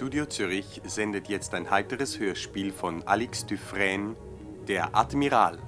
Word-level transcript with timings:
Studio 0.00 0.24
Zürich 0.24 0.80
sendet 0.86 1.28
jetzt 1.28 1.52
ein 1.52 1.70
heiteres 1.70 2.18
Hörspiel 2.18 2.72
von 2.72 3.02
Alix 3.02 3.44
Dufresne, 3.44 4.16
Der 4.66 4.96
Admiral. 4.96 5.58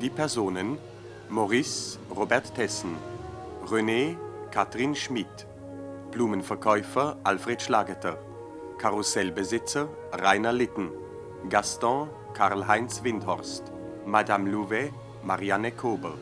Die 0.00 0.08
Personen 0.08 0.78
Maurice 1.28 1.98
Robert 2.14 2.54
Tessen, 2.54 2.94
René 3.66 4.16
Katrin 4.52 4.94
Schmidt, 4.94 5.48
Blumenverkäufer 6.10 7.16
Alfred 7.24 7.62
Schlageter, 7.62 8.18
Karussellbesitzer 8.78 9.88
Rainer 10.12 10.52
Litten, 10.52 10.90
Gaston 11.48 12.08
Karl-Heinz 12.34 13.02
Windhorst, 13.04 13.72
Madame 14.06 14.50
Louvet 14.50 14.92
Marianne 15.22 15.70
Kober, 15.72 16.14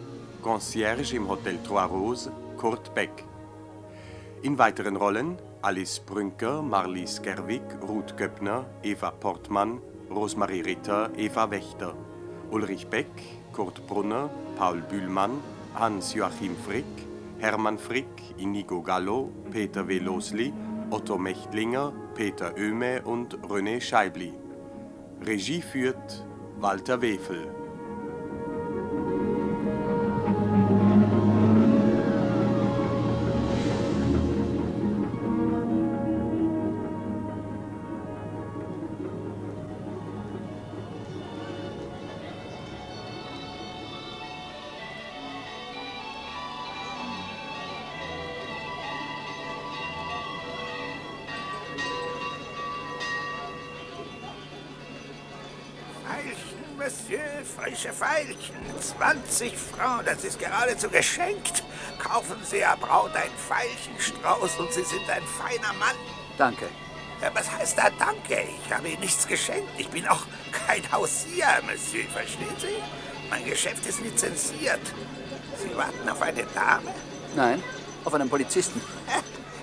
Concierge 0.42 1.16
im 1.16 1.28
Hotel 1.28 1.58
Trois 1.62 1.86
Roses 1.86 2.30
Kurt 2.56 2.94
Beck. 2.94 3.24
In 4.42 4.58
weiteren 4.58 4.96
Rollen 4.96 5.38
Alice 5.62 6.00
Brünker, 6.00 6.62
Marlies 6.62 7.20
Gerwig, 7.22 7.62
Ruth 7.82 8.16
Göppner, 8.16 8.64
Eva 8.82 9.10
Portmann, 9.10 9.80
Rosmarie 10.10 10.60
Ritter, 10.60 11.10
Eva 11.16 11.50
Wächter, 11.50 11.94
Ulrich 12.50 12.86
Beck, 12.88 13.10
Kurt 13.52 13.86
Brunner, 13.86 14.30
Paul 14.56 14.82
Bühlmann, 14.82 15.42
Hans-Joachim 15.74 16.56
Frick, 16.56 17.07
Hermann 17.38 17.78
Frick, 17.78 18.34
Inigo 18.36 18.82
Gallo, 18.82 19.30
Peter 19.50 19.86
Velosli, 19.86 20.52
Otto 20.90 21.18
Mechtlinger, 21.18 21.92
Peter 22.14 22.52
Oehme 22.56 23.02
und 23.02 23.38
René 23.42 23.80
Scheibli. 23.80 24.32
Regie 25.24 25.62
führt 25.62 26.26
Walter 26.58 27.00
Wefel. 27.00 27.57
Frische 57.78 57.94
Veilchen. 57.94 58.56
20 58.80 59.56
Francs, 59.56 60.04
das 60.04 60.24
ist 60.24 60.38
geradezu 60.40 60.88
geschenkt. 60.90 61.62
Kaufen 62.00 62.36
Sie, 62.42 62.58
Herr 62.58 62.76
Braut, 62.76 63.14
einen 63.14 63.30
Veilchenstrauß 63.48 64.58
und 64.58 64.72
Sie 64.72 64.82
sind 64.82 65.08
ein 65.08 65.22
feiner 65.22 65.72
Mann. 65.74 65.94
Danke. 66.36 66.66
Ja, 67.22 67.30
was 67.34 67.48
heißt 67.48 67.78
da 67.78 67.90
Danke? 67.96 68.48
Ich 68.64 68.72
habe 68.72 68.88
Ihnen 68.88 69.00
nichts 69.00 69.28
geschenkt. 69.28 69.68
Ich 69.78 69.88
bin 69.90 70.08
auch 70.08 70.26
kein 70.66 70.90
Hausier, 70.90 71.46
Monsieur, 71.70 72.04
verstehen 72.12 72.56
Sie? 72.58 72.82
Mein 73.30 73.44
Geschäft 73.44 73.86
ist 73.86 74.00
lizenziert. 74.00 74.80
Sie 75.62 75.76
warten 75.76 76.08
auf 76.08 76.20
eine 76.20 76.42
Dame? 76.46 76.92
Nein, 77.36 77.62
auf 78.04 78.12
einen 78.12 78.28
Polizisten. 78.28 78.80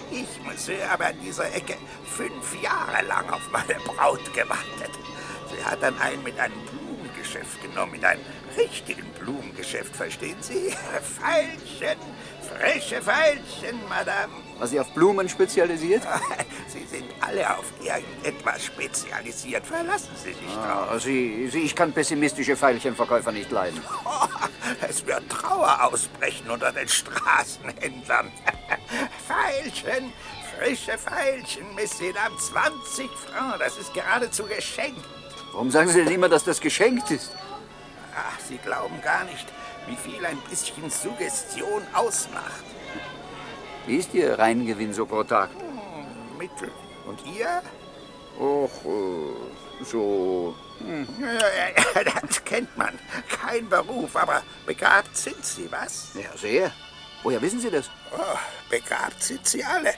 Ich, 0.09 0.41
Monsieur, 0.45 0.89
habe 0.89 1.07
an 1.07 1.19
dieser 1.21 1.53
Ecke 1.53 1.75
fünf 2.05 2.63
Jahre 2.63 3.03
lang 3.07 3.29
auf 3.29 3.51
meine 3.51 3.77
Braut 3.81 4.33
gewartet. 4.33 4.91
Sie 5.49 5.65
hat 5.65 5.83
dann 5.83 5.99
einen 5.99 6.23
mit 6.23 6.39
einem 6.39 6.53
Blumengeschäft 7.35 7.61
genommen, 7.61 7.91
mit 7.91 8.05
einem 8.05 8.21
richtigen 8.57 9.05
Blumengeschäft, 9.19 9.95
verstehen 9.95 10.37
Sie? 10.39 10.73
Veilchen, 11.19 11.97
frische 12.41 13.01
Veilchen, 13.01 13.79
Madame. 13.89 14.33
War 14.57 14.67
sie 14.67 14.79
auf 14.79 14.89
Blumen 14.93 15.27
spezialisiert? 15.27 16.03
Sie 16.67 16.85
sind 16.85 17.05
alle 17.19 17.57
auf 17.57 17.65
irgendetwas 17.81 18.63
spezialisiert. 18.63 19.65
Verlassen 19.65 20.11
Sie 20.15 20.31
sich 20.31 20.53
drauf. 20.53 20.87
Ah, 20.91 20.99
sie, 20.99 21.49
sie, 21.51 21.59
ich 21.59 21.75
kann 21.75 21.91
pessimistische 21.91 22.55
Veilchenverkäufer 22.55 23.33
nicht 23.33 23.51
leiden. 23.51 23.81
Oh, 24.05 24.27
es 24.89 25.05
wird 25.05 25.29
Trauer 25.29 25.83
ausbrechen 25.83 26.49
unter 26.49 26.71
den 26.71 26.87
Straßenhändlern. 26.87 28.31
Veilchen, 29.27 30.13
frische 30.57 30.97
Veilchen, 30.97 31.73
Monsieur, 31.75 32.13
Dame, 32.13 32.37
20 32.37 33.09
Francs. 33.09 33.59
Das 33.59 33.77
ist 33.77 33.93
geradezu 33.93 34.43
geschenkt. 34.45 35.03
Warum 35.55 35.71
sagen 35.71 35.89
Sie 35.89 36.03
denn 36.03 36.13
immer, 36.13 36.27
dass 36.27 36.43
das 36.43 36.59
geschenkt 36.59 37.11
ist? 37.11 37.31
Ach, 38.13 38.37
Sie 38.45 38.57
glauben 38.57 39.01
gar 39.01 39.23
nicht, 39.23 39.47
wie 39.87 39.95
viel 39.95 40.25
ein 40.25 40.37
bisschen 40.49 40.89
Suggestion 40.89 41.81
ausmacht. 41.93 42.65
Wie 43.87 43.95
ist 43.95 44.13
Ihr 44.13 44.37
Reingewinn 44.37 44.93
so 44.93 45.05
pro 45.05 45.23
Tag? 45.23 45.49
Hm, 45.51 46.37
Mittel. 46.37 46.69
Und 47.07 47.25
ihr? 47.25 47.61
Och, 48.37 48.69
äh, 48.83 49.85
so. 49.85 50.53
Hm. 50.79 51.07
Das 52.27 52.43
kennt 52.43 52.77
man. 52.77 52.99
Kein 53.29 53.69
Beruf, 53.69 54.13
aber 54.17 54.43
begabt 54.65 55.15
sind 55.15 55.45
Sie, 55.45 55.71
was? 55.71 56.09
Ja, 56.15 56.35
sehr. 56.35 56.69
Woher 57.23 57.41
wissen 57.41 57.61
Sie 57.61 57.71
das? 57.71 57.89
Oh, 58.11 58.37
begabt 58.69 59.23
sind 59.23 59.47
Sie 59.47 59.63
alle. 59.63 59.93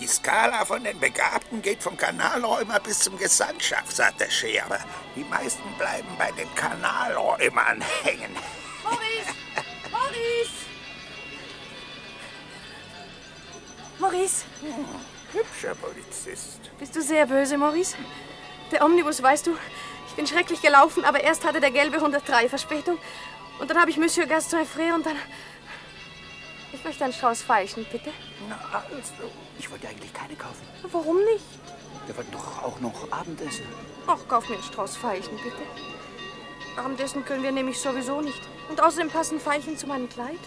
Die 0.00 0.06
Skala 0.06 0.64
von 0.64 0.82
den 0.82 0.98
Begabten 0.98 1.62
geht 1.62 1.82
vom 1.82 1.96
Kanalräumer 1.96 2.80
bis 2.80 3.00
zum 3.00 3.16
Gesandtschaftsattaché, 3.18 4.62
aber 4.64 4.78
die 5.14 5.24
meisten 5.24 5.62
bleiben 5.78 6.08
bei 6.18 6.30
den 6.32 6.52
Kanalräumern 6.54 7.80
hängen. 8.02 8.34
Maurice! 8.82 9.34
Maurice! 9.90 10.52
Maurice, 13.98 14.44
Hübscher 15.32 15.74
Polizist. 15.76 16.70
bist 16.78 16.96
du 16.96 17.00
sehr 17.02 17.26
böse, 17.26 17.56
Maurice? 17.56 17.96
Der 18.72 18.84
Omnibus, 18.84 19.22
weißt 19.22 19.46
du, 19.46 19.56
ich 20.08 20.14
bin 20.14 20.26
schrecklich 20.26 20.60
gelaufen, 20.60 21.04
aber 21.04 21.22
erst 21.22 21.44
hatte 21.44 21.60
der 21.60 21.70
gelbe 21.70 21.96
103 21.96 22.48
Verspätung. 22.48 22.98
Und 23.58 23.70
dann 23.70 23.80
habe 23.80 23.90
ich 23.90 23.96
Monsieur 23.96 24.26
Gaston 24.26 24.60
Frère 24.66 24.94
und 24.94 25.06
dann... 25.06 25.16
Ich 26.74 26.82
möchte 26.82 27.04
einen 27.04 27.12
Strauß 27.12 27.42
Veilchen, 27.42 27.86
bitte. 27.90 28.10
Na, 28.48 28.58
also. 28.74 29.12
Ich 29.58 29.70
wollte 29.70 29.86
eigentlich 29.88 30.12
keine 30.12 30.34
kaufen. 30.34 30.66
Warum 30.90 31.18
nicht? 31.18 31.44
Wir 32.06 32.16
wollten 32.16 32.32
doch 32.32 32.62
auch 32.64 32.80
noch 32.80 33.12
Abendessen. 33.12 33.64
Ach, 34.08 34.18
kauf 34.28 34.48
mir 34.48 34.56
einen 34.56 34.64
Strauß 34.64 34.96
Veilchen, 34.96 35.36
bitte. 35.36 35.62
Abendessen 36.76 37.24
können 37.24 37.44
wir 37.44 37.52
nämlich 37.52 37.78
sowieso 37.78 38.20
nicht. 38.20 38.40
Und 38.68 38.82
außerdem 38.82 39.08
passen 39.08 39.38
Veilchen 39.38 39.78
zu 39.78 39.86
meinem 39.86 40.08
Kleid. 40.08 40.40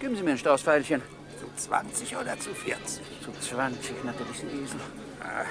Geben 0.00 0.16
Sie 0.16 0.22
mir 0.24 0.30
einen 0.30 0.38
Strauß 0.38 0.62
Veilchen. 0.62 1.02
Zu 1.38 1.68
20 1.68 2.16
oder 2.16 2.38
zu 2.38 2.52
40? 2.52 3.02
Zu 3.22 3.32
20 3.40 4.04
natürlich, 4.04 4.38
Sie 4.38 4.46
Esel. 4.46 4.80
Ah, 5.22 5.44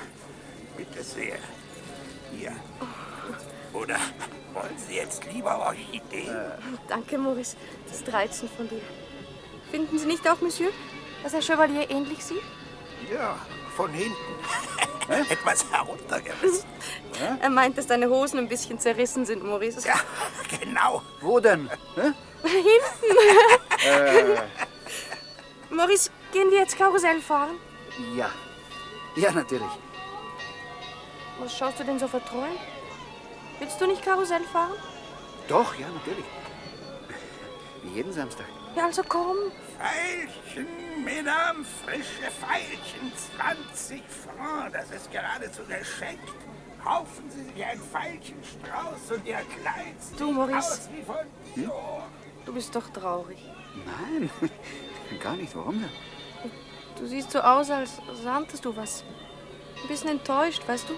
bitte 0.75 1.01
sehr. 1.01 1.37
Hier. 2.37 2.51
Oder 3.73 3.97
wollen 4.53 4.77
Sie 4.77 4.95
jetzt 4.95 5.23
lieber 5.31 5.57
Orchideen? 5.59 6.35
Danke, 6.89 7.17
Maurice. 7.17 7.55
Das 7.87 8.01
ist 8.01 8.11
reizend 8.11 8.51
von 8.51 8.67
dir. 8.67 8.81
Finden 9.71 9.97
Sie 9.99 10.05
nicht 10.05 10.27
auch, 10.27 10.41
Monsieur, 10.41 10.71
dass 11.23 11.33
Herr 11.33 11.41
Chevalier 11.41 11.89
ähnlich 11.89 12.23
sieht? 12.23 12.41
Ja, 13.11 13.37
von 13.75 13.91
hinten. 13.91 14.15
Etwas 15.29 15.65
heruntergerissen. 15.71 16.69
Er 17.41 17.49
meint, 17.49 17.77
dass 17.77 17.87
deine 17.87 18.09
Hosen 18.09 18.39
ein 18.39 18.47
bisschen 18.47 18.79
zerrissen 18.79 19.25
sind, 19.25 19.43
Maurice. 19.43 19.87
Ja, 19.87 19.95
genau. 20.59 21.01
Wo 21.21 21.39
denn? 21.39 21.69
Hä? 21.95 22.13
Hinten. 22.47 24.41
Maurice, 25.71 26.09
gehen 26.31 26.51
wir 26.51 26.59
jetzt 26.59 26.77
Karussell 26.77 27.21
fahren? 27.21 27.57
Ja. 28.15 28.29
Ja, 29.15 29.31
natürlich. 29.31 29.67
Was 31.39 31.57
schaust 31.57 31.79
du 31.79 31.83
denn 31.83 31.99
so 31.99 32.07
verträumt? 32.07 32.59
Willst 33.59 33.79
du 33.81 33.87
nicht 33.87 34.03
Karussell 34.03 34.43
fahren? 34.53 34.73
Doch, 35.47 35.73
ja, 35.77 35.87
natürlich. 35.89 36.25
Wie 37.83 37.95
jeden 37.95 38.13
Samstag. 38.13 38.45
Ja, 38.75 38.85
also 38.85 39.01
komm. 39.07 39.35
Veilchen, 39.77 40.67
Mesdames, 41.03 41.67
frische 41.85 42.29
Veilchen, 42.41 43.11
20 43.75 44.03
Francs, 44.07 44.73
das 44.73 44.91
ist 44.91 45.11
geradezu 45.11 45.61
geschenkt. 45.63 46.29
Kaufen 46.83 47.29
Sie 47.29 47.43
sich 47.43 47.65
ein 47.65 47.79
Veilchenstrauß 47.91 49.11
und 49.17 49.25
Ihr 49.27 49.35
Kleid 49.61 49.99
sieht 50.01 50.19
Du, 50.19 50.31
Maurice. 50.31 50.57
aus 50.57 50.89
wie 50.93 51.01
von 51.03 51.15
Dior. 51.55 52.03
Du 52.45 52.53
bist 52.53 52.73
doch 52.75 52.89
traurig. 52.89 53.37
Nein, 53.85 54.29
gar 55.19 55.35
nicht. 55.35 55.55
Warum 55.55 55.81
denn? 55.81 55.89
Du 56.97 57.05
siehst 57.05 57.31
so 57.31 57.39
aus, 57.39 57.69
als 57.69 57.97
sahntest 58.23 58.63
du 58.65 58.75
was. 58.75 59.03
Ein 59.81 59.87
bisschen 59.87 60.09
enttäuscht, 60.09 60.67
weißt 60.67 60.87
du? 60.89 60.93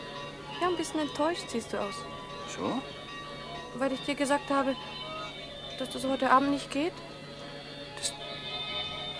Ja, 0.62 0.67
ein 0.69 0.77
bisschen 0.77 1.00
enttäuscht 1.00 1.45
siehst 1.50 1.74
du 1.74 1.77
aus. 1.79 1.95
So? 2.56 2.81
Weil 3.79 3.91
ich 3.94 4.03
dir 4.06 4.15
gesagt 4.15 4.50
habe, 4.50 4.75
dass 5.79 5.89
das 5.91 6.06
heute 6.06 6.29
Abend 6.31 6.51
nicht 6.51 6.69
geht. 6.71 6.94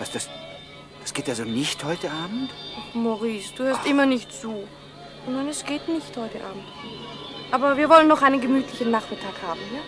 Was, 0.02 0.10
das, 0.10 0.28
das 1.00 1.14
geht 1.14 1.28
also 1.28 1.44
nicht 1.44 1.84
heute 1.84 2.10
Abend? 2.10 2.50
Ach, 2.76 2.94
Maurice, 2.96 3.54
du 3.54 3.62
hörst 3.62 3.86
immer 3.86 4.04
nicht 4.04 4.32
zu. 4.32 4.64
Nein, 5.28 5.46
es 5.46 5.64
geht 5.64 5.86
nicht 5.86 6.16
heute 6.16 6.42
Abend. 6.42 6.64
Aber 7.52 7.76
wir 7.76 7.88
wollen 7.88 8.08
noch 8.08 8.20
einen 8.20 8.40
gemütlichen 8.40 8.90
Nachmittag 8.90 9.34
haben, 9.46 9.60
ja? 9.72 9.78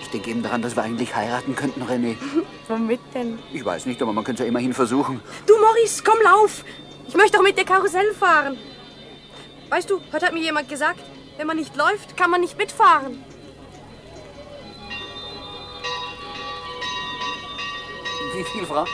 Ich 0.00 0.08
denke 0.08 0.30
eben 0.30 0.42
daran, 0.42 0.62
dass 0.62 0.74
wir 0.74 0.84
eigentlich 0.84 1.14
heiraten 1.14 1.54
könnten, 1.54 1.82
René. 1.82 2.16
Womit 2.68 3.00
denn? 3.12 3.38
Ich 3.52 3.62
weiß 3.62 3.84
nicht, 3.84 4.00
aber 4.00 4.14
man 4.14 4.24
könnte 4.24 4.42
es 4.42 4.46
ja 4.46 4.48
immerhin 4.48 4.72
versuchen. 4.72 5.20
Du, 5.46 5.52
Maurice, 5.60 6.02
komm, 6.02 6.18
lauf! 6.24 6.64
Ich 7.06 7.14
möchte 7.14 7.36
doch 7.36 7.44
mit 7.44 7.58
dir 7.58 7.66
Karussell 7.66 8.14
fahren. 8.14 8.56
Weißt 9.68 9.90
du, 9.90 10.00
heute 10.14 10.24
hat 10.24 10.32
mir 10.32 10.42
jemand 10.42 10.70
gesagt, 10.70 11.00
wenn 11.36 11.46
man 11.46 11.58
nicht 11.58 11.76
läuft, 11.76 12.16
kann 12.16 12.30
man 12.30 12.40
nicht 12.40 12.56
mitfahren. 12.56 13.22
Wie 18.32 18.44
viel, 18.44 18.64
Frau? 18.64 18.86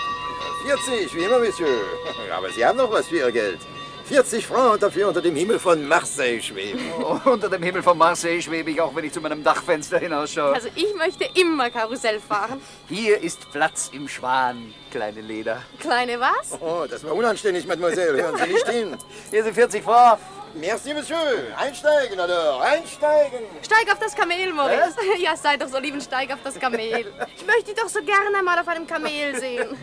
40, 0.67 1.15
wie 1.15 1.25
immer, 1.25 1.39
Monsieur. 1.39 1.69
Aber 2.37 2.51
Sie 2.51 2.67
haben 2.67 2.77
noch 2.77 2.91
was 2.91 3.07
für 3.07 3.19
Ihr 3.19 3.31
Geld. 3.31 3.61
40 4.07 4.47
Francs 4.47 4.75
und 4.75 4.83
dafür 4.83 5.09
unter 5.09 5.21
dem 5.23 5.37
Himmel 5.37 5.59
von 5.61 5.87
Marseille 5.87 6.41
schweben. 6.41 6.81
Oh, 7.01 7.19
unter 7.31 7.49
dem 7.49 7.63
Himmel 7.63 7.83
von 7.83 7.97
Marseille 7.97 8.41
schwebe 8.43 8.71
ich, 8.71 8.81
auch 8.81 8.95
wenn 8.95 9.05
ich 9.05 9.13
zu 9.13 9.21
meinem 9.21 9.45
Dachfenster 9.45 9.99
hinausschaue. 9.99 10.55
Also 10.55 10.69
ich 10.75 10.93
möchte 10.97 11.25
immer 11.35 11.71
Karussell 11.71 12.21
fahren. 12.21 12.61
Hier 12.89 13.21
ist 13.21 13.51
Platz 13.53 13.91
im 13.93 14.09
Schwan, 14.09 14.75
kleine 14.91 15.21
Leder. 15.21 15.63
Kleine 15.79 16.19
was? 16.19 16.59
Oh, 16.61 16.85
das 16.89 17.05
war 17.05 17.15
unanständig, 17.15 17.67
Mademoiselle. 17.67 18.23
Hören 18.23 18.37
Sie 18.37 18.53
nicht 18.53 18.69
hin. 18.69 18.97
Hier 19.31 19.45
sind 19.45 19.55
40 19.55 19.85
Francs. 19.85 20.23
Merci, 20.59 20.95
Monsieur. 20.95 21.55
Einsteigen, 21.57 22.19
oder? 22.19 22.61
Einsteigen. 22.61 23.41
Steig 23.63 23.93
auf 23.93 23.99
das 23.99 24.15
Kamel, 24.15 24.53
Maurice. 24.53 24.97
Ja, 25.19 25.37
sei 25.37 25.57
doch 25.57 25.69
so 25.69 25.79
lieb 25.79 25.95
und 25.95 26.03
steig 26.03 26.33
auf 26.33 26.39
das 26.43 26.59
Kamel. 26.59 27.13
Ich 27.37 27.47
möchte 27.47 27.65
dich 27.67 27.75
doch 27.75 27.89
so 27.89 28.01
gerne 28.03 28.43
mal 28.43 28.59
auf 28.59 28.69
einem 28.69 28.87
Kamel 28.87 29.39
sehen. 29.39 29.69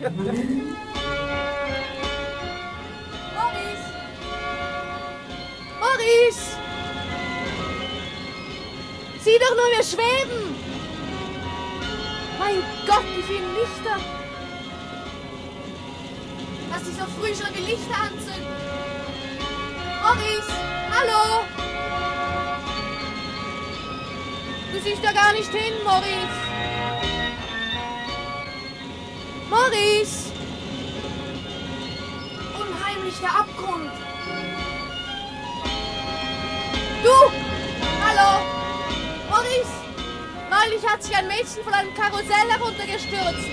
Maurice! 3.34 3.86
Maurice! 5.78 6.56
Sieh 9.20 9.38
doch 9.38 9.54
nur, 9.56 9.70
wir 9.76 9.84
schweben! 9.84 10.56
Mein 12.38 12.62
Gott, 12.86 13.04
wie 13.14 13.22
viele 13.22 13.46
Lichter! 13.46 14.00
Lass 16.70 16.82
dich 16.82 16.94
so 16.94 17.04
früh 17.20 17.34
schon 17.34 17.54
die 17.54 17.70
Lichter 17.70 17.96
anzünden! 18.02 18.73
Maurice! 20.04 20.52
Hallo! 20.92 21.44
Du 24.70 24.78
siehst 24.80 25.02
da 25.02 25.12
gar 25.12 25.32
nicht 25.32 25.50
hin, 25.50 25.72
Maurice! 25.82 26.28
Maurice! 29.48 30.30
Unheimlich 32.60 33.14
der 33.18 33.30
Abgrund! 33.30 33.92
Du! 37.02 37.16
Hallo! 38.04 38.44
Maurice! 39.30 39.72
Neulich 40.50 40.86
hat 40.86 41.02
sich 41.02 41.16
ein 41.16 41.28
Mädchen 41.28 41.64
von 41.64 41.72
einem 41.72 41.94
Karussell 41.94 42.50
heruntergestürzt. 42.50 43.48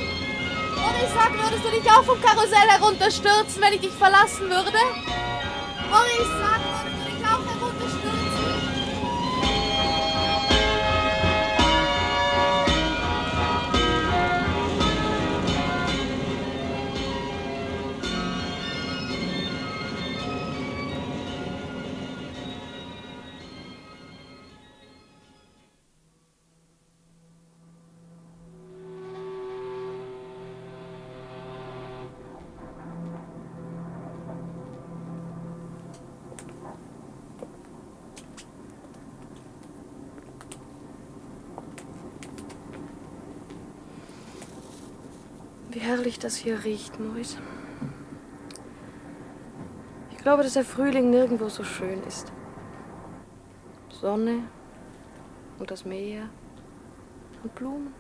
Maurice, 0.76 1.14
sag, 1.14 1.32
würdest 1.32 1.64
du 1.64 1.70
dich 1.70 1.90
auch 1.90 2.04
vom 2.04 2.22
Karussell 2.22 2.68
herunterstürzen, 2.68 3.62
wenn 3.62 3.72
ich 3.72 3.80
dich 3.80 3.94
verlassen 3.94 4.50
würde? 4.50 4.80
Maurice, 5.92 6.32
sag, 6.40 6.52
würdest 6.52 6.61
Herrlich 46.12 46.20
das 46.20 46.36
hier 46.36 46.66
riecht, 46.66 47.00
Maurice. 47.00 47.38
Ich 50.12 50.18
glaube, 50.18 50.44
dass 50.44 50.56
der 50.56 50.66
Frühling 50.66 51.10
nirgendwo 51.10 51.48
so 51.48 51.64
schön 51.64 52.04
ist. 52.04 52.34
Sonne 53.90 54.44
und 55.58 55.72
das 55.72 55.86
Meer 55.86 56.28
und 57.44 57.56
Blumen 57.56 57.94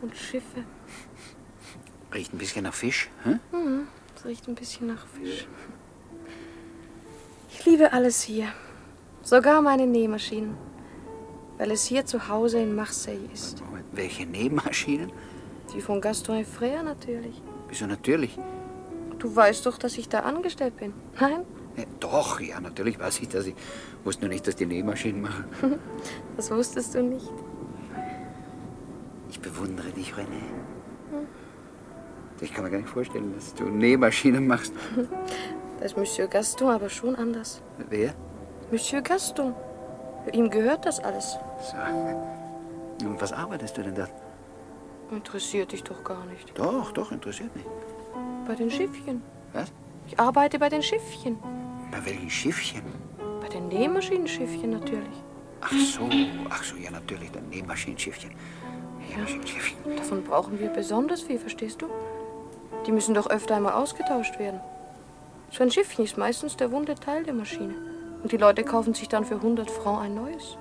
und 0.00 0.16
Schiffe. 0.16 0.64
Riecht 2.14 2.32
ein 2.32 2.38
bisschen 2.38 2.62
nach 2.62 2.72
Fisch. 2.72 3.10
Hm? 3.24 3.38
Mhm, 3.52 3.88
es 4.16 4.24
riecht 4.24 4.48
ein 4.48 4.54
bisschen 4.54 4.86
nach 4.86 5.06
Fisch. 5.06 5.46
Ich 7.50 7.66
liebe 7.66 7.92
alles 7.92 8.22
hier. 8.22 8.48
Sogar 9.20 9.60
meine 9.60 9.86
Nähmaschinen. 9.86 10.56
Weil 11.58 11.70
es 11.70 11.84
hier 11.84 12.06
zu 12.06 12.28
Hause 12.28 12.60
in 12.60 12.74
Marseille 12.74 13.28
ist. 13.30 13.62
Moment, 13.62 13.84
welche 13.92 14.24
Nähmaschinen? 14.24 15.12
Die 15.72 15.80
von 15.80 16.00
Gaston 16.00 16.44
Frère 16.44 16.82
natürlich. 16.82 17.42
Wieso 17.68 17.86
natürlich? 17.86 18.38
Du 19.18 19.34
weißt 19.34 19.66
doch, 19.66 19.78
dass 19.78 19.98
ich 19.98 20.08
da 20.08 20.20
angestellt 20.20 20.76
bin. 20.76 20.92
Nein? 21.20 21.44
Ja, 21.76 21.84
doch, 22.00 22.40
ja, 22.40 22.60
natürlich 22.60 22.98
weiß 22.98 23.20
ich 23.20 23.28
das. 23.28 23.46
Ich 23.46 23.54
wusste 24.04 24.22
nur 24.22 24.30
nicht, 24.30 24.46
dass 24.46 24.56
die 24.56 24.66
Nähmaschinen 24.66 25.22
machen. 25.22 25.44
Das 26.36 26.50
wusstest 26.50 26.94
du 26.94 27.02
nicht. 27.02 27.30
Ich 29.30 29.40
bewundere 29.40 29.88
dich, 29.88 30.12
René. 30.12 30.42
Ich 32.40 32.52
kann 32.52 32.64
mir 32.64 32.70
gar 32.70 32.78
nicht 32.78 32.90
vorstellen, 32.90 33.32
dass 33.34 33.54
du 33.54 33.64
Nähmaschinen 33.64 34.46
machst. 34.46 34.72
Da 35.78 35.84
ist 35.84 35.94
Monsieur 35.94 36.26
Gaston 36.26 36.70
aber 36.70 36.88
schon 36.88 37.14
anders. 37.16 37.60
Wer? 37.90 38.14
Monsieur 38.70 39.02
Gaston. 39.02 39.54
Ihm 40.32 40.48
gehört 40.48 40.86
das 40.86 41.00
alles. 41.00 41.36
So. 43.00 43.06
Und 43.06 43.20
was 43.20 43.30
arbeitest 43.30 43.76
du 43.76 43.82
denn 43.82 43.94
da? 43.94 44.08
Interessiert 45.10 45.72
dich 45.72 45.84
doch 45.84 46.02
gar 46.02 46.24
nicht. 46.26 46.58
Doch, 46.58 46.92
doch, 46.92 47.12
interessiert 47.12 47.54
mich. 47.54 47.64
Bei 48.46 48.54
den 48.54 48.70
Schiffchen. 48.70 49.22
Was? 49.52 49.72
Ich 50.08 50.18
arbeite 50.18 50.58
bei 50.58 50.68
den 50.68 50.82
Schiffchen. 50.82 51.38
Bei 51.90 52.04
welchen 52.04 52.30
Schiffchen? 52.30 52.82
Bei 53.40 53.48
den 53.48 53.68
Nähmaschinenschiffchen 53.68 54.70
natürlich. 54.70 55.22
Ach 55.60 55.72
so, 55.72 56.08
ach 56.50 56.62
so, 56.62 56.76
ja, 56.76 56.90
natürlich, 56.90 57.30
dann 57.30 57.48
Nähmaschinenschiffchen. 57.48 58.32
Nähmaschinenschiffchen. 59.08 59.96
Davon 59.96 60.24
brauchen 60.24 60.58
wir 60.58 60.68
besonders 60.70 61.22
viel, 61.22 61.38
verstehst 61.38 61.82
du? 61.82 61.86
Die 62.86 62.92
müssen 62.92 63.14
doch 63.14 63.28
öfter 63.28 63.56
einmal 63.56 63.74
ausgetauscht 63.74 64.38
werden. 64.38 64.60
So 65.50 65.62
ein 65.62 65.70
Schiffchen 65.70 66.04
ist 66.04 66.18
meistens 66.18 66.56
der 66.56 66.70
wunde 66.72 66.94
Teil 66.94 67.24
der 67.24 67.34
Maschine. 67.34 67.74
Und 68.22 68.32
die 68.32 68.36
Leute 68.36 68.64
kaufen 68.64 68.94
sich 68.94 69.08
dann 69.08 69.24
für 69.24 69.36
100 69.36 69.70
Francs 69.70 70.02
ein 70.02 70.14
neues. 70.14 70.58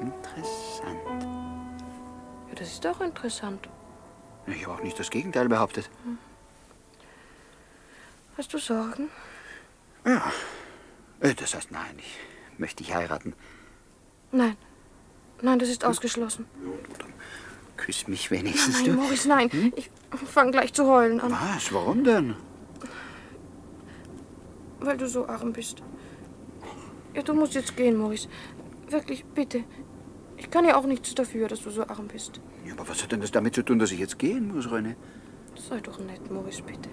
Interessant. 0.00 1.19
Ja, 2.60 2.64
das 2.66 2.72
ist 2.74 2.84
doch 2.84 3.00
interessant. 3.00 3.68
Ich 4.46 4.66
habe 4.66 4.76
auch 4.78 4.82
nicht 4.82 4.98
das 4.98 5.08
Gegenteil 5.10 5.48
behauptet. 5.48 5.88
Hast 8.36 8.52
du 8.52 8.58
Sorgen? 8.58 9.08
Ja. 10.04 10.30
Äh, 11.20 11.34
Das 11.34 11.54
heißt, 11.54 11.70
nein, 11.70 11.94
ich 11.98 12.58
möchte 12.58 12.82
dich 12.84 12.94
heiraten. 12.94 13.32
Nein. 14.32 14.56
Nein, 15.42 15.58
das 15.58 15.70
ist 15.70 15.84
ausgeschlossen. 15.86 16.44
Küss 17.78 18.06
mich 18.08 18.30
wenigstens, 18.30 18.76
Nein, 18.76 18.84
du. 18.84 18.92
Maurice, 18.92 19.26
nein. 19.28 19.72
Ich 19.74 19.90
fange 20.26 20.50
gleich 20.50 20.74
zu 20.74 20.86
heulen 20.86 21.18
an, 21.20 21.32
Was? 21.32 21.72
Warum 21.72 22.04
denn? 22.04 22.36
weil 24.82 24.96
du 24.96 25.06
so 25.06 25.26
arm 25.26 25.52
bist. 25.52 25.82
Ja, 27.14 27.22
du 27.22 27.34
musst 27.34 27.52
jetzt 27.54 27.76
gehen, 27.76 27.96
Maurice. 27.98 28.28
Wirklich, 28.88 29.24
bitte. 29.26 29.64
Ich 30.40 30.50
kann 30.50 30.64
ja 30.64 30.78
auch 30.78 30.86
nichts 30.86 31.14
dafür, 31.14 31.48
dass 31.48 31.62
du 31.62 31.70
so 31.70 31.86
arm 31.86 32.08
bist. 32.08 32.40
Ja, 32.66 32.72
aber 32.72 32.88
was 32.88 33.02
hat 33.02 33.12
denn 33.12 33.20
das 33.20 33.30
damit 33.30 33.54
zu 33.54 33.62
tun, 33.62 33.78
dass 33.78 33.92
ich 33.92 33.98
jetzt 33.98 34.18
gehen 34.18 34.54
muss, 34.54 34.66
René? 34.68 34.94
Sei 35.54 35.80
doch 35.80 35.98
nett, 35.98 36.30
Maurice, 36.30 36.62
bitte. 36.62 36.88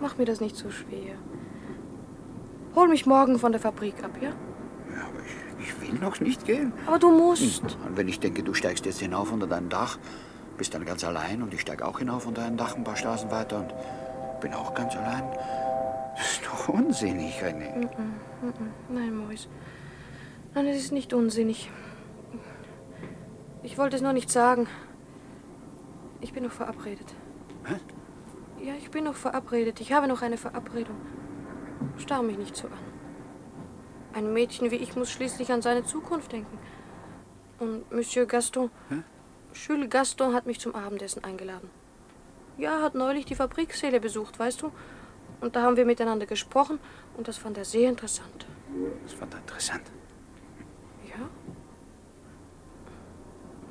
Mach 0.00 0.16
mir 0.16 0.24
das 0.24 0.40
nicht 0.40 0.56
so 0.56 0.70
schwer. 0.70 1.16
Hol 2.74 2.88
mich 2.88 3.04
morgen 3.04 3.38
von 3.38 3.52
der 3.52 3.60
Fabrik 3.60 4.02
ab, 4.02 4.12
ja? 4.22 4.30
Ja, 4.30 5.02
aber 5.06 5.20
ich, 5.20 5.68
ich 5.68 5.80
will 5.82 5.98
noch 6.00 6.18
nicht 6.20 6.46
gehen. 6.46 6.72
Aber 6.86 6.98
du 6.98 7.10
musst. 7.10 7.62
Und 7.62 7.96
wenn 7.98 8.08
ich 8.08 8.20
denke, 8.20 8.42
du 8.42 8.54
steigst 8.54 8.86
jetzt 8.86 9.00
hinauf 9.00 9.30
unter 9.30 9.46
dein 9.46 9.68
Dach, 9.68 9.98
bist 10.56 10.72
dann 10.72 10.86
ganz 10.86 11.04
allein 11.04 11.42
und 11.42 11.52
ich 11.52 11.60
steige 11.60 11.86
auch 11.86 11.98
hinauf 11.98 12.26
unter 12.26 12.42
ein 12.42 12.56
Dach 12.56 12.74
ein 12.74 12.84
paar 12.84 12.96
Straßen 12.96 13.30
weiter 13.30 13.58
und 13.58 13.74
bin 14.40 14.54
auch 14.54 14.72
ganz 14.74 14.96
allein. 14.96 15.24
Das 16.16 16.32
ist 16.32 16.46
doch 16.46 16.70
unsinnig, 16.70 17.38
René. 17.42 17.76
Mhm, 17.76 17.82
mhm. 18.40 18.70
Nein, 18.88 19.14
Maurice. 19.14 19.48
Nein, 20.54 20.66
es 20.68 20.78
ist 20.78 20.92
nicht 20.92 21.12
unsinnig. 21.12 21.70
Ich 23.62 23.78
wollte 23.78 23.96
es 23.96 24.02
nur 24.02 24.12
nicht 24.12 24.30
sagen. 24.30 24.66
Ich 26.20 26.32
bin 26.32 26.44
noch 26.44 26.52
verabredet. 26.52 27.06
Was? 27.64 27.80
Ja, 28.60 28.74
ich 28.74 28.90
bin 28.90 29.04
noch 29.04 29.14
verabredet. 29.14 29.80
Ich 29.80 29.92
habe 29.92 30.06
noch 30.06 30.22
eine 30.22 30.36
Verabredung. 30.36 30.96
Starr 31.98 32.22
mich 32.22 32.38
nicht 32.38 32.56
so 32.56 32.68
an. 32.68 32.78
Ein 34.14 34.32
Mädchen 34.32 34.70
wie 34.70 34.76
ich 34.76 34.94
muss 34.94 35.10
schließlich 35.10 35.52
an 35.52 35.62
seine 35.62 35.84
Zukunft 35.84 36.32
denken. 36.32 36.58
Und 37.58 37.90
Monsieur 37.92 38.26
Gaston, 38.26 38.70
Hä? 38.88 39.02
Jules 39.54 39.90
Gaston 39.90 40.34
hat 40.34 40.46
mich 40.46 40.60
zum 40.60 40.74
Abendessen 40.74 41.24
eingeladen. 41.24 41.70
Ja, 42.58 42.82
hat 42.82 42.94
neulich 42.94 43.24
die 43.24 43.34
Fabriksäle 43.34 44.00
besucht, 44.00 44.38
weißt 44.38 44.62
du? 44.62 44.72
Und 45.40 45.56
da 45.56 45.62
haben 45.62 45.76
wir 45.76 45.84
miteinander 45.84 46.26
gesprochen 46.26 46.78
und 47.16 47.28
das 47.28 47.38
fand 47.38 47.58
er 47.58 47.64
sehr 47.64 47.88
interessant. 47.88 48.46
Das 49.02 49.12
fand 49.12 49.34
er 49.34 49.40
interessant. 49.40 49.82
Ja? 51.08 51.28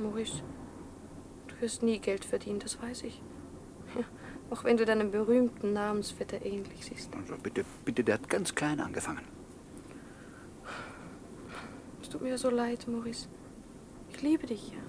Maurice, 0.01 0.43
du 1.47 1.61
wirst 1.61 1.83
nie 1.83 1.99
Geld 1.99 2.25
verdienen, 2.25 2.59
das 2.59 2.81
weiß 2.81 3.03
ich. 3.03 3.21
Ja, 3.95 4.03
auch 4.49 4.63
wenn 4.63 4.77
du 4.77 4.85
deinem 4.85 5.11
berühmten 5.11 5.73
Namensvetter 5.73 6.45
ähnlich 6.45 6.85
siehst. 6.85 7.13
Also 7.15 7.35
bitte, 7.41 7.65
bitte, 7.85 8.03
der 8.03 8.15
hat 8.15 8.29
ganz 8.29 8.55
klein 8.55 8.79
angefangen. 8.79 9.25
Es 12.01 12.09
tut 12.09 12.21
mir 12.21 12.37
so 12.37 12.49
leid, 12.49 12.87
Maurice. 12.87 13.27
Ich 14.09 14.21
liebe 14.21 14.47
dich 14.47 14.71
ja. 14.71 14.79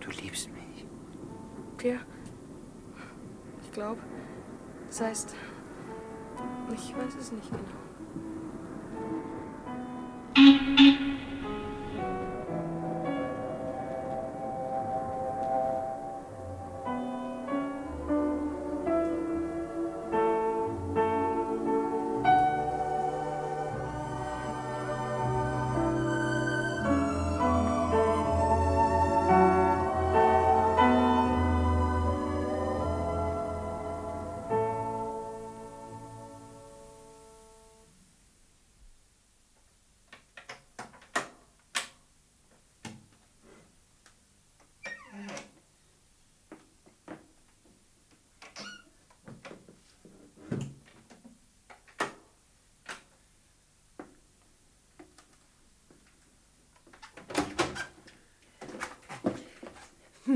Du 0.00 0.10
liebst 0.10 0.50
mich. 0.50 0.86
Ja. 1.82 2.00
Ich 3.62 3.72
glaube. 3.72 4.00
Das 4.88 5.00
heißt, 5.00 5.36
ich 6.74 6.96
weiß 6.96 7.14
es 7.18 7.32
nicht 7.32 7.50
genau. 7.50 7.89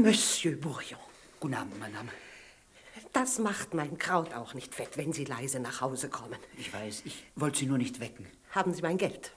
Monsieur 0.02 0.56
Bourillon. 0.56 0.98
Guten 1.40 1.54
Abend, 1.54 1.78
Madame. 1.78 2.08
Das 3.12 3.38
macht 3.38 3.74
mein 3.74 3.96
Kraut 3.96 4.34
auch 4.34 4.54
nicht 4.54 4.74
fett, 4.74 4.96
wenn 4.96 5.12
Sie 5.12 5.24
leise 5.24 5.60
nach 5.60 5.80
Hause 5.80 6.08
kommen. 6.08 6.38
Ich 6.58 6.72
weiß, 6.72 7.02
ich 7.04 7.24
wollte 7.36 7.58
Sie 7.60 7.66
nur 7.66 7.78
nicht 7.78 8.00
wecken. 8.00 8.26
Haben 8.50 8.74
Sie 8.74 8.82
mein 8.82 8.98
Geld? 8.98 9.30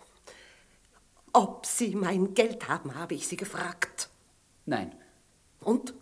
Ob 1.33 1.65
Sie 1.67 1.95
mein 1.95 2.33
Geld 2.33 2.67
haben, 2.67 2.95
habe 2.95 3.13
ich 3.13 3.27
Sie 3.27 3.37
gefragt. 3.37 4.09
Nein, 4.65 4.93
Und? 5.61 5.93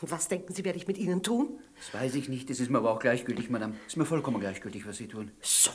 Was 0.00 0.28
denken 0.28 0.52
Sie, 0.52 0.64
werde 0.64 0.76
ich 0.76 0.86
mit 0.88 0.98
Ihnen 0.98 1.22
tun? 1.22 1.58
das 1.76 1.94
weiß 1.94 2.14
ich 2.16 2.28
nicht. 2.28 2.50
Das 2.50 2.60
ist 2.60 2.68
mir 2.70 2.78
aber 2.78 2.90
auch 2.90 2.98
gleichgültig, 2.98 3.48
Madame. 3.48 3.76
Ist 3.86 3.96
mir 3.96 4.04
vollkommen 4.04 4.38
gleichgültig, 4.40 4.86
was 4.86 4.96
Sie 4.98 5.06
tun. 5.08 5.30
So. 5.40 5.70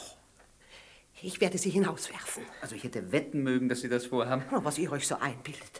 Ich 1.21 1.41
werde 1.41 1.57
Sie 1.57 1.69
hinauswerfen. 1.71 2.43
Also 2.61 2.75
ich 2.75 2.83
hätte 2.83 3.11
wetten 3.11 3.41
mögen, 3.41 3.69
dass 3.69 3.79
Sie 3.81 3.89
das 3.89 4.05
vorhaben. 4.05 4.43
Oh, 4.51 4.59
Was 4.63 4.77
ihr 4.77 4.91
euch 4.91 5.07
so 5.07 5.15
einbildet. 5.15 5.78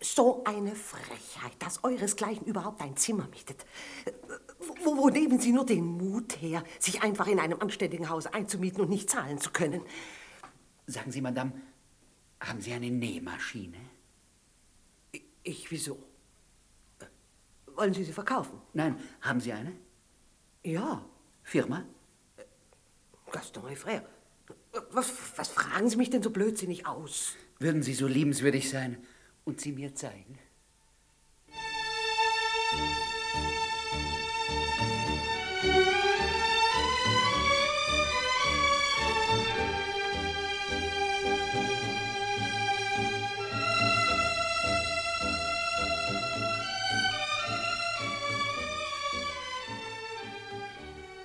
So 0.00 0.42
eine 0.44 0.74
Frechheit, 0.74 1.52
dass 1.60 1.84
euresgleichen 1.84 2.46
überhaupt 2.46 2.80
ein 2.82 2.96
Zimmer 2.96 3.28
mietet. 3.28 3.64
Wo, 4.82 4.96
wo 4.96 5.08
nehmen 5.08 5.38
Sie 5.40 5.52
nur 5.52 5.64
den 5.64 5.84
Mut 5.84 6.40
her, 6.40 6.64
sich 6.78 7.02
einfach 7.02 7.28
in 7.28 7.38
einem 7.38 7.60
anständigen 7.60 8.08
Haus 8.08 8.26
einzumieten 8.26 8.80
und 8.80 8.90
nicht 8.90 9.08
zahlen 9.10 9.38
zu 9.38 9.50
können? 9.50 9.82
Sagen 10.86 11.12
Sie, 11.12 11.20
Madame, 11.20 11.52
haben 12.40 12.60
Sie 12.60 12.72
eine 12.72 12.90
Nähmaschine? 12.90 13.78
Ich, 15.42 15.70
wieso? 15.70 15.98
Wollen 17.74 17.94
Sie 17.94 18.04
sie 18.04 18.12
verkaufen? 18.12 18.60
Nein, 18.72 18.98
haben 19.20 19.40
Sie 19.40 19.52
eine? 19.52 19.72
Ja, 20.64 21.04
Firma? 21.42 21.84
Gaston 23.30 23.68
et 23.68 23.78
Frère. 23.78 24.02
Was, 24.90 25.12
was 25.36 25.48
fragen 25.48 25.88
Sie 25.88 25.96
mich 25.96 26.10
denn 26.10 26.22
so 26.22 26.30
blödsinnig 26.30 26.86
aus? 26.86 27.34
Würden 27.58 27.82
Sie 27.82 27.94
so 27.94 28.06
liebenswürdig 28.06 28.68
sein 28.68 29.06
und 29.46 29.60
sie 29.60 29.72
mir 29.72 29.94
zeigen? 29.94 30.38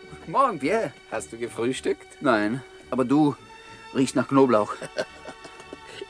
Guten 0.09 0.31
Morgen, 0.31 0.59
Pierre. 0.59 0.93
Hast 1.09 1.33
du 1.33 1.37
gefrühstückt? 1.37 2.21
Nein, 2.21 2.61
aber 2.91 3.03
du 3.03 3.35
riechst 3.93 4.15
nach 4.15 4.27
Knoblauch. 4.27 4.73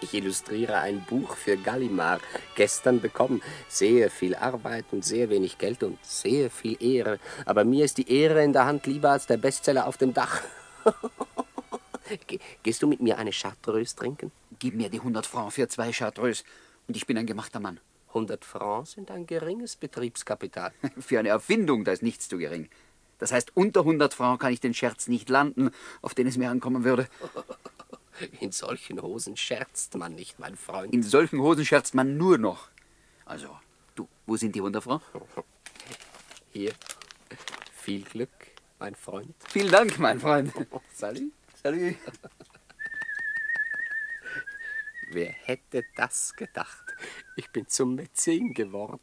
Ich 0.01 0.13
illustriere 0.15 0.77
ein 0.79 1.05
Buch 1.08 1.36
für 1.36 1.58
Gallimard. 1.58 2.22
Gestern 2.55 3.00
bekommen. 3.01 3.41
Sehr 3.70 4.10
viel 4.10 4.36
Arbeit 4.36 4.86
und 4.91 5.05
sehr 5.05 5.29
wenig 5.29 5.58
Geld 5.60 5.84
und 5.84 6.03
sehr 6.03 6.50
viel 6.50 6.81
Ehre. 6.84 7.20
Aber 7.46 7.63
mir 7.63 7.86
ist 7.86 7.98
die 7.98 8.12
Ehre 8.12 8.43
in 8.43 8.51
der 8.53 8.65
Hand 8.65 8.88
lieber 8.88 9.12
als 9.12 9.27
der 9.27 9.38
Bestseller 9.38 9.86
auf 9.88 9.98
dem 9.98 10.13
Dach. 10.13 10.41
Ge- 12.27 12.39
Gehst 12.63 12.81
du 12.81 12.88
mit 12.88 13.00
mir 13.01 13.17
eine 13.17 13.31
Chartreuse 13.31 13.96
trinken? 13.96 14.31
Gib 14.60 14.74
mir 14.75 14.89
die 14.89 14.98
100 15.00 15.25
Francs 15.25 15.55
für 15.55 15.67
zwei 15.67 15.91
Chartreuse 15.91 16.43
und 16.88 16.98
ich 16.98 17.05
bin 17.05 17.17
ein 17.17 17.25
gemachter 17.27 17.60
Mann. 17.60 17.79
100 18.10 18.43
Francs 18.43 18.91
sind 18.93 19.10
ein 19.12 19.25
geringes 19.25 19.75
Betriebskapital. 19.77 20.74
Für 21.00 21.20
eine 21.20 21.29
Erfindung, 21.29 21.86
da 21.86 21.93
ist 21.93 22.03
nichts 22.03 22.27
zu 22.27 22.38
gering. 22.38 22.67
Das 23.20 23.31
heißt, 23.31 23.55
unter 23.55 23.81
100 23.81 24.13
Francs 24.13 24.41
kann 24.41 24.51
ich 24.51 24.60
den 24.60 24.74
Scherz 24.74 25.08
nicht 25.08 25.29
landen, 25.29 25.72
auf 26.01 26.13
den 26.13 26.27
es 26.27 26.38
mir 26.38 26.50
ankommen 26.50 26.84
würde. 26.84 27.08
In 28.39 28.51
solchen 28.51 29.01
Hosen 29.01 29.38
scherzt 29.38 29.96
man 29.96 30.15
nicht, 30.15 30.39
mein 30.39 30.56
Freund. 30.56 30.94
In 30.94 31.03
solchen 31.03 31.39
Hosen 31.39 31.65
scherzt 31.65 31.94
man 31.96 32.18
nur 32.18 32.38
noch. 32.38 32.70
Also, 33.25 33.58
du, 33.96 34.08
wo 34.25 34.36
sind 34.36 34.56
die 34.56 34.60
100 34.60 34.84
Francs? 34.84 35.06
Hier. 36.51 36.74
Viel 37.74 38.03
Glück, 38.03 38.30
mein 38.80 38.96
Freund. 38.96 39.34
Vielen 39.48 39.72
Dank, 39.72 39.98
mein 39.98 40.20
Freund. 40.20 40.53
Salut. 40.94 41.32
Salut. 41.63 41.96
Wer 45.12 45.32
hätte 45.32 45.84
das 45.96 46.34
gedacht? 46.36 46.86
Ich 47.36 47.50
bin 47.51 47.68
zum 47.68 47.96
Mäzen 47.96 48.53
geworden. 48.53 49.01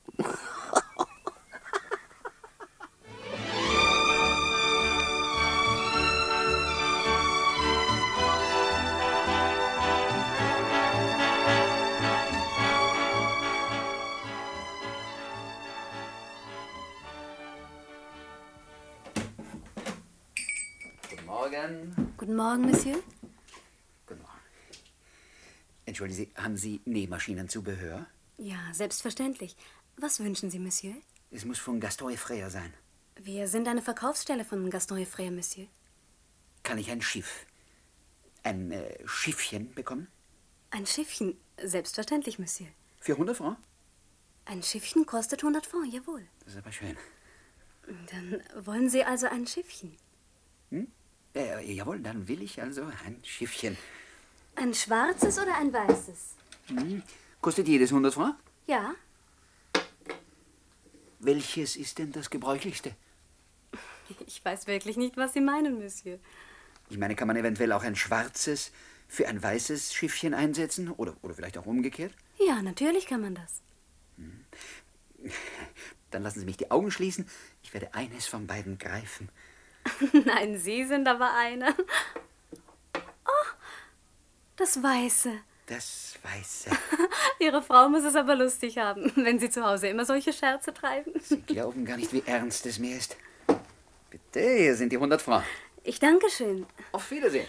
Guten 21.69 21.95
Morgen. 21.95 22.15
Guten 22.17 22.37
Morgen, 22.37 22.63
Monsieur. 22.63 23.03
Guten 24.07 24.23
Morgen. 24.23 24.41
Entschuldigen 25.85 26.17
Sie, 26.17 26.43
haben 26.43 26.57
Sie 26.57 26.81
Nähmaschinenzubehör? 26.87 28.07
Ja, 28.39 28.59
selbstverständlich. 28.73 29.55
Was 29.97 30.21
wünschen 30.21 30.51
Sie, 30.51 30.59
Monsieur? 30.59 30.95
Es 31.31 31.45
muss 31.45 31.59
von 31.59 31.79
Gaston 31.79 32.13
et 32.13 32.19
Frère 32.19 32.49
sein. 32.49 32.73
Wir 33.17 33.49
sind 33.49 33.69
eine 33.69 33.83
Verkaufsstelle 33.83 34.45
von 34.47 34.71
Gaston 34.71 34.99
et 34.99 35.09
Frère, 35.09 35.31
Monsieur. 35.31 35.67
Kann 36.63 36.79
ich 36.79 36.91
ein 36.91 37.03
Schiff, 37.03 37.45
ein 38.45 38.71
äh, 38.73 39.07
Schiffchen 39.07 39.75
bekommen? 39.75 40.09
Ein 40.71 40.87
Schiffchen, 40.87 41.37
selbstverständlich, 41.63 42.39
Monsieur. 42.39 42.69
Für 43.01 43.13
100 43.13 43.37
Francs? 43.37 43.61
Ein 44.47 44.63
Schiffchen 44.63 45.05
kostet 45.05 45.41
100 45.43 45.67
Francs, 45.67 45.93
jawohl. 45.93 46.27
Das 46.45 46.55
ist 46.55 46.59
aber 46.59 46.73
schön. 46.73 46.97
Dann 48.11 48.43
wollen 48.65 48.89
Sie 48.89 49.05
also 49.05 49.27
ein 49.27 49.47
Schiffchen. 49.47 49.97
Äh, 51.39 51.73
jawohl, 51.73 52.01
dann 52.01 52.27
will 52.27 52.43
ich 52.43 52.61
also 52.61 52.83
ein 52.83 53.21
Schiffchen. 53.23 53.77
Ein 54.57 54.75
schwarzes 54.75 55.39
oder 55.39 55.57
ein 55.57 55.73
weißes? 55.73 56.35
Hm. 56.67 57.03
Kostet 57.41 57.69
jedes 57.69 57.91
100 57.91 58.13
Francs? 58.13 58.39
Ja, 58.67 58.95
Welches 61.21 61.77
ist 61.77 61.99
denn 61.99 62.13
das 62.13 62.31
gebräuchlichste? 62.31 62.95
Ich 64.27 64.45
weiß 64.45 64.67
wirklich 64.67 64.97
nicht, 64.97 65.17
was 65.17 65.33
Sie 65.33 65.41
meinen, 65.41 65.79
Monsieur. 65.79 66.19
Ich 66.91 66.99
meine, 66.99 67.15
kann 67.15 67.29
man 67.29 67.37
eventuell 67.37 67.73
auch 67.73 67.83
ein 67.83 67.97
schwarzes 67.97 68.73
für 69.09 69.27
ein 69.29 69.43
weißes 69.43 69.93
Schiffchen 69.95 70.33
einsetzen? 70.35 70.91
Oder, 70.91 71.17
oder 71.23 71.35
vielleicht 71.35 71.59
auch 71.59 71.67
umgekehrt? 71.67 72.13
Ja, 72.39 72.63
natürlich 72.63 73.07
kann 73.07 73.21
man 73.21 73.35
das. 73.35 73.63
Dann 76.11 76.23
lassen 76.23 76.41
Sie 76.41 76.47
mich 76.47 76.57
die 76.57 76.71
Augen 76.71 76.91
schließen. 76.91 77.29
Ich 77.63 77.75
werde 77.75 77.95
eines 77.95 78.27
von 78.27 78.47
beiden 78.47 78.79
greifen. 78.79 79.29
Nein, 80.25 80.59
Sie 80.59 80.85
sind 80.85 81.07
aber 81.09 81.35
einer. 81.35 81.75
Oh, 82.95 83.47
das 84.57 84.83
Weiße. 84.83 85.33
Das 85.67 86.15
Weiße. 86.23 86.71
Ihre 87.41 87.63
Frau 87.63 87.89
muss 87.89 88.05
es 88.05 88.17
aber 88.17 88.35
lustig 88.35 88.79
haben, 88.79 89.13
wenn 89.17 89.39
Sie 89.39 89.51
zu 89.51 89.65
Hause 89.65 89.89
immer 89.89 90.05
solche 90.05 90.33
Scherze 90.33 90.73
treiben. 90.73 91.13
Sie 91.21 91.43
glauben 91.43 91.85
gar 91.85 91.97
nicht, 91.97 92.13
wie 92.13 92.23
ernst 92.25 92.65
es 92.67 92.79
mir 92.79 92.97
ist. 92.97 93.17
Bitte, 94.11 94.41
hier 94.41 94.75
sind 94.75 94.91
die 94.91 94.97
100 94.97 95.21
Francs. 95.21 95.47
Ich 95.85 95.99
danke 95.99 96.31
schön. 96.31 96.67
Auf 96.93 97.11
Wiedersehen. 97.11 97.47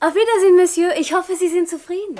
Auf 0.00 0.14
Wiedersehen, 0.14 0.56
Monsieur. 0.56 0.96
Ich 0.96 1.14
hoffe, 1.14 1.36
Sie 1.36 1.48
sind 1.48 1.68
zufrieden. 1.68 2.16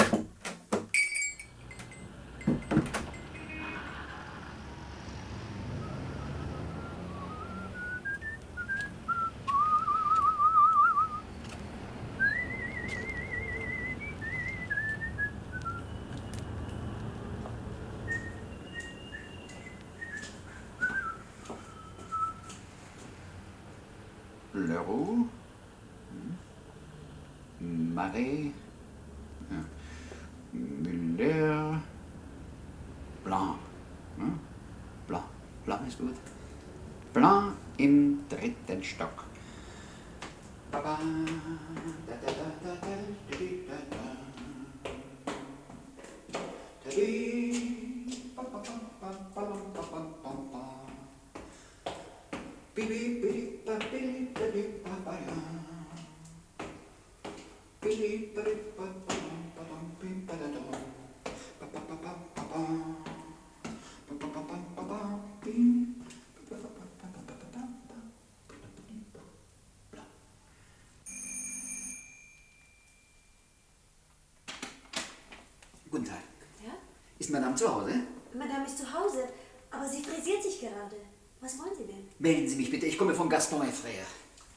Madame 77.52 77.56
zu 77.56 77.74
Hause? 77.74 77.92
Madame 78.32 78.66
ist 78.66 78.78
zu 78.78 78.92
Hause, 78.92 79.28
aber 79.70 79.86
sie 79.86 80.02
frisiert 80.02 80.42
sich 80.42 80.60
gerade. 80.60 80.96
Was 81.40 81.58
wollen 81.58 81.76
Sie 81.76 81.84
denn? 81.84 82.08
Melden 82.18 82.48
Sie 82.48 82.56
mich 82.56 82.70
bitte, 82.70 82.86
ich 82.86 82.96
komme 82.96 83.14
von 83.14 83.28
Gaston 83.28 83.60
Frère. 83.60 84.06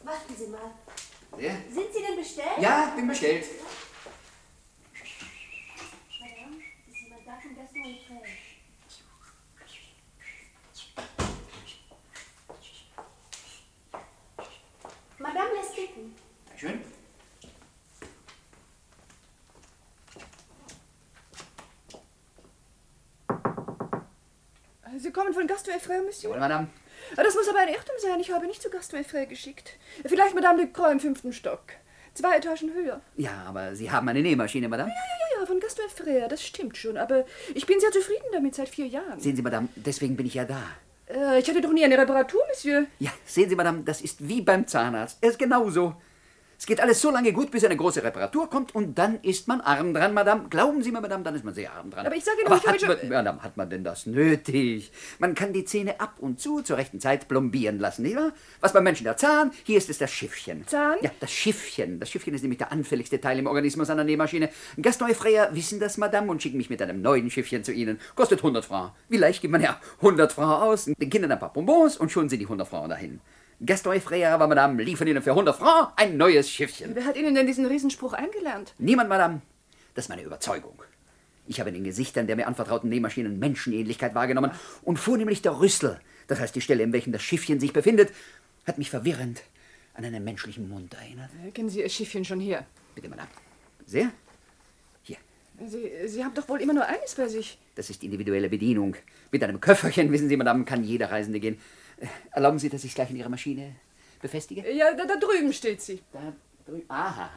Warten 0.03 0.33
Sie 0.37 0.47
mal. 0.47 0.71
Ja? 1.37 1.51
Sind 1.69 1.93
Sie 1.93 2.01
denn 2.01 2.15
bestellt? 2.15 2.57
Ja, 2.61 2.93
bin 2.95 3.07
bestellt. 3.07 3.45
Madame, 6.21 6.55
ist 6.89 7.01
jemand 7.01 7.27
da 7.27 7.37
von 7.41 7.55
Gaston 7.55 7.83
Frère? 7.83 8.29
Madame 15.19 15.53
lässt 15.55 15.75
bitten. 15.75 16.15
Dankeschön. 16.45 16.95
Sie 25.15 25.21
kommen 25.21 25.33
von 25.33 25.47
Monsieur? 25.47 26.29
Jawohl, 26.29 26.39
Madame. 26.39 26.67
Das 27.15 27.35
muss 27.35 27.47
aber 27.47 27.59
ein 27.59 27.69
Irrtum 27.69 27.95
sein. 27.99 28.19
Ich 28.19 28.31
habe 28.31 28.47
nicht 28.47 28.61
zu 28.61 28.69
Gaston 28.69 28.99
Frère 28.99 29.27
geschickt. 29.27 29.77
Vielleicht 30.05 30.35
Madame 30.35 30.57
de 30.57 30.73
Croix 30.73 30.91
im 30.91 30.99
fünften 30.99 31.31
Stock. 31.31 31.61
Zwei 32.13 32.35
Etagen 32.35 32.73
höher. 32.73 32.99
Ja, 33.15 33.45
aber 33.47 33.75
Sie 33.77 33.89
haben 33.89 34.09
eine 34.09 34.21
Nähmaschine, 34.21 34.67
Madame. 34.67 34.89
Ja, 34.89 34.95
ja, 34.95 35.39
ja, 35.39 35.45
von 35.45 35.61
Gaston 35.61 35.85
Frère, 35.87 36.27
das 36.27 36.43
stimmt 36.43 36.75
schon. 36.75 36.97
Aber 36.97 37.23
ich 37.53 37.65
bin 37.65 37.79
sehr 37.79 37.91
zufrieden 37.91 38.25
damit 38.33 38.55
seit 38.55 38.67
vier 38.67 38.87
Jahren. 38.87 39.17
Sehen 39.21 39.37
Sie, 39.37 39.41
Madame, 39.41 39.69
deswegen 39.77 40.17
bin 40.17 40.25
ich 40.25 40.33
ja 40.33 40.43
da. 40.43 40.61
Äh, 41.07 41.39
ich 41.39 41.47
hatte 41.47 41.61
doch 41.61 41.71
nie 41.71 41.85
eine 41.85 41.97
Reparatur, 41.97 42.41
Monsieur. 42.49 42.85
Ja, 42.99 43.11
sehen 43.25 43.49
Sie, 43.49 43.55
Madame, 43.55 43.83
das 43.83 44.01
ist 44.01 44.27
wie 44.27 44.41
beim 44.41 44.67
Zahnarzt. 44.67 45.19
Er 45.21 45.29
ist 45.29 45.39
genauso. 45.39 45.95
Es 46.65 46.67
geht 46.67 46.81
alles 46.81 46.99
so 46.99 47.11
lange 47.11 47.31
gut, 47.31 47.51
bis 47.51 47.63
eine 47.63 47.77
große 47.77 48.01
Reparatur 48.01 48.49
kommt 48.49 48.73
und 48.73 48.97
dann 48.97 49.19
ist 49.21 49.47
man 49.47 49.61
arm 49.61 49.93
dran, 49.93 50.15
Madame. 50.15 50.49
Glauben 50.49 50.81
Sie 50.81 50.91
mir, 50.91 50.99
Madame, 50.99 51.23
dann 51.23 51.35
ist 51.35 51.45
man 51.45 51.53
sehr 51.53 51.71
arm 51.71 51.91
dran. 51.91 52.07
Aber 52.07 52.15
ich 52.15 52.23
sage 52.23 52.37
Ihnen, 52.41 52.57
ich 52.57 52.65
habe 52.65 52.71
hat 52.71 52.79
schon... 52.81 52.89
man, 52.89 53.09
Madame, 53.09 53.43
hat 53.43 53.55
man 53.55 53.69
denn 53.69 53.83
das 53.83 54.07
nötig? 54.07 54.91
Man 55.19 55.35
kann 55.35 55.53
die 55.53 55.63
Zähne 55.63 55.99
ab 55.99 56.15
und 56.17 56.39
zu 56.39 56.63
zur 56.63 56.77
rechten 56.77 56.99
Zeit 56.99 57.27
plombieren 57.27 57.77
lassen, 57.77 58.01
nicht 58.01 58.15
wahr? 58.15 58.31
Was 58.61 58.73
beim 58.73 58.83
Menschen 58.83 59.03
der 59.03 59.15
Zahn, 59.15 59.51
hier 59.63 59.77
ist 59.77 59.91
es 59.91 59.99
das 59.99 60.09
Schiffchen. 60.09 60.65
Zahn? 60.65 60.97
Ja, 61.01 61.11
das 61.19 61.31
Schiffchen. 61.31 61.99
Das 61.99 62.09
Schiffchen 62.09 62.33
ist 62.33 62.41
nämlich 62.41 62.57
der 62.57 62.71
anfälligste 62.71 63.21
Teil 63.21 63.37
im 63.37 63.45
Organismus 63.45 63.91
einer 63.91 64.03
Nähmaschine. 64.03 64.49
Gaston 64.81 65.13
Freyer 65.13 65.53
wissen 65.53 65.79
das, 65.79 65.97
Madame, 65.97 66.31
und 66.31 66.41
schicken 66.41 66.57
mich 66.57 66.71
mit 66.71 66.81
einem 66.81 66.99
neuen 66.99 67.29
Schiffchen 67.29 67.63
zu 67.63 67.73
Ihnen. 67.73 67.99
Kostet 68.15 68.39
100 68.39 68.65
Francs. 68.65 68.93
Wie 69.07 69.17
leicht 69.17 69.39
gibt 69.39 69.51
man 69.51 69.61
ja 69.61 69.79
100 69.97 70.33
Francs 70.33 70.63
aus? 70.63 70.85
Den 70.85 71.11
Kindern 71.11 71.31
ein 71.31 71.39
paar 71.39 71.53
Bonbons 71.53 71.95
und 71.97 72.11
schon 72.11 72.27
sind 72.27 72.39
die 72.39 72.45
100 72.45 72.67
Francs 72.67 72.89
dahin. 72.89 73.21
Gaston 73.63 74.01
Freyer, 74.01 74.33
aber 74.33 74.47
Madame, 74.47 74.83
liefern 74.83 75.07
Ihnen 75.07 75.21
für 75.21 75.31
100 75.31 75.55
Francs 75.55 75.93
ein 75.95 76.17
neues 76.17 76.49
Schiffchen. 76.49 76.91
Wer 76.93 77.05
hat 77.05 77.15
Ihnen 77.15 77.35
denn 77.35 77.47
diesen 77.47 77.65
Riesenspruch 77.65 78.13
eingelernt? 78.13 78.73
Niemand, 78.77 79.09
Madame. 79.09 79.41
Das 79.93 80.05
ist 80.05 80.09
meine 80.09 80.23
Überzeugung. 80.23 80.81
Ich 81.47 81.59
habe 81.59 81.69
in 81.69 81.75
den 81.75 81.83
Gesichtern 81.83 82.27
der 82.27 82.35
mir 82.35 82.47
anvertrauten 82.47 82.89
Nähmaschinen 82.89 83.39
Menschenähnlichkeit 83.39 84.15
wahrgenommen 84.15 84.51
und 84.83 84.97
vornehmlich 84.97 85.41
der 85.41 85.59
Rüssel, 85.59 85.99
das 86.27 86.39
heißt 86.39 86.55
die 86.55 86.61
Stelle, 86.61 86.83
in 86.83 86.91
welchem 86.91 87.13
das 87.13 87.21
Schiffchen 87.21 87.59
sich 87.59 87.71
befindet, 87.71 88.11
hat 88.65 88.77
mich 88.77 88.89
verwirrend 88.89 89.43
an 89.93 90.03
einen 90.03 90.23
menschlichen 90.23 90.67
Mund 90.67 90.93
erinnert. 90.95 91.29
Äh, 91.45 91.51
Kennen 91.51 91.69
Sie 91.69 91.81
Ihr 91.81 91.89
Schiffchen 91.89 92.25
schon 92.25 92.39
hier? 92.39 92.65
Bitte, 92.95 93.09
Madame. 93.09 93.29
Sehr? 93.85 94.11
Sie, 95.63 95.89
Sie 96.07 96.23
haben 96.23 96.33
doch 96.33 96.47
wohl 96.49 96.61
immer 96.61 96.73
nur 96.73 96.85
eines 96.85 97.15
bei 97.15 97.27
sich. 97.27 97.57
Das 97.75 97.89
ist 97.89 98.03
individuelle 98.03 98.49
Bedienung. 98.49 98.95
Mit 99.31 99.43
einem 99.43 99.61
Köfferchen, 99.61 100.11
wissen 100.11 100.27
Sie, 100.27 100.37
Madame, 100.37 100.65
kann 100.65 100.83
jeder 100.83 101.11
Reisende 101.11 101.39
gehen. 101.39 101.57
Erlauben 102.31 102.59
Sie, 102.59 102.69
dass 102.69 102.83
ich 102.83 102.95
gleich 102.95 103.09
in 103.09 103.15
Ihre 103.15 103.29
Maschine 103.29 103.75
befestige? 104.21 104.69
Ja, 104.71 104.93
da, 104.93 105.05
da 105.05 105.15
drüben 105.15 105.53
steht 105.53 105.81
sie. 105.81 106.01
Da 106.11 106.33
drüben. 106.65 106.85
Aha. 106.89 107.29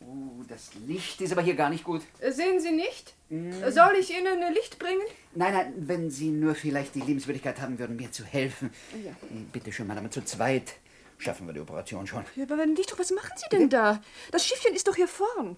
Oh, 0.00 0.42
das 0.48 0.70
Licht 0.86 1.20
ist 1.20 1.32
aber 1.32 1.42
hier 1.42 1.54
gar 1.54 1.70
nicht 1.70 1.84
gut. 1.84 2.02
Sehen 2.20 2.60
Sie 2.60 2.72
nicht? 2.72 3.14
Soll 3.30 3.94
ich 3.98 4.10
Ihnen 4.10 4.42
ein 4.42 4.52
Licht 4.52 4.78
bringen? 4.78 5.00
Nein, 5.34 5.54
nein, 5.54 5.72
wenn 5.76 6.10
Sie 6.10 6.28
nur 6.28 6.54
vielleicht 6.54 6.94
die 6.94 7.00
Liebenswürdigkeit 7.00 7.60
haben 7.60 7.78
würden, 7.78 7.96
mir 7.96 8.12
zu 8.12 8.24
helfen. 8.24 8.70
Ja. 9.04 9.12
Bitte 9.52 9.72
schön, 9.72 9.86
Madame, 9.86 10.10
zu 10.10 10.22
zweit 10.24 10.74
schaffen 11.16 11.46
wir 11.46 11.54
die 11.54 11.60
Operation 11.60 12.06
schon. 12.06 12.24
Ja, 12.36 12.44
aber 12.44 12.58
wenn 12.58 12.74
nicht, 12.74 12.92
doch, 12.92 12.98
was 12.98 13.10
machen 13.12 13.32
Sie 13.36 13.48
denn 13.50 13.70
da? 13.70 14.02
Das 14.30 14.46
Schiffchen 14.46 14.74
ist 14.74 14.86
doch 14.86 14.96
hier 14.96 15.08
vorn. 15.08 15.56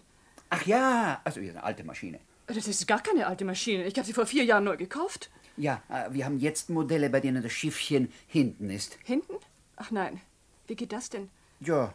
Ach 0.50 0.64
ja, 0.64 1.20
also 1.24 1.40
eine 1.40 1.62
alte 1.62 1.82
Maschine. 1.82 2.20
Das 2.46 2.68
ist 2.68 2.86
gar 2.86 3.02
keine 3.02 3.26
alte 3.26 3.44
Maschine. 3.44 3.84
Ich 3.84 3.96
habe 3.96 4.06
sie 4.06 4.12
vor 4.12 4.26
vier 4.26 4.44
Jahren 4.44 4.64
neu 4.64 4.76
gekauft. 4.76 5.30
Ja, 5.56 5.82
äh, 5.88 6.12
wir 6.12 6.24
haben 6.24 6.38
jetzt 6.38 6.70
Modelle, 6.70 7.10
bei 7.10 7.20
denen 7.20 7.42
das 7.42 7.52
Schiffchen 7.52 8.12
hinten 8.26 8.70
ist. 8.70 8.98
Hinten? 9.04 9.34
Ach 9.76 9.90
nein. 9.90 10.20
Wie 10.66 10.76
geht 10.76 10.92
das 10.92 11.08
denn? 11.08 11.28
Ja, 11.60 11.94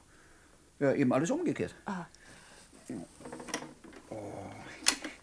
ja 0.79 0.93
eben 0.93 1.13
alles 1.13 1.29
umgekehrt. 1.29 1.75
Ah. 1.85 2.05
Oh, 4.09 4.15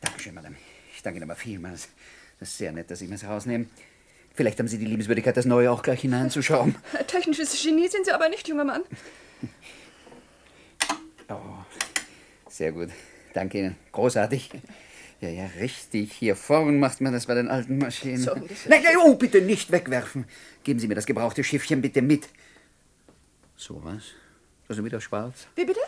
Dankeschön, 0.00 0.34
Madame. 0.34 0.56
Ich 0.94 1.02
danke 1.02 1.18
Ihnen 1.18 1.30
aber 1.30 1.38
vielmals. 1.38 1.88
Das 2.38 2.50
ist 2.50 2.58
sehr 2.58 2.72
nett, 2.72 2.90
dass 2.90 3.00
Sie 3.00 3.06
mir 3.06 3.14
das 3.14 3.24
rausnehmen. 3.24 3.68
Vielleicht 4.34 4.60
haben 4.60 4.68
Sie 4.68 4.78
die 4.78 4.84
Liebenswürdigkeit, 4.84 5.36
das 5.36 5.46
Neue 5.46 5.70
auch 5.72 5.82
gleich 5.82 6.02
hineinzuschrauben. 6.02 6.76
Technisches 7.08 7.60
Genie 7.60 7.88
sind 7.88 8.06
Sie 8.06 8.12
aber 8.12 8.28
nicht, 8.28 8.46
junger 8.46 8.64
Mann. 8.64 8.82
Oh, 11.28 11.64
sehr 12.48 12.70
gut. 12.72 12.90
Danke 13.34 13.58
Ihnen. 13.58 13.76
Großartig. 13.92 14.50
Ja, 15.20 15.28
ja, 15.28 15.46
richtig. 15.58 16.12
Hier 16.12 16.36
vorn 16.36 16.78
macht 16.78 17.00
man 17.00 17.12
das 17.12 17.26
bei 17.26 17.34
den 17.34 17.48
alten 17.48 17.78
Maschinen. 17.78 18.24
Das- 18.24 18.36
nein, 18.68 18.82
nein, 18.84 18.96
oh, 19.04 19.14
bitte 19.16 19.40
nicht 19.42 19.72
wegwerfen. 19.72 20.26
Geben 20.62 20.78
Sie 20.78 20.86
mir 20.86 20.94
das 20.94 21.06
gebrauchte 21.06 21.42
Schiffchen 21.42 21.82
bitte 21.82 22.02
mit. 22.02 22.28
So 23.56 23.82
was? 23.82 24.02
Also 24.68 24.84
wieder 24.84 25.00
schwarz? 25.00 25.48
Wie 25.56 25.64
bitte? 25.64 25.80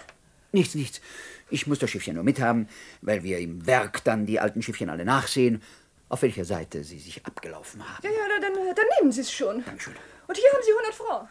Nichts, 0.52 0.74
nichts. 0.74 1.00
Ich 1.48 1.68
muss 1.68 1.78
das 1.78 1.90
Schiffchen 1.90 2.14
nur 2.16 2.24
mithaben, 2.24 2.68
weil 3.02 3.22
wir 3.22 3.38
im 3.38 3.66
Werk 3.66 4.02
dann 4.02 4.26
die 4.26 4.40
alten 4.40 4.62
Schiffchen 4.62 4.90
alle 4.90 5.04
nachsehen, 5.04 5.62
auf 6.08 6.22
welcher 6.22 6.44
Seite 6.44 6.82
sie 6.82 6.98
sich 6.98 7.24
abgelaufen 7.24 7.82
haben. 7.88 8.02
Ja, 8.04 8.10
ja, 8.10 8.40
dann, 8.40 8.52
dann 8.74 8.84
nehmen 8.98 9.12
Sie 9.12 9.20
es 9.20 9.30
schon. 9.30 9.64
Dankeschön. 9.64 9.94
Und 10.26 10.36
hier 10.36 10.50
haben 10.52 10.62
Sie 10.64 10.72
100 10.72 10.94
Francs. 10.94 11.30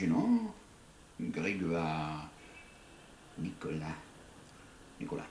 Jean, 0.00 0.50
Grégoire, 1.20 2.30
Nicolas. 3.36 3.94
Nicolas. 4.98 5.26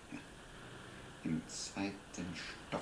Im 1.24 1.42
zweiten 1.48 2.26
Stock. 2.36 2.82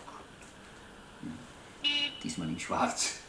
Diesmal 2.22 2.50
in 2.50 2.60
Schwarz. 2.60 3.22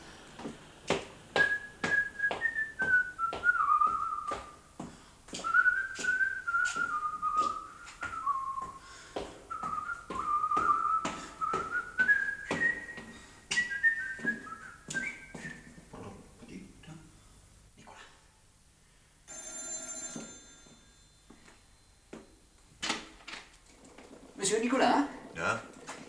Monsieur 24.39 24.61
Nicolas, 24.61 25.05
Ja? 25.37 25.61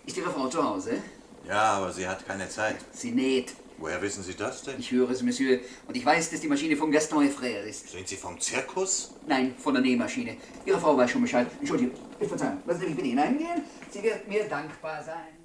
ist 0.06 0.16
Ihre 0.16 0.30
Frau 0.30 0.48
zu 0.48 0.64
Hause? 0.64 1.02
Ja, 1.46 1.74
aber 1.74 1.92
sie 1.92 2.08
hat 2.08 2.19
keine 2.30 2.48
Zeit. 2.48 2.76
Sie 2.92 3.12
näht. 3.12 3.56
Woher 3.80 4.02
wissen 4.04 4.22
Sie 4.24 4.36
das 4.36 4.62
denn? 4.62 4.76
Ich 4.78 4.92
höre 4.92 5.10
es, 5.10 5.24
Monsieur. 5.24 5.60
Und 5.88 5.98
ich 5.98 6.06
weiß, 6.06 6.30
dass 6.30 6.42
die 6.42 6.48
Maschine 6.48 6.76
von 6.76 6.92
Gaston 6.92 7.28
Frère 7.30 7.64
ist. 7.64 7.90
Sind 7.90 8.08
Sie 8.08 8.18
vom 8.18 8.40
Zirkus? 8.40 9.16
Nein, 9.26 9.56
von 9.58 9.74
der 9.74 9.82
Nähmaschine. 9.82 10.38
Ihre 10.64 10.80
Frau 10.80 10.96
weiß 10.96 11.10
schon 11.10 11.24
Bescheid. 11.24 11.48
Entschuldigung, 11.60 11.98
ich 12.20 12.28
verzeihe. 12.28 12.58
Lassen 12.68 12.82
Sie 12.82 12.86
mich 12.86 12.96
bitte 12.98 13.08
hineingehen. 13.08 13.64
Sie 13.90 14.04
wird 14.04 14.28
mir 14.28 14.44
dankbar 14.48 15.04
sein. 15.04 15.40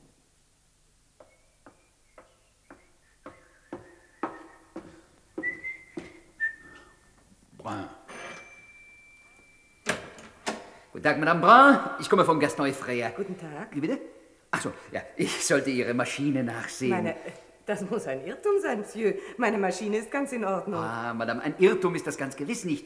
Brun. 7.56 7.88
Guten 10.92 11.02
Tag, 11.02 11.18
Madame 11.18 11.40
Brun. 11.40 12.00
Ich 12.00 12.10
komme 12.10 12.26
von 12.26 12.38
Gaston 12.38 12.70
Frère. 12.72 13.12
Guten 13.16 13.38
Tag. 13.38 13.68
Wie 13.74 13.80
bitte? 13.80 14.13
Ach 14.56 14.60
so, 14.62 14.72
ja, 14.92 15.00
ich 15.16 15.44
sollte 15.44 15.70
Ihre 15.70 15.94
Maschine 15.94 16.44
nachsehen. 16.44 16.90
Meine, 16.90 17.16
das 17.66 17.80
muss 17.90 18.06
ein 18.06 18.24
Irrtum 18.24 18.52
sein, 18.62 18.78
Monsieur. 18.80 19.14
Meine 19.36 19.58
Maschine 19.58 19.96
ist 19.98 20.10
ganz 20.10 20.32
in 20.32 20.44
Ordnung. 20.44 20.80
Ah, 20.80 21.12
Madame, 21.14 21.42
ein 21.42 21.54
Irrtum 21.58 21.94
ist 21.94 22.06
das 22.06 22.16
ganz 22.16 22.36
gewiss 22.36 22.64
nicht. 22.64 22.84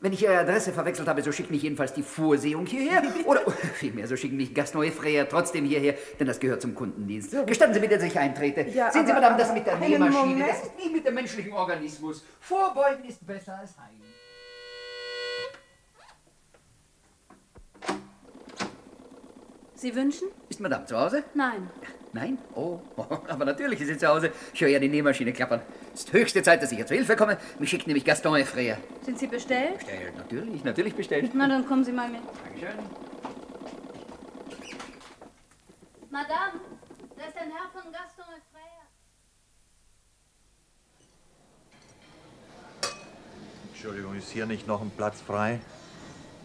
Wenn 0.00 0.12
ich 0.12 0.22
Ihre 0.22 0.36
Adresse 0.36 0.72
verwechselt 0.72 1.06
habe, 1.08 1.22
so 1.22 1.30
schickt 1.32 1.50
mich 1.50 1.62
jedenfalls 1.62 1.94
die 1.94 2.02
Vorsehung 2.02 2.66
hierher. 2.66 3.02
Oder 3.26 3.42
vielmehr, 3.74 4.06
so 4.08 4.16
schicken 4.16 4.36
mich 4.36 4.52
Gaston 4.52 4.84
Frère 4.90 5.26
trotzdem 5.28 5.64
hierher, 5.64 5.94
denn 6.18 6.26
das 6.26 6.40
gehört 6.40 6.60
zum 6.60 6.74
Kundendienst. 6.74 7.34
Gestatten 7.46 7.72
Sie 7.74 7.80
bitte, 7.80 7.94
dass 7.94 8.04
ich 8.04 8.18
eintrete. 8.18 8.62
Ja, 8.70 8.90
Sehen 8.90 9.06
Sie, 9.06 9.12
aber- 9.12 9.20
Madame, 9.20 9.38
das 9.38 9.54
mit 9.54 9.66
der 9.66 9.76
Nähmaschine, 9.78 10.44
das 10.46 10.62
ist 10.64 10.72
wie 10.84 10.90
mit 10.90 11.06
dem 11.06 11.14
menschlichen 11.14 11.52
Organismus. 11.52 12.24
Vorbeugen 12.40 13.04
ist 13.04 13.24
besser 13.26 13.56
als 13.58 13.78
heilen. 13.78 14.03
Sie 19.84 19.94
wünschen? 19.94 20.28
Ist 20.48 20.60
Madame 20.60 20.86
zu 20.86 20.98
Hause? 20.98 21.24
Nein. 21.34 21.68
Nein? 22.14 22.38
Oh, 22.54 22.80
aber 23.28 23.44
natürlich 23.44 23.82
ist 23.82 23.88
sie 23.88 23.98
zu 23.98 24.08
Hause. 24.08 24.32
Ich 24.54 24.62
höre 24.62 24.70
ja 24.70 24.78
die 24.78 24.88
Nähmaschine 24.88 25.30
klappern. 25.30 25.60
Es 25.92 26.04
ist 26.04 26.12
höchste 26.14 26.42
Zeit, 26.42 26.62
dass 26.62 26.72
ich 26.72 26.78
ihr 26.78 26.86
zu 26.86 26.94
Hilfe 26.94 27.16
komme. 27.16 27.36
Mich 27.58 27.68
schickt 27.68 27.86
nämlich 27.86 28.02
Gaston 28.02 28.34
Frère. 28.44 28.78
Sind 29.02 29.18
Sie 29.18 29.26
bestellt? 29.26 29.76
Bestellt, 29.76 30.16
natürlich, 30.16 30.64
natürlich 30.64 30.94
bestellt. 30.94 31.30
Na, 31.34 31.46
dann 31.46 31.66
kommen 31.66 31.84
Sie 31.84 31.92
mal 31.92 32.08
mit. 32.08 32.22
Dankeschön. 32.46 32.78
Madame, 36.10 36.60
da 37.18 37.24
ist 37.26 37.36
ein 37.36 37.50
Herr 37.50 37.68
von 37.70 37.92
Gaston 37.92 38.24
Frère. 38.54 38.86
Entschuldigung, 43.74 44.16
ist 44.16 44.30
hier 44.30 44.46
nicht 44.46 44.66
noch 44.66 44.80
ein 44.80 44.90
Platz 44.96 45.20
frei? 45.20 45.60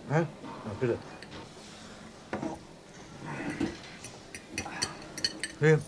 Hä? 0.10 0.26
Na, 0.66 0.72
bitte. 0.82 0.98
Viel, 5.60 5.82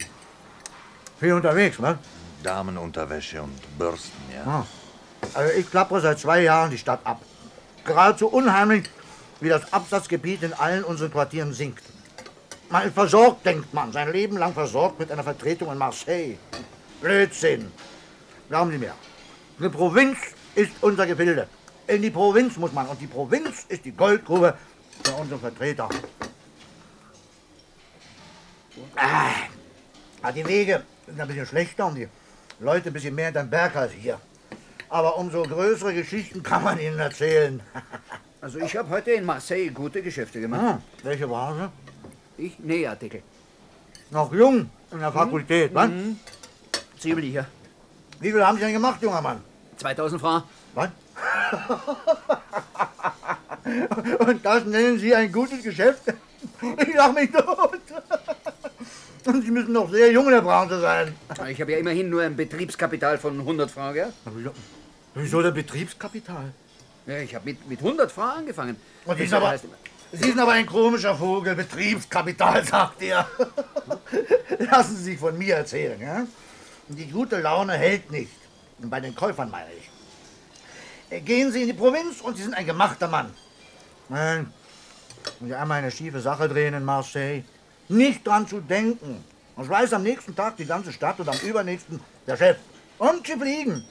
viel 1.19 1.33
unterwegs, 1.33 1.79
ne? 1.79 1.97
Damenunterwäsche 2.43 3.41
und 3.41 3.77
Bürsten, 3.77 4.21
ja. 4.35 4.43
Ah. 4.45 4.65
Also 5.33 5.53
ich 5.53 5.69
klappere 5.69 6.01
seit 6.01 6.19
zwei 6.19 6.41
Jahren 6.41 6.71
die 6.71 6.77
Stadt 6.77 6.99
ab. 7.05 7.21
Geradezu 7.85 8.27
unheimlich, 8.27 8.89
wie 9.39 9.49
das 9.49 9.71
Absatzgebiet 9.71 10.43
in 10.43 10.53
allen 10.53 10.83
unseren 10.83 11.11
Quartieren 11.11 11.53
sinkt. 11.53 11.83
Man 12.69 12.87
ist 12.87 12.93
versorgt, 12.93 13.45
denkt 13.45 13.73
man, 13.73 13.91
sein 13.91 14.11
Leben 14.11 14.37
lang 14.37 14.53
versorgt 14.53 14.99
mit 14.99 15.11
einer 15.11 15.23
Vertretung 15.23 15.71
in 15.71 15.77
Marseille. 15.77 16.37
Blödsinn. 17.01 17.71
Glauben 18.49 18.71
Sie 18.71 18.77
mir, 18.77 18.93
eine 19.59 19.69
Provinz 19.69 20.17
ist 20.55 20.71
unser 20.81 21.07
Gefilde. 21.07 21.47
In 21.87 22.01
die 22.01 22.09
Provinz 22.09 22.57
muss 22.57 22.73
man 22.73 22.87
und 22.87 22.99
die 22.99 23.07
Provinz 23.07 23.65
ist 23.69 23.85
die 23.85 23.91
Goldgrube 23.91 24.57
für 25.03 25.13
unsere 25.13 25.39
Vertreter. 25.39 25.89
Ah, 28.95 29.31
ah, 30.21 30.31
die 30.31 30.45
Wege 30.45 30.83
sind 31.05 31.19
ein 31.19 31.27
bisschen 31.27 31.45
schlechter 31.45 31.87
und 31.87 31.95
die 31.95 32.07
Leute 32.59 32.89
ein 32.89 32.93
bisschen 32.93 33.15
mehr 33.15 33.25
hinterm 33.25 33.49
Berg 33.49 33.75
als 33.75 33.91
hier. 33.91 34.19
Aber 34.89 35.17
umso 35.17 35.43
größere 35.43 35.93
Geschichten 35.93 36.43
kann 36.43 36.63
man 36.63 36.79
ihnen 36.79 36.99
erzählen. 36.99 37.61
Also 38.43 38.57
ich 38.57 38.75
habe 38.75 38.89
heute 38.89 39.11
in 39.11 39.23
Marseille 39.23 39.69
gute 39.69 40.01
Geschäfte 40.01 40.41
gemacht. 40.41 40.61
Ah, 40.63 40.81
welche 41.03 41.27
Branche? 41.27 41.69
Ich 42.39 42.57
Nähartikel. 42.57 43.21
Noch 44.09 44.33
jung 44.33 44.67
in 44.91 44.99
der 44.99 45.11
Fakultät, 45.11 45.71
was? 45.75 45.89
Mhm. 45.89 46.19
Zwiebel 46.97 47.23
hier. 47.23 47.45
Wie 48.19 48.31
viel 48.31 48.43
haben 48.43 48.57
Sie 48.57 48.63
denn 48.63 48.73
gemacht, 48.73 48.99
junger 48.99 49.21
Mann? 49.21 49.43
2000 49.77 50.19
Francs. 50.19 50.47
Was? 50.73 50.89
Und 54.27 54.43
das 54.43 54.65
nennen 54.65 54.97
Sie 54.97 55.13
ein 55.13 55.31
gutes 55.31 55.63
Geschäft? 55.63 56.01
Ich 56.77 56.93
lach 56.95 57.13
mich 57.13 57.31
tot. 57.31 57.79
Und 59.25 59.43
Sie 59.43 59.51
müssen 59.51 59.73
noch 59.73 59.89
sehr 59.91 60.11
jung 60.11 60.25
in 60.25 60.31
der 60.31 60.41
Branche 60.41 60.79
sein. 60.79 61.15
Ich 61.49 61.61
habe 61.61 61.71
ja 61.73 61.77
immerhin 61.77 62.09
nur 62.09 62.21
ein 62.23 62.35
Betriebskapital 62.35 63.17
von 63.17 63.39
100 63.39 63.69
Francs, 63.69 63.97
ja? 63.97 64.09
Wieso, 64.25 64.51
wieso 65.13 65.41
der 65.41 65.51
Betriebskapital? 65.51 66.51
Ja, 67.05 67.17
ich 67.17 67.33
habe 67.35 67.45
mit, 67.45 67.67
mit 67.69 67.79
100 67.79 68.11
Francs 68.11 68.37
angefangen. 68.39 68.75
Und 69.05 69.17
Sie 69.17 69.23
Das 69.23 69.29
sind, 69.29 69.37
aber, 69.37 69.49
heißt- 69.51 69.63
Sie 70.13 70.23
sind 70.23 70.39
aber 70.39 70.51
ein 70.53 70.65
komischer 70.65 71.15
Vogel. 71.15 71.55
Betriebskapital, 71.55 72.63
sagt 72.65 73.01
er. 73.01 73.27
Lassen 74.59 74.95
Sie 74.97 75.03
sich 75.03 75.19
von 75.19 75.37
mir 75.37 75.55
erzählen, 75.55 75.99
ja? 76.01 76.25
Die 76.87 77.07
gute 77.09 77.39
Laune 77.39 77.73
hält 77.73 78.11
nicht. 78.11 78.31
Und 78.81 78.89
bei 78.89 78.99
den 78.99 79.15
Käufern 79.15 79.49
meine 79.51 79.69
ich. 79.77 79.89
Äh, 81.15 81.21
Gehen 81.21 81.51
Sie 81.51 81.61
in 81.61 81.67
die 81.67 81.73
Provinz 81.73 82.21
und 82.21 82.37
Sie 82.37 82.43
sind 82.43 82.53
ein 82.55 82.65
gemachter 82.65 83.07
Mann. 83.07 83.31
Nein, 84.09 84.51
Sie 85.39 85.53
einmal 85.53 85.77
eine 85.79 85.91
schiefe 85.91 86.19
Sache 86.19 86.49
drehen 86.49 86.73
in 86.73 86.83
Marseille, 86.83 87.43
nicht 87.91 88.25
dran 88.25 88.47
zu 88.47 88.59
denken. 88.61 89.23
Das 89.55 89.69
weiß 89.69 89.93
am 89.93 90.03
nächsten 90.03 90.35
Tag 90.35 90.57
die 90.57 90.65
ganze 90.65 90.91
Stadt 90.91 91.19
und 91.19 91.29
am 91.29 91.37
übernächsten 91.39 91.99
der 92.25 92.37
Chef. 92.37 92.57
Und 92.97 93.27
Sie 93.27 93.33
fliegen. 93.33 93.83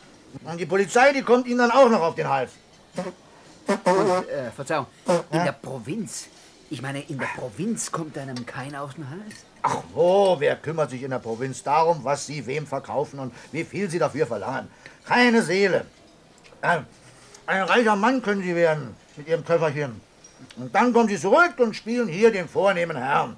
Und 0.45 0.59
die 0.59 0.67
Polizei, 0.67 1.13
die 1.13 1.23
kommt 1.23 1.47
Ihnen 1.47 1.59
dann 1.59 1.71
auch 1.71 1.89
noch 1.89 2.01
auf 2.01 2.15
den 2.15 2.29
Hals. 2.29 2.51
Und, 2.97 4.29
äh, 4.29 4.51
Verzeihung, 4.51 4.87
in 5.31 5.45
der 5.45 5.53
Provinz. 5.53 6.27
Ich 6.71 6.83
meine, 6.83 7.03
in 7.03 7.19
der 7.19 7.27
Provinz 7.37 7.91
kommt 7.91 8.17
einem 8.17 8.47
keiner 8.47 8.83
auf 8.83 8.95
den 8.95 9.09
Hals. 9.09 9.45
Ach 9.63 9.83
wo, 9.93 10.37
wer 10.39 10.57
kümmert 10.57 10.91
sich 10.91 11.03
in 11.03 11.11
der 11.11 11.19
Provinz 11.19 11.63
darum, 11.63 12.03
was 12.03 12.27
Sie 12.27 12.47
wem 12.47 12.67
verkaufen 12.67 13.19
und 13.19 13.35
wie 13.53 13.65
viel 13.65 13.91
Sie 13.91 13.99
dafür 13.99 14.27
verlangen? 14.27 14.69
Keine 15.05 15.43
Seele. 15.43 15.85
Ein, 16.63 16.87
ein 17.47 17.63
reicher 17.63 17.97
Mann 17.97 18.23
können 18.23 18.43
Sie 18.43 18.55
werden 18.55 18.97
mit 19.17 19.29
Ihrem 19.29 19.45
Köfferchen. 19.45 20.01
Und 20.57 20.75
dann 20.75 20.93
kommen 20.93 21.09
Sie 21.09 21.19
zurück 21.19 21.55
und 21.59 21.75
spielen 21.75 22.09
hier 22.09 22.31
den 22.31 22.49
vornehmen 22.49 22.97
Herrn. 22.97 23.37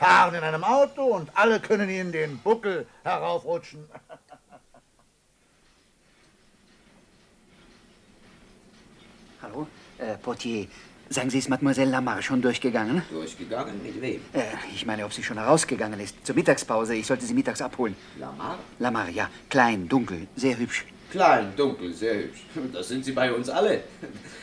Fahren 0.00 0.34
in 0.34 0.42
einem 0.42 0.64
Auto 0.64 1.02
und 1.02 1.30
alle 1.34 1.60
können 1.60 1.90
Ihnen 1.90 2.10
den 2.10 2.38
Buckel 2.38 2.86
heraufrutschen. 3.04 3.84
Hallo, 9.42 9.66
äh, 9.98 10.16
Portier. 10.16 10.68
Sagen 11.10 11.28
Sie, 11.28 11.38
ist 11.38 11.50
Mademoiselle 11.50 11.90
Lamar 11.90 12.22
schon 12.22 12.40
durchgegangen? 12.40 13.02
Durchgegangen? 13.10 13.82
Mit 13.82 14.00
wem? 14.00 14.22
Äh, 14.32 14.44
ich 14.74 14.86
meine, 14.86 15.04
ob 15.04 15.12
sie 15.12 15.22
schon 15.22 15.36
herausgegangen 15.36 16.00
ist. 16.00 16.16
Zur 16.24 16.34
Mittagspause. 16.34 16.94
Ich 16.94 17.06
sollte 17.06 17.26
sie 17.26 17.34
mittags 17.34 17.60
abholen. 17.60 17.94
Lamar? 18.18 18.58
Lamar, 18.78 19.10
ja. 19.10 19.28
Klein, 19.50 19.86
dunkel, 19.86 20.28
sehr 20.34 20.56
hübsch. 20.56 20.86
Klein, 21.10 21.52
dunkel, 21.56 21.92
sehr 21.92 22.14
hübsch. 22.14 22.40
Das 22.72 22.88
sind 22.88 23.04
sie 23.04 23.12
bei 23.12 23.30
uns 23.30 23.50
alle. 23.50 23.82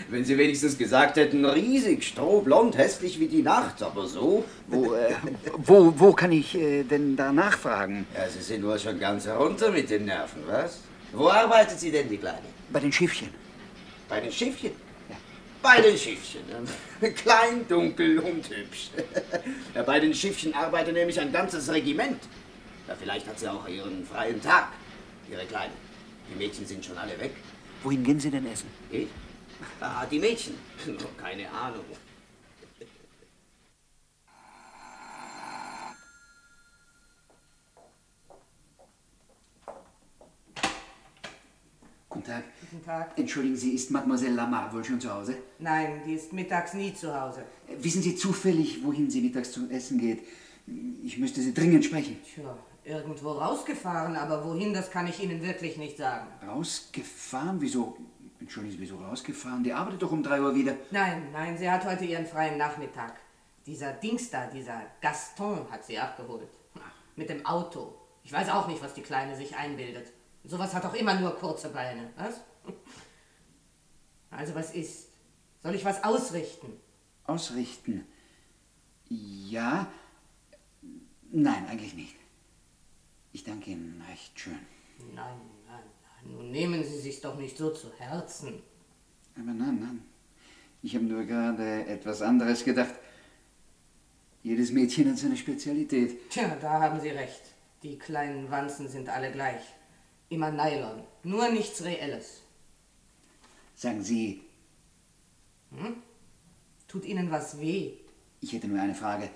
Wenn 0.09 0.23
sie 0.23 0.37
wenigstens 0.37 0.77
gesagt 0.77 1.17
hätten, 1.17 1.43
riesig, 1.43 2.03
strohblond, 2.07 2.77
hässlich 2.77 3.19
wie 3.19 3.27
die 3.27 3.41
Nacht, 3.41 3.81
aber 3.83 4.07
so. 4.07 4.45
Wo, 4.67 4.93
äh, 4.93 5.13
wo, 5.57 5.93
wo 5.97 6.13
kann 6.13 6.31
ich 6.31 6.55
äh, 6.55 6.83
denn 6.83 7.15
da 7.17 7.33
nachfragen? 7.33 8.07
Ja, 8.15 8.27
Sie 8.29 8.41
sind 8.41 8.65
wohl 8.65 8.79
schon 8.79 8.99
ganz 8.99 9.25
herunter 9.25 9.69
mit 9.71 9.89
den 9.89 10.05
Nerven, 10.05 10.43
was? 10.47 10.79
Wo 11.11 11.27
arbeitet 11.29 11.79
sie 11.79 11.91
denn, 11.91 12.07
die 12.09 12.17
Kleine? 12.17 12.39
Bei 12.71 12.79
den 12.79 12.91
Schiffchen. 12.91 13.29
Bei 14.07 14.21
den 14.21 14.31
Schiffchen? 14.31 14.71
Bei 15.61 15.81
den 15.81 15.97
Schiffchen. 15.97 16.41
ne? 17.01 17.11
Klein, 17.13 17.67
dunkel 17.67 18.19
und 18.19 18.49
hübsch. 18.49 18.91
Ja, 19.75 19.83
bei 19.83 19.99
den 19.99 20.13
Schiffchen 20.13 20.53
arbeitet 20.53 20.93
nämlich 20.93 21.19
ein 21.19 21.31
ganzes 21.31 21.71
Regiment. 21.71 22.19
Ja, 22.87 22.95
vielleicht 22.99 23.27
hat 23.27 23.39
sie 23.39 23.47
auch 23.51 23.67
ihren 23.67 24.05
freien 24.05 24.41
Tag, 24.41 24.69
ihre 25.29 25.45
Kleine. 25.45 25.73
Die 26.31 26.37
Mädchen 26.37 26.65
sind 26.65 26.83
schon 26.85 26.97
alle 26.97 27.19
weg. 27.19 27.31
Wohin 27.83 28.03
gehen 28.03 28.19
Sie 28.19 28.29
denn 28.31 28.45
essen? 28.51 28.67
Ich? 28.89 29.07
Ah, 29.79 30.05
die 30.05 30.19
Mädchen. 30.19 30.55
Keine 31.17 31.49
Ahnung. 31.51 31.83
Guten 42.09 42.25
Tag. 42.25 42.43
Guten 42.61 42.83
Tag. 42.83 43.17
Entschuldigen 43.17 43.55
Sie, 43.55 43.73
ist 43.73 43.91
Mademoiselle 43.91 44.33
Lamar 44.35 44.73
wohl 44.73 44.83
schon 44.83 44.99
zu 44.99 45.13
Hause? 45.13 45.37
Nein, 45.59 46.01
die 46.05 46.13
ist 46.13 46.33
mittags 46.33 46.73
nie 46.73 46.93
zu 46.93 47.13
Hause. 47.13 47.43
Wissen 47.79 48.01
Sie 48.01 48.15
zufällig, 48.15 48.83
wohin 48.83 49.09
sie 49.09 49.21
mittags 49.21 49.51
zum 49.51 49.69
Essen 49.69 49.99
geht? 49.99 50.23
Ich 51.03 51.17
müsste 51.17 51.41
sie 51.41 51.53
dringend 51.53 51.85
sprechen. 51.85 52.17
Tja, 52.23 52.57
irgendwo 52.83 53.31
rausgefahren, 53.31 54.15
aber 54.15 54.43
wohin, 54.45 54.73
das 54.73 54.89
kann 54.89 55.07
ich 55.07 55.21
Ihnen 55.21 55.41
wirklich 55.41 55.77
nicht 55.77 55.97
sagen. 55.97 56.27
Rausgefahren? 56.45 57.61
Wieso? 57.61 57.97
Entschuldigen 58.47 58.77
Sie, 58.77 58.79
wieso 58.79 58.95
rausgefahren? 58.95 59.61
Die 59.61 59.73
arbeitet 59.73 60.01
doch 60.01 60.13
um 60.13 60.23
drei 60.23 60.39
Uhr 60.39 60.55
wieder. 60.55 60.77
Nein, 60.89 61.33
nein, 61.33 61.57
sie 61.57 61.69
hat 61.69 61.83
heute 61.83 62.05
ihren 62.05 62.25
freien 62.25 62.57
Nachmittag. 62.57 63.19
Dieser 63.65 63.91
Dings 63.91 64.29
da, 64.29 64.47
dieser 64.47 64.83
Gaston 65.01 65.69
hat 65.69 65.83
sie 65.83 65.99
abgeholt. 65.99 66.47
Mit 67.17 67.29
dem 67.29 67.45
Auto. 67.45 67.93
Ich 68.23 68.31
weiß 68.31 68.47
auch 68.47 68.69
nicht, 68.69 68.81
was 68.81 68.93
die 68.93 69.01
Kleine 69.01 69.35
sich 69.35 69.57
einbildet. 69.57 70.13
Sowas 70.45 70.73
hat 70.73 70.85
doch 70.85 70.93
immer 70.93 71.15
nur 71.19 71.35
kurze 71.35 71.67
Beine, 71.71 72.09
was? 72.15 72.39
Also 74.31 74.55
was 74.55 74.73
ist? 74.73 75.09
Soll 75.61 75.75
ich 75.75 75.83
was 75.83 76.05
ausrichten? 76.05 76.71
Ausrichten? 77.25 78.07
Ja? 79.09 79.91
Nein, 81.31 81.67
eigentlich 81.67 81.95
nicht. 81.95 82.15
Ich 83.33 83.43
danke 83.43 83.71
Ihnen 83.71 84.01
recht 84.09 84.39
schön. 84.39 84.59
Nein. 85.13 85.56
Nun 86.29 86.51
nehmen 86.51 86.83
Sie 86.83 86.99
sich 86.99 87.21
doch 87.21 87.37
nicht 87.37 87.57
so 87.57 87.69
zu 87.71 87.91
Herzen. 87.97 88.61
Aber 89.35 89.53
nein, 89.53 89.79
nein. 89.79 90.01
Ich 90.83 90.95
habe 90.95 91.05
nur 91.05 91.23
gerade 91.23 91.85
etwas 91.87 92.21
anderes 92.21 92.63
gedacht. 92.63 92.95
Jedes 94.43 94.71
Mädchen 94.71 95.09
hat 95.09 95.17
seine 95.17 95.37
Spezialität. 95.37 96.29
Tja, 96.29 96.55
da 96.61 96.79
haben 96.81 96.99
Sie 97.01 97.09
recht. 97.09 97.41
Die 97.83 97.97
kleinen 97.97 98.49
Wanzen 98.51 98.87
sind 98.87 99.09
alle 99.09 99.31
gleich. 99.31 99.61
Immer 100.29 100.51
Nylon. 100.51 101.03
Nur 101.23 101.49
nichts 101.49 101.83
Reelles. 101.83 102.41
Sagen 103.75 104.03
Sie, 104.03 104.41
Hm? 105.71 105.97
Tut 106.87 107.05
Ihnen 107.05 107.29
was 107.31 107.59
weh? 107.59 107.93
ich 108.39 108.53
hätte 108.53 108.67
nur 108.67 108.79
eine 108.79 108.95
Frage. 108.95 109.29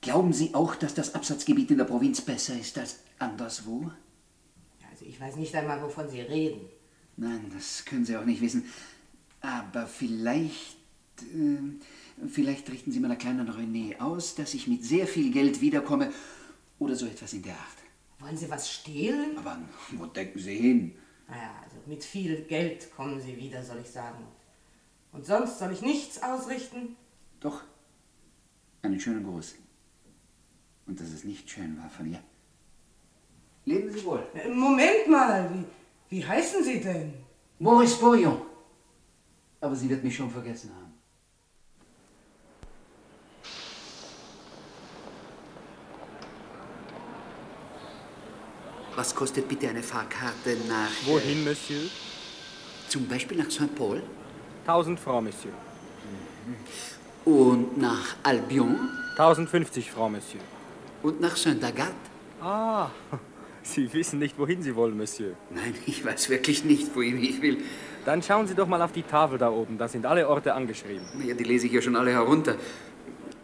Glauben 0.00 0.32
Sie 0.32 0.54
auch, 0.54 0.74
dass 0.74 0.94
das 0.94 1.14
Absatzgebiet 1.14 1.70
in 1.70 1.78
der 1.78 1.84
Provinz 1.84 2.20
besser 2.20 2.58
ist 2.58 2.76
als 2.78 2.98
anderswo? 3.18 3.90
Also 4.98 5.10
ich 5.10 5.20
weiß 5.20 5.36
nicht 5.36 5.54
einmal, 5.54 5.80
wovon 5.80 6.08
Sie 6.08 6.20
reden. 6.20 6.60
Nein, 7.16 7.52
das 7.54 7.84
können 7.84 8.04
Sie 8.04 8.16
auch 8.16 8.24
nicht 8.24 8.40
wissen. 8.40 8.64
Aber 9.40 9.86
vielleicht. 9.86 10.76
Äh, 11.20 12.26
vielleicht 12.28 12.68
richten 12.70 12.90
Sie 12.90 12.98
meiner 12.98 13.14
kleinen 13.14 13.48
Renée 13.48 14.00
aus, 14.00 14.34
dass 14.34 14.54
ich 14.54 14.66
mit 14.66 14.84
sehr 14.84 15.06
viel 15.06 15.32
Geld 15.32 15.60
wiederkomme. 15.60 16.12
Oder 16.80 16.96
so 16.96 17.06
etwas 17.06 17.32
in 17.32 17.42
der 17.42 17.54
Art. 17.54 17.78
Wollen 18.18 18.36
Sie 18.36 18.50
was 18.50 18.72
stehlen? 18.72 19.38
Aber 19.38 19.60
wo 19.92 20.06
denken 20.06 20.38
Sie 20.40 20.56
hin? 20.56 20.96
Naja, 21.28 21.54
also 21.62 21.76
mit 21.86 22.02
viel 22.02 22.42
Geld 22.42 22.90
kommen 22.90 23.20
Sie 23.20 23.36
wieder, 23.36 23.62
soll 23.62 23.78
ich 23.80 23.90
sagen. 23.90 24.24
Und 25.12 25.24
sonst 25.24 25.60
soll 25.60 25.72
ich 25.72 25.82
nichts 25.82 26.20
ausrichten? 26.22 26.96
Doch. 27.38 27.62
Einen 28.82 28.98
schönen 28.98 29.22
Gruß. 29.22 29.54
Und 30.86 31.00
dass 31.00 31.10
es 31.10 31.22
nicht 31.22 31.48
schön 31.48 31.78
war 31.78 31.88
von 31.88 32.10
ihr. 32.10 32.20
Leben 33.68 33.92
Sie 33.92 34.02
wohl. 34.04 34.22
Äh, 34.34 34.48
Moment 34.48 35.08
mal, 35.08 35.50
wie, 35.52 35.64
wie 36.16 36.26
heißen 36.26 36.64
Sie 36.64 36.80
denn? 36.80 37.12
Maurice 37.58 37.98
Bourillon. 38.00 38.40
Aber 39.60 39.76
sie 39.76 39.90
wird 39.90 40.02
mich 40.02 40.16
schon 40.16 40.30
vergessen 40.30 40.70
haben. 40.74 40.94
Was 48.96 49.14
kostet 49.14 49.46
bitte 49.46 49.68
eine 49.68 49.82
Fahrkarte 49.82 50.56
nach... 50.66 50.90
Wohin, 51.06 51.44
Monsieur? 51.44 51.90
Zum 52.88 53.06
Beispiel 53.06 53.36
nach 53.36 53.50
St. 53.50 53.74
Paul 53.76 54.02
1000 54.66 54.98
Francs, 54.98 55.24
Monsieur. 55.26 55.54
und 57.26 57.76
nach 57.76 58.16
Albion 58.22 58.76
1050 59.10 59.90
Francs, 59.90 60.12
Monsieur. 60.16 60.44
und 61.02 61.20
nach 61.20 61.36
Saint-Agathe. 61.36 61.92
Ah, 62.40 62.88
Sie 63.68 63.92
wissen 63.92 64.18
nicht, 64.18 64.38
wohin 64.38 64.62
Sie 64.62 64.74
wollen, 64.74 64.96
Monsieur. 64.96 65.34
Nein, 65.50 65.74
ich 65.84 66.02
weiß 66.02 66.30
wirklich 66.30 66.64
nicht, 66.64 66.96
wohin 66.96 67.22
ich 67.22 67.42
will. 67.42 67.58
Dann 68.06 68.22
schauen 68.22 68.46
Sie 68.46 68.54
doch 68.54 68.66
mal 68.66 68.80
auf 68.80 68.92
die 68.92 69.02
Tafel 69.02 69.36
da 69.36 69.50
oben. 69.50 69.76
Da 69.76 69.88
sind 69.88 70.06
alle 70.06 70.26
Orte 70.26 70.54
angeschrieben. 70.54 71.06
Ja, 71.22 71.34
die 71.34 71.44
lese 71.44 71.66
ich 71.66 71.72
ja 71.74 71.82
schon 71.82 71.94
alle 71.94 72.10
herunter. 72.12 72.54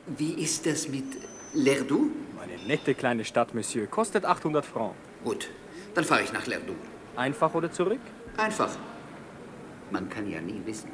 Wie 0.06 0.32
ist 0.32 0.64
das 0.64 0.88
mit 0.88 1.04
Lerdoux? 1.52 2.10
Eine 2.42 2.56
nette 2.66 2.94
kleine 2.94 3.24
Stadt, 3.26 3.52
Monsieur. 3.52 3.86
Kostet 3.86 4.24
800 4.24 4.64
Francs. 4.64 4.96
Gut, 5.22 5.50
dann 5.94 6.04
fahre 6.04 6.22
ich 6.22 6.32
nach 6.32 6.46
Lerdoux. 6.46 6.76
Einfach 7.16 7.54
oder 7.54 7.70
zurück? 7.70 8.00
Einfach. 8.38 8.70
Man 9.90 10.08
kann 10.08 10.30
ja 10.30 10.40
nie 10.40 10.62
wissen. 10.64 10.88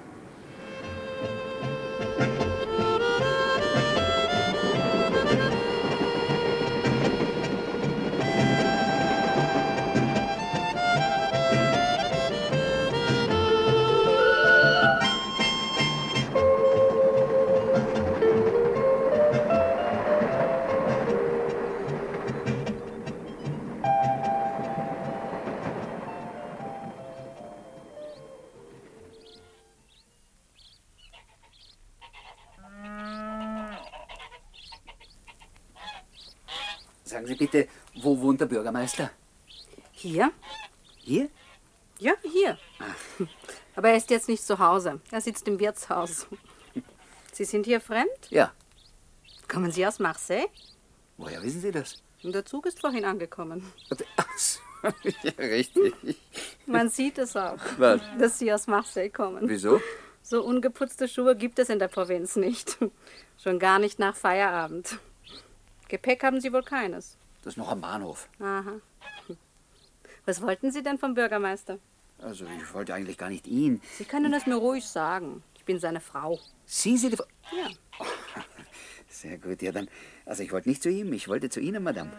Bürgermeister? 38.80 39.10
Hier? 39.92 40.32
Hier? 40.96 41.28
Ja, 41.98 42.14
hier. 42.22 42.58
Aber 43.76 43.90
er 43.90 43.96
ist 43.96 44.08
jetzt 44.08 44.28
nicht 44.28 44.42
zu 44.42 44.58
Hause. 44.58 45.00
Er 45.10 45.20
sitzt 45.20 45.46
im 45.48 45.58
Wirtshaus. 45.60 46.26
Sie 47.32 47.44
sind 47.44 47.66
hier 47.66 47.82
fremd? 47.82 48.08
Ja. 48.30 48.52
Kommen 49.48 49.70
Sie 49.70 49.86
aus 49.86 49.98
Marseille? 49.98 50.46
Woher 51.18 51.42
wissen 51.42 51.60
Sie 51.60 51.70
das? 51.70 52.02
Der 52.22 52.44
Zug 52.46 52.64
ist 52.64 52.80
vorhin 52.80 53.04
angekommen. 53.04 53.70
Ach 54.16 54.38
so, 54.38 54.60
ja, 55.22 55.32
richtig. 55.38 55.94
Man 56.64 56.88
sieht 56.88 57.18
es 57.18 57.36
auch, 57.36 57.58
Was? 57.76 58.00
dass 58.18 58.38
Sie 58.38 58.50
aus 58.50 58.66
Marseille 58.66 59.10
kommen. 59.10 59.46
Wieso? 59.46 59.80
So 60.22 60.42
ungeputzte 60.42 61.06
Schuhe 61.06 61.36
gibt 61.36 61.58
es 61.58 61.68
in 61.68 61.78
der 61.78 61.88
Provinz 61.88 62.36
nicht. 62.36 62.78
Schon 63.42 63.58
gar 63.58 63.78
nicht 63.78 63.98
nach 63.98 64.16
Feierabend. 64.16 64.98
Gepäck 65.88 66.22
haben 66.22 66.40
Sie 66.40 66.52
wohl 66.52 66.62
keines. 66.62 67.18
Das 67.42 67.55
ist 67.55 67.57
noch 67.57 67.70
am 67.70 67.81
Bahnhof. 67.81 68.29
Aha. 68.38 68.81
Was 70.26 70.42
wollten 70.42 70.70
Sie 70.70 70.83
denn 70.83 70.98
vom 70.98 71.14
Bürgermeister? 71.14 71.79
Also, 72.18 72.44
ich 72.44 72.74
wollte 72.74 72.92
eigentlich 72.94 73.16
gar 73.16 73.31
nicht 73.31 73.46
ihn. 73.46 73.81
Sie 73.96 74.05
können 74.05 74.33
es 74.35 74.46
mir 74.46 74.57
ruhig 74.57 74.85
sagen. 74.87 75.42
Ich 75.55 75.64
bin 75.64 75.79
seine 75.79 76.00
Frau. 76.00 76.38
Sie 76.66 76.98
sind 76.98 77.12
die 77.12 77.16
Frau. 77.16 77.24
Ja. 77.50 78.05
Sehr 79.09 79.38
gut, 79.38 79.62
ja 79.62 79.72
dann. 79.72 79.88
Also, 80.26 80.42
ich 80.42 80.53
wollte 80.53 80.68
nicht 80.68 80.83
zu 80.83 80.90
ihm, 80.90 81.12
ich 81.14 81.29
wollte 81.29 81.48
zu 81.48 81.61
Ihnen, 81.61 81.83
Madame. 81.83 82.11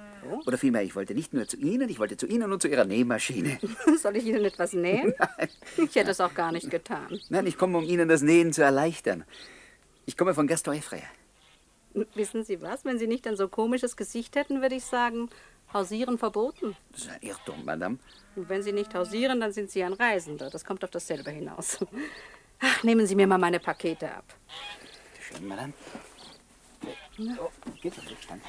Oder 0.45 0.57
vielmehr, 0.57 0.83
ich 0.83 0.95
wollte 0.95 1.13
nicht 1.13 1.33
nur 1.33 1.47
zu 1.47 1.57
Ihnen, 1.57 1.87
ich 1.89 1.99
wollte 1.99 2.17
zu 2.17 2.25
Ihnen 2.25 2.51
und 2.51 2.61
zu 2.61 2.67
Ihrer 2.67 2.85
Nähmaschine. 2.85 3.59
Soll 4.01 4.17
ich 4.17 4.25
Ihnen 4.25 4.43
etwas 4.43 4.73
nähen? 4.73 5.13
Ich 5.77 5.95
hätte 5.95 6.11
es 6.11 6.19
auch 6.19 6.33
gar 6.33 6.51
nicht 6.51 6.69
getan. 6.69 7.19
Nein, 7.29 7.45
ich 7.45 7.57
komme, 7.57 7.77
um 7.77 7.83
Ihnen 7.83 8.09
das 8.09 8.23
Nähen 8.23 8.53
zu 8.53 8.63
erleichtern. 8.63 9.23
Ich 10.05 10.17
komme 10.17 10.33
von 10.33 10.47
Gaston 10.47 10.75
Effrayer. 10.75 11.03
Wissen 12.15 12.43
Sie 12.43 12.61
was? 12.61 12.85
Wenn 12.85 12.99
Sie 12.99 13.07
nicht 13.07 13.27
ein 13.27 13.35
so 13.35 13.47
komisches 13.47 13.95
Gesicht 13.95 14.35
hätten, 14.35 14.61
würde 14.61 14.75
ich 14.75 14.85
sagen, 14.85 15.29
hausieren 15.73 16.17
verboten. 16.17 16.75
Das 16.91 17.01
ist 17.01 17.09
ein 17.09 17.21
Irrtum, 17.21 17.65
Madame. 17.65 17.97
Und 18.35 18.49
wenn 18.49 18.63
Sie 18.63 18.71
nicht 18.71 18.93
hausieren, 18.93 19.39
dann 19.39 19.51
sind 19.51 19.71
Sie 19.71 19.83
ein 19.83 19.93
Reisender. 19.93 20.49
Das 20.49 20.63
kommt 20.63 20.83
auf 20.83 20.91
dasselbe 20.91 21.31
hinaus. 21.31 21.79
Ach, 22.59 22.83
nehmen 22.83 23.07
Sie 23.07 23.15
mir 23.15 23.27
mal 23.27 23.37
meine 23.37 23.59
Pakete 23.59 24.11
ab. 24.11 24.25
Schön, 25.19 25.47
Madame. 25.47 25.73
Oh, 27.39 27.49
geht 27.81 27.97
nicht. 27.97 28.29
Danke. 28.29 28.45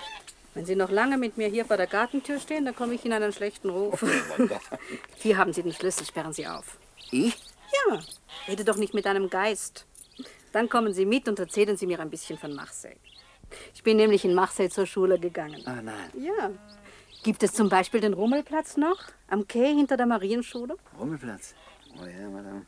Wenn 0.55 0.67
Sie 0.67 0.77
noch 0.77 0.91
lange 0.91 1.17
mit 1.17 1.39
mir 1.39 1.49
hier 1.49 1.65
vor 1.65 1.79
der 1.79 1.87
Gartentür 1.87 2.39
stehen, 2.39 2.67
dann 2.67 2.77
komme 2.77 2.95
ich 2.95 3.05
in 3.07 3.13
einen 3.13 3.33
schlechten 3.33 3.71
Ruf. 3.71 4.05
Hier 5.17 5.39
haben 5.39 5.53
Sie 5.53 5.63
den 5.63 5.73
Schlüssel, 5.73 6.05
sperren 6.05 6.35
Sie 6.35 6.47
auf. 6.47 6.79
Ich? 7.11 7.37
Ja, 7.89 8.01
rede 8.49 8.65
doch 8.65 8.77
nicht 8.77 8.93
mit 8.93 9.07
einem 9.07 9.31
Geist. 9.31 9.87
Dann 10.53 10.69
kommen 10.69 10.93
Sie 10.93 11.07
mit 11.07 11.27
und 11.27 11.39
erzählen 11.39 11.79
Sie 11.79 11.87
mir 11.87 12.01
ein 12.01 12.11
bisschen 12.11 12.39
von 12.39 12.55
Marseille. 12.55 12.97
Ich 13.75 13.83
bin 13.83 13.97
nämlich 13.97 14.25
in 14.25 14.35
Marseille 14.35 14.69
zur 14.71 14.87
Schule 14.87 15.19
gegangen. 15.19 15.63
Ah, 15.67 15.81
nein. 15.83 16.11
Ja. 16.15 16.51
Gibt 17.23 17.43
es 17.43 17.53
zum 17.53 17.69
Beispiel 17.69 18.01
den 18.01 18.15
Rummelplatz 18.15 18.77
noch? 18.77 18.99
Am 19.29 19.47
Quai 19.47 19.75
hinter 19.75 19.97
der 19.97 20.07
Marienschule? 20.07 20.77
Rummelplatz. 20.99 21.55
Oh 22.01 22.05
ja, 22.05 22.29
Madame. 22.29 22.67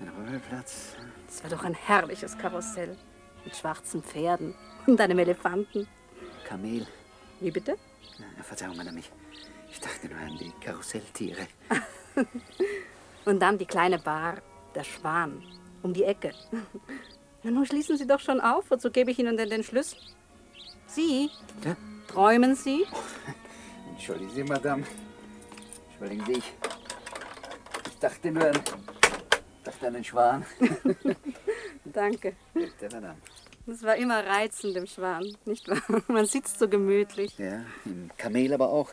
Ein 0.00 0.08
Rummelplatz. 0.08 0.96
Das 1.26 1.42
war 1.42 1.50
doch 1.50 1.64
ein 1.64 1.74
herrliches 1.74 2.36
Karussell. 2.36 2.96
Mit 3.44 3.56
schwarzen 3.56 4.02
Pferden 4.02 4.54
und 4.86 5.00
einem 5.00 5.18
Elefanten. 5.18 5.86
Kamel. 6.44 6.86
Wie 7.40 7.50
bitte? 7.50 7.76
Na, 8.18 8.42
Verzeihung, 8.42 8.76
Madame, 8.76 8.98
ich, 8.98 9.10
ich 9.70 9.80
dachte 9.80 10.08
nur 10.08 10.18
an 10.18 10.36
die 10.36 10.52
Karusselltiere. 10.60 11.46
Und 13.24 13.40
dann 13.40 13.58
die 13.58 13.66
kleine 13.66 13.98
Bar, 13.98 14.38
der 14.74 14.84
Schwan, 14.84 15.42
um 15.82 15.92
die 15.92 16.04
Ecke. 16.04 16.32
Na, 17.42 17.50
nun 17.50 17.64
schließen 17.64 17.96
Sie 17.96 18.06
doch 18.06 18.20
schon 18.20 18.40
auf, 18.40 18.70
wozu 18.70 18.90
gebe 18.90 19.10
ich 19.10 19.18
Ihnen 19.18 19.36
denn 19.36 19.48
den 19.48 19.62
Schlüssel? 19.64 19.98
Sie? 20.86 21.30
Ja? 21.64 21.76
Träumen 22.08 22.54
Sie? 22.54 22.84
Entschuldigen 23.90 24.30
Sie, 24.30 24.44
Madame. 24.44 24.84
Entschuldigen 25.90 26.26
Sie, 26.26 26.32
ich, 26.32 26.52
ich 27.86 27.98
dachte 27.98 28.30
nur 28.30 28.46
an, 28.46 28.60
dachte 29.64 29.86
an 29.86 29.94
den 29.94 30.04
Schwan. 30.04 30.44
Danke. 31.84 32.34
Bitte, 32.52 32.88
Madame. 32.92 33.16
Das 33.66 33.82
war 33.84 33.96
immer 33.96 34.24
reizend 34.26 34.76
im 34.76 34.86
Schwan, 34.86 35.36
nicht 35.44 35.68
wahr? 35.68 36.02
Man 36.08 36.26
sitzt 36.26 36.58
so 36.58 36.68
gemütlich. 36.68 37.38
Ja, 37.38 37.64
im 37.84 38.10
Kamel 38.18 38.52
aber 38.52 38.68
auch. 38.70 38.92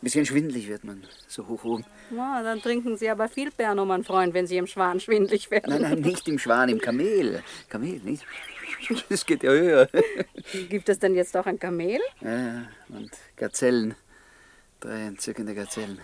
Ein 0.00 0.04
bisschen 0.04 0.26
schwindlig 0.26 0.68
wird 0.68 0.84
man, 0.84 1.02
so 1.26 1.48
hoch 1.48 1.64
oben. 1.64 1.84
Na, 2.10 2.40
dann 2.44 2.62
trinken 2.62 2.96
Sie 2.96 3.10
aber 3.10 3.28
viel 3.28 3.50
Perno, 3.50 3.84
mein 3.84 4.04
Freund, 4.04 4.32
wenn 4.32 4.46
Sie 4.46 4.56
im 4.56 4.68
Schwan 4.68 5.00
schwindlig 5.00 5.50
werden. 5.50 5.70
Nein, 5.70 5.82
nein, 5.82 6.00
nicht 6.00 6.28
im 6.28 6.38
Schwan, 6.38 6.68
im 6.68 6.80
Kamel. 6.80 7.42
Kamel, 7.68 8.00
nicht? 8.04 8.24
Das 9.08 9.26
geht 9.26 9.42
ja 9.42 9.50
höher. 9.50 9.88
Gibt 10.68 10.88
es 10.88 11.00
denn 11.00 11.16
jetzt 11.16 11.36
auch 11.36 11.46
ein 11.46 11.58
Kamel? 11.58 11.98
Ja, 12.20 12.38
ja, 12.38 12.68
und 12.90 13.10
Gazellen. 13.34 13.96
Drei 14.78 15.06
entzückende 15.06 15.54
Gazellen. 15.54 15.98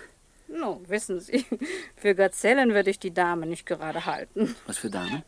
No, 0.48 0.80
wissen 0.88 1.20
Sie, 1.20 1.46
für 1.94 2.16
Gazellen 2.16 2.74
würde 2.74 2.90
ich 2.90 2.98
die 2.98 3.14
Dame 3.14 3.46
nicht 3.46 3.64
gerade 3.64 4.06
halten. 4.06 4.56
Was 4.66 4.78
für 4.78 4.90
Damen? 4.90 5.22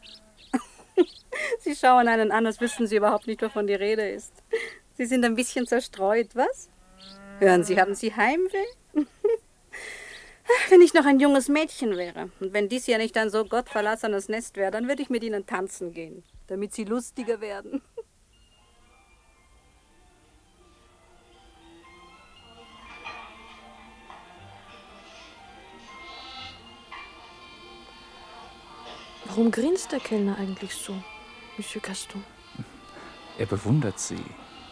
Sie 1.61 1.77
schauen 1.77 2.09
einen 2.09 2.33
an, 2.33 2.47
als 2.47 2.61
wüssten 2.61 2.89
Sie 2.89 2.97
überhaupt 2.97 3.29
nicht, 3.29 3.43
wovon 3.43 3.69
die 3.69 3.75
Rede 3.75 4.09
ist. 4.09 4.33
Sie 4.95 5.07
sind 5.07 5.25
ein 5.25 5.37
bisschen 5.37 5.69
zerstreut, 5.69 6.35
was? 6.35 6.69
Hören 7.39 7.65
Sie, 7.65 7.79
haben 7.79 7.95
Sie 7.95 8.15
Heimweh? 8.15 8.65
Wenn 10.71 10.81
ich 10.81 10.95
noch 10.95 11.05
ein 11.05 11.21
junges 11.21 11.49
Mädchen 11.49 11.97
wäre 11.97 12.31
und 12.41 12.53
wenn 12.55 12.69
dies 12.69 12.87
hier 12.87 12.99
nicht 12.99 13.19
ein 13.19 13.31
so 13.31 13.45
gottverlassenes 13.45 14.29
Nest 14.29 14.57
wäre, 14.57 14.71
dann 14.71 14.87
würde 14.89 15.03
ich 15.03 15.11
mit 15.11 15.25
Ihnen 15.25 15.45
tanzen 15.45 15.93
gehen, 15.93 16.23
damit 16.47 16.73
Sie 16.73 16.85
lustiger 16.85 17.41
werden. 17.41 17.83
Warum 29.25 29.51
grinst 29.51 29.91
der 29.93 30.01
Kellner 30.01 30.39
eigentlich 30.39 30.75
so, 30.75 30.95
Monsieur 31.59 31.83
Gaston? 31.83 32.25
Er 33.37 33.47
bewundert 33.47 33.99
Sie, 33.99 34.25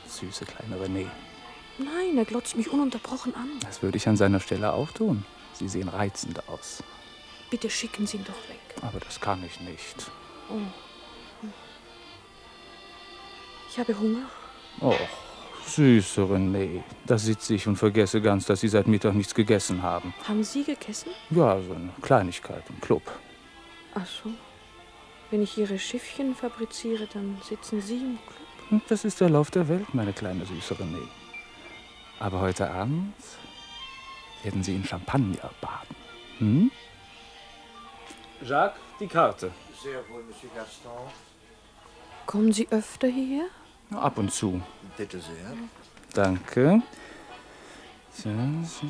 süße 0.07 0.47
kleine 0.47 0.77
Renée. 0.77 1.11
Nein, 1.79 2.17
er 2.17 2.25
glotzt 2.25 2.57
mich 2.57 2.71
ununterbrochen 2.71 3.35
an. 3.35 3.49
Das 3.61 3.83
würde 3.83 3.97
ich 3.97 4.07
an 4.09 4.17
seiner 4.17 4.41
Stelle 4.41 4.73
auch 4.73 4.91
tun. 4.93 5.25
Sie 5.55 5.69
sehen 5.69 5.89
reizend 5.89 6.49
aus. 6.49 6.83
Bitte 7.51 7.69
schicken 7.71 8.07
Sie 8.07 8.17
ihn 8.19 8.25
doch 8.25 8.49
weg. 8.49 8.61
Aber 8.83 9.01
das 9.01 9.21
kann 9.21 9.43
ich 9.45 9.61
nicht. 9.61 10.11
Oh. 10.51 11.47
Ich 13.71 13.79
habe 13.79 13.99
Hunger. 13.99 14.27
Och, 14.81 14.95
süße 15.67 16.23
Renée. 16.23 16.83
Da 17.07 17.19
sitze 17.19 17.55
ich 17.55 17.67
und 17.67 17.77
vergesse 17.77 18.21
ganz, 18.21 18.47
dass 18.47 18.61
Sie 18.61 18.69
seit 18.69 18.87
Mittag 18.87 19.15
nichts 19.15 19.35
gegessen 19.35 19.83
haben. 19.83 20.15
Haben 20.29 20.45
Sie 20.45 20.63
gegessen? 20.65 21.11
Ja, 21.31 21.61
so 21.61 21.73
eine 21.75 21.91
Kleinigkeit 22.03 22.63
im 22.69 22.81
Club. 22.81 23.03
Ach 23.95 24.07
so. 24.07 24.31
Wenn 25.31 25.43
ich 25.43 25.59
Ihre 25.59 25.79
Schiffchen 25.79 26.35
fabriziere, 26.37 27.09
dann 27.13 27.39
sitzen 27.49 27.81
Sie 27.81 27.97
im 27.97 28.19
Club. 28.19 28.49
Hm, 28.69 28.83
Das 28.89 29.05
ist 29.05 29.21
der 29.21 29.31
Lauf 29.31 29.51
der 29.51 29.69
Welt, 29.69 29.93
meine 29.93 30.13
kleine 30.13 30.47
süße 30.47 30.75
Renée. 30.75 31.09
Aber 32.19 32.41
heute 32.41 32.71
Abend 32.71 33.15
werden 34.43 34.63
Sie 34.63 34.75
in 34.75 34.85
Champagner 34.85 35.51
baden. 35.61 35.97
Hm? 36.39 36.71
Jacques, 38.43 38.81
die 39.01 39.07
Karte. 39.07 39.51
Sehr 39.83 39.99
wohl, 40.09 40.23
Monsieur 40.25 40.51
Gaston. 40.55 40.93
Kommen 42.27 42.53
Sie 42.53 42.69
öfter 42.71 43.09
hierher? 43.09 43.47
Ab 43.91 44.19
und 44.19 44.33
zu. 44.33 44.61
Bitte 44.97 45.21
sehr. 45.21 45.57
Danke. 46.13 46.83
So, 48.13 48.31
so. 48.65 48.87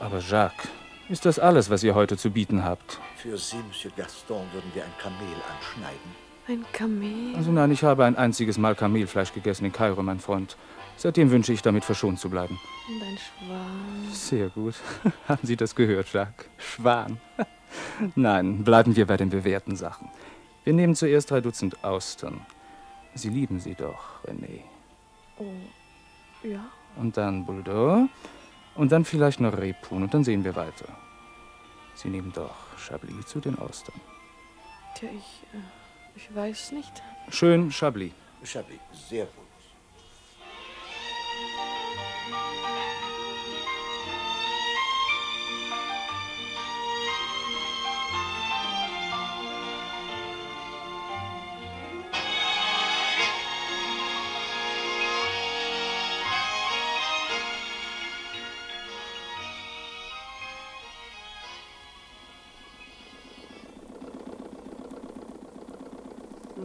Aber 0.00 0.18
Jacques, 0.18 0.68
ist 1.08 1.26
das 1.26 1.38
alles, 1.38 1.68
was 1.70 1.82
ihr 1.82 1.94
heute 1.94 2.16
zu 2.16 2.30
bieten 2.30 2.64
habt? 2.64 2.98
Für 3.16 3.36
Sie, 3.36 3.56
Monsieur 3.68 3.92
Gaston, 3.96 4.46
würden 4.52 4.70
wir 4.72 4.84
ein 4.84 4.92
Kamel 4.98 5.34
anschneiden. 5.56 6.24
Ein 6.46 6.64
Kamel? 6.72 7.36
Also 7.36 7.50
nein, 7.50 7.70
ich 7.72 7.82
habe 7.84 8.04
ein 8.04 8.16
einziges 8.16 8.58
Mal 8.58 8.74
Kamelfleisch 8.74 9.32
gegessen 9.32 9.66
in 9.66 9.72
Kairo, 9.72 10.02
mein 10.02 10.20
Freund. 10.20 10.56
Seitdem 10.96 11.30
wünsche 11.30 11.52
ich, 11.52 11.62
damit 11.62 11.84
verschont 11.84 12.18
zu 12.18 12.30
bleiben. 12.30 12.58
Und 12.88 13.02
ein 13.02 13.18
Schwan. 13.18 14.12
Sehr 14.12 14.48
gut. 14.48 14.74
Haben 15.28 15.46
Sie 15.46 15.56
das 15.56 15.74
gehört, 15.74 16.12
Jacques? 16.12 16.46
Schwan. 16.56 17.20
Nein, 18.14 18.64
bleiben 18.64 18.94
wir 18.96 19.06
bei 19.06 19.16
den 19.16 19.30
bewährten 19.30 19.76
Sachen. 19.76 20.08
Wir 20.64 20.72
nehmen 20.72 20.94
zuerst 20.94 21.30
drei 21.30 21.40
Dutzend 21.40 21.84
Austern. 21.84 22.40
Sie 23.14 23.28
lieben 23.28 23.60
sie 23.60 23.74
doch, 23.74 24.24
René. 24.24 24.62
Oh, 25.38 25.44
ja. 26.42 26.64
Und 26.96 27.16
dann 27.16 27.44
Bulldor. 27.44 28.08
Und 28.74 28.90
dann 28.90 29.04
vielleicht 29.04 29.40
noch 29.40 29.56
Rebhuhn. 29.56 30.02
Und 30.02 30.14
dann 30.14 30.24
sehen 30.24 30.44
wir 30.44 30.56
weiter. 30.56 30.86
Sie 31.94 32.08
nehmen 32.08 32.32
doch 32.32 32.76
Chablis 32.76 33.26
zu 33.26 33.40
den 33.40 33.58
Austern. 33.58 34.00
Tja, 34.96 35.08
ich, 35.10 35.46
äh, 35.52 35.62
ich 36.16 36.34
weiß 36.34 36.72
nicht. 36.72 37.02
Schön 37.30 37.70
Chablis. 37.70 38.12
Chablis, 38.42 38.80
sehr 39.08 39.26
gut. 39.26 39.43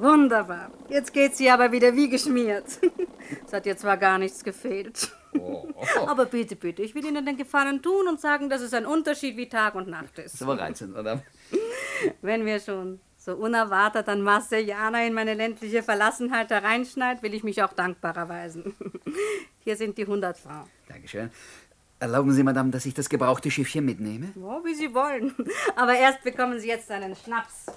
Wunderbar. 0.10 0.72
Jetzt 0.90 1.14
geht 1.14 1.36
sie 1.36 1.50
aber 1.50 1.72
wieder 1.72 1.96
wie 1.96 2.10
geschmiert. 2.10 2.66
Es 3.46 3.54
hat 3.54 3.68
ihr 3.68 3.78
zwar 3.78 3.98
gar 3.98 4.18
nichts 4.18 4.44
gefehlt. 4.44 5.12
Aber 6.08 6.26
bitte, 6.26 6.56
bitte, 6.56 6.82
ich 6.82 6.96
will 6.96 7.06
Ihnen 7.06 7.24
den 7.24 7.38
Gefallen 7.38 7.80
tun 7.80 8.08
und 8.08 8.20
sagen, 8.20 8.50
dass 8.50 8.62
es 8.62 8.74
ein 8.74 8.88
Unterschied 8.88 9.38
wie 9.38 9.48
Tag 9.48 9.76
und 9.76 9.88
Nacht 9.88 10.18
ist. 10.18 10.44
War 10.48 10.58
reizend, 10.58 10.96
Madame. 10.96 11.22
Wenn 12.24 12.44
wir 12.44 12.60
schon 12.60 13.00
so 13.18 13.36
unerwartet 13.36 14.10
ein 14.10 14.24
Marseillaner 14.24 15.06
in 15.06 15.14
meine 15.14 15.36
ländliche 15.36 15.84
Verlassenheit 15.84 16.50
hereinschneit, 16.50 17.22
will 17.22 17.36
ich 17.36 17.44
mich 17.44 17.62
auch 17.62 17.74
dankbar 17.74 18.18
erweisen. 18.18 18.76
Hier 19.64 19.76
sind 19.76 20.00
die 20.00 20.04
100 20.04 20.36
Francs. 20.36 20.70
Dankeschön. 20.88 21.30
Erlauben 22.00 22.32
Sie, 22.32 22.42
Madame, 22.42 22.72
dass 22.72 22.86
ich 22.88 22.96
das 22.96 23.10
gebrauchte 23.10 23.52
Schiffchen 23.52 23.86
mitnehme? 23.86 24.30
Oh, 24.42 24.64
wie 24.64 24.74
Sie 24.74 24.92
wollen. 24.96 25.36
Aber 25.76 25.94
erst 25.94 26.24
bekommen 26.24 26.60
Sie 26.60 26.70
jetzt 26.70 26.90
einen 26.90 27.16
Schnaps. 27.16 27.68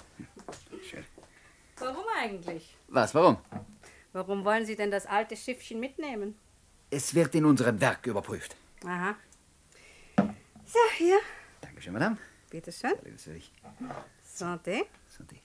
Warum 1.83 2.05
eigentlich? 2.17 2.77
Was, 2.87 3.13
warum? 3.13 3.37
Warum 4.13 4.45
wollen 4.45 4.65
Sie 4.65 4.75
denn 4.75 4.89
das 4.89 5.05
alte 5.05 5.35
Schiffchen 5.35 5.79
mitnehmen? 5.81 6.35
Es 6.89 7.13
wird 7.13 7.35
in 7.35 7.43
unserem 7.43 7.81
Werk 7.81 8.07
überprüft. 8.07 8.55
Aha. 8.85 9.15
So, 10.65 10.79
hier. 10.97 11.19
Dankeschön, 11.59 11.91
Madame. 11.91 12.17
Bitte 12.49 12.71
schön. 12.71 12.93
Natürlich. 13.03 13.51
Santé. 14.23 14.85
Santé. 15.09 15.41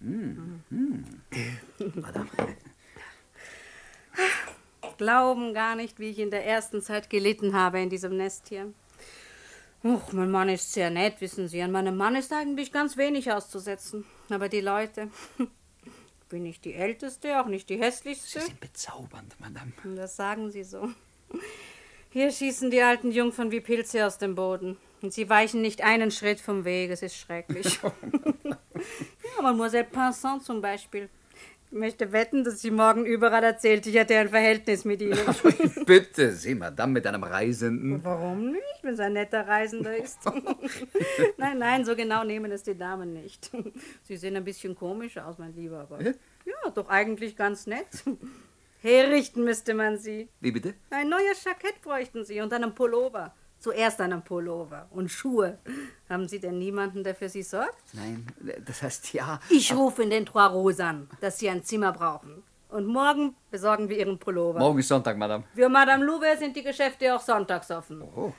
Mm. 0.00 0.62
Mm. 0.70 1.04
Madame. 1.94 2.28
Glauben 4.96 5.52
gar 5.52 5.76
nicht, 5.76 5.98
wie 5.98 6.10
ich 6.10 6.18
in 6.18 6.30
der 6.30 6.46
ersten 6.46 6.80
Zeit 6.80 7.10
gelitten 7.10 7.54
habe 7.54 7.80
in 7.80 7.90
diesem 7.90 8.16
Nest 8.16 8.48
hier. 8.48 8.72
Och, 9.84 10.12
mein 10.12 10.30
Mann 10.30 10.48
ist 10.48 10.72
sehr 10.72 10.90
nett, 10.90 11.20
wissen 11.20 11.48
Sie. 11.48 11.62
An 11.62 11.70
meinem 11.70 11.96
Mann 11.96 12.16
ist 12.16 12.32
eigentlich 12.32 12.72
ganz 12.72 12.96
wenig 12.96 13.30
auszusetzen. 13.30 14.04
Aber 14.28 14.48
die 14.48 14.60
Leute. 14.60 15.10
Bin 16.28 16.42
nicht 16.42 16.64
die 16.64 16.74
Älteste, 16.74 17.40
auch 17.40 17.46
nicht 17.46 17.70
die 17.70 17.78
hässlichste. 17.78 18.40
Sie 18.40 18.46
sind 18.46 18.60
bezaubernd, 18.60 19.34
Madame. 19.38 19.72
Das 19.96 20.16
sagen 20.16 20.50
Sie 20.50 20.62
so. 20.64 20.90
Hier 22.10 22.30
schießen 22.30 22.70
die 22.70 22.82
alten 22.82 23.12
Jungfern 23.12 23.50
wie 23.50 23.60
Pilze 23.60 24.06
aus 24.06 24.18
dem 24.18 24.34
Boden. 24.34 24.76
Und 25.00 25.12
sie 25.12 25.28
weichen 25.28 25.62
nicht 25.62 25.82
einen 25.82 26.10
Schritt 26.10 26.40
vom 26.40 26.64
Weg. 26.64 26.90
Es 26.90 27.02
ist 27.02 27.16
schrecklich. 27.16 27.78
Ja, 29.36 29.42
Mademoiselle 29.42 29.84
Pinsant 29.84 30.44
zum 30.44 30.60
Beispiel. 30.60 31.08
Ich 31.70 31.76
möchte 31.76 32.12
wetten, 32.12 32.44
dass 32.44 32.60
sie 32.62 32.70
morgen 32.70 33.04
überall 33.04 33.44
erzählt, 33.44 33.86
ich 33.86 33.94
hätte 33.94 34.16
ein 34.16 34.30
Verhältnis 34.30 34.86
mit 34.86 35.02
ihnen. 35.02 35.18
Bitte, 35.86 36.32
Sie, 36.32 36.54
Madame, 36.54 36.94
mit 36.94 37.06
einem 37.06 37.22
Reisenden. 37.22 38.02
Warum 38.02 38.52
nicht, 38.52 38.78
wenn 38.82 38.94
es 38.94 39.00
ein 39.00 39.12
netter 39.12 39.46
Reisender 39.46 39.94
ist? 39.94 40.18
nein, 41.36 41.58
nein, 41.58 41.84
so 41.84 41.94
genau 41.94 42.24
nehmen 42.24 42.50
es 42.52 42.62
die 42.62 42.76
Damen 42.76 43.12
nicht. 43.12 43.50
Sie 44.02 44.16
sehen 44.16 44.36
ein 44.36 44.44
bisschen 44.44 44.74
komisch 44.74 45.18
aus, 45.18 45.36
mein 45.36 45.54
Lieber, 45.54 45.80
aber 45.80 46.00
Ja? 46.00 46.12
ja, 46.46 46.70
doch 46.74 46.88
eigentlich 46.88 47.36
ganz 47.36 47.66
nett. 47.66 47.86
Herrichten 48.80 49.44
müsste 49.44 49.74
man 49.74 49.98
sie. 49.98 50.28
Wie 50.40 50.52
bitte? 50.52 50.72
Ein 50.88 51.10
neues 51.10 51.44
Jackett 51.44 51.82
bräuchten 51.82 52.24
Sie 52.24 52.40
und 52.40 52.52
einen 52.54 52.74
Pullover. 52.74 53.34
Zuerst 53.58 54.00
einen 54.00 54.22
Pullover 54.22 54.86
und 54.90 55.10
Schuhe. 55.10 55.58
Haben 56.08 56.28
Sie 56.28 56.38
denn 56.38 56.58
niemanden, 56.58 57.02
der 57.02 57.14
für 57.14 57.28
Sie 57.28 57.42
sorgt? 57.42 57.92
Nein, 57.92 58.26
das 58.64 58.82
heißt 58.82 59.12
ja. 59.12 59.40
Ich 59.50 59.74
rufe 59.74 60.02
in 60.04 60.10
den 60.10 60.26
Trois 60.26 60.46
Roses 60.46 60.80
an, 60.80 61.08
dass 61.20 61.38
Sie 61.38 61.48
ein 61.48 61.64
Zimmer 61.64 61.92
brauchen. 61.92 62.44
Und 62.68 62.86
morgen 62.86 63.34
besorgen 63.50 63.88
wir 63.88 63.98
Ihren 63.98 64.18
Pullover. 64.18 64.58
Morgen 64.58 64.78
ist 64.78 64.88
Sonntag, 64.88 65.16
Madame. 65.16 65.44
Für 65.54 65.68
Madame 65.68 66.04
Louvet 66.04 66.38
sind 66.38 66.54
die 66.54 66.62
Geschäfte 66.62 67.14
auch 67.14 67.20
sonntags 67.20 67.70
offen. 67.70 68.02
Oh. 68.02 68.32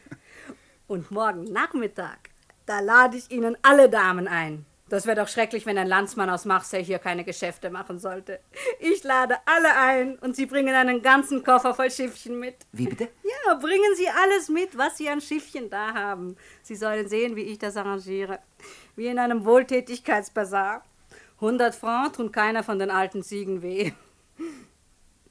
Und 0.88 1.12
morgen 1.12 1.44
Nachmittag, 1.46 2.30
da 2.66 2.80
lade 2.80 3.18
ich 3.18 3.30
Ihnen 3.32 3.58
alle 3.62 3.90
Damen 3.90 4.28
ein. 4.28 4.66
Das 4.90 5.06
wäre 5.06 5.22
doch 5.22 5.28
schrecklich, 5.28 5.68
wenn 5.68 5.78
ein 5.78 5.88
Landsmann 5.88 6.32
aus 6.32 6.46
Marseille 6.46 6.84
hier 6.84 6.98
keine 6.98 7.24
Geschäfte 7.24 7.70
machen 7.70 8.00
sollte. 8.00 8.40
Ich 8.80 9.04
lade 9.04 9.38
alle 9.46 9.76
ein 9.78 10.18
und 10.18 10.36
Sie 10.36 10.48
bringen 10.48 10.74
einen 10.74 11.04
ganzen 11.04 11.44
Koffer 11.44 11.76
voll 11.76 11.92
Schiffchen 11.92 12.40
mit. 12.40 12.56
Wie 12.72 12.88
bitte? 12.88 13.08
Ja, 13.24 13.54
bringen 13.54 13.96
Sie 13.96 14.10
alles 14.10 14.50
mit, 14.50 14.76
was 14.78 14.98
Sie 14.98 15.08
an 15.08 15.22
Schiffchen 15.22 15.70
da 15.70 15.94
haben. 15.94 16.38
Sie 16.64 16.76
sollen 16.76 17.08
sehen, 17.08 17.36
wie 17.36 17.44
ich 17.44 17.60
das 17.60 17.78
arrangiere. 17.78 18.40
Wie 18.96 19.06
in 19.06 19.20
einem 19.20 19.46
Wohltätigkeitsbasar. 19.46 20.84
100 21.36 21.76
Francs 21.76 22.18
tun 22.18 22.32
keiner 22.32 22.64
von 22.64 22.80
den 22.80 22.90
alten 22.90 23.22
Ziegen 23.22 23.62
weh. 23.62 23.92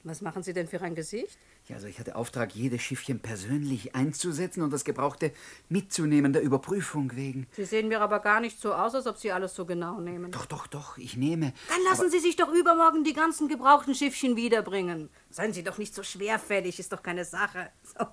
Was 0.05 0.23
machen 0.23 0.45
Sie 0.45 0.53
denn 0.53 0.69
für 0.69 0.81
ein 0.81 0.95
Gesicht? 0.95 1.37
Ja, 1.69 1.77
also 1.77 1.87
ich 1.87 1.99
hatte 1.99 2.16
Auftrag, 2.16 2.55
jedes 2.55 2.81
Schiffchen 2.81 3.21
persönlich 3.21 3.95
einzusetzen 3.95 4.62
und 4.62 4.73
das 4.73 4.85
Gebrauchte 4.85 5.33
mitzunehmen, 5.69 6.33
der 6.33 6.41
Überprüfung 6.41 7.14
wegen. 7.14 7.47
Sie 7.53 7.66
sehen 7.66 7.89
mir 7.89 8.01
aber 8.01 8.21
gar 8.21 8.41
nicht 8.41 8.59
so 8.59 8.73
aus, 8.73 8.95
als 8.95 9.07
ob 9.07 9.19
Sie 9.19 9.33
alles 9.33 9.55
so 9.55 9.66
genau 9.66 10.01
nehmen. 10.01 10.33
Doch, 10.33 10.47
doch, 10.47 10.66
doch, 10.66 10.97
ich 10.97 11.19
nehme. 11.19 11.53
Dann 11.69 11.83
lassen 11.85 12.11
Sie 12.11 12.21
sich 12.21 12.37
doch 12.37 12.49
übermorgen 12.49 13.05
die 13.05 13.12
ganzen 13.12 13.49
gebrauchten 13.49 13.95
Schiffchen 13.95 14.35
wiederbringen. 14.35 15.11
Seien 15.29 15.53
Sie 15.53 15.62
doch 15.62 15.77
nicht 15.77 15.95
so 15.95 16.03
schwerfällig, 16.03 16.79
ist 16.79 16.91
doch 16.91 17.03
keine 17.03 17.27
Sache. 17.27 17.71
So. 17.83 18.07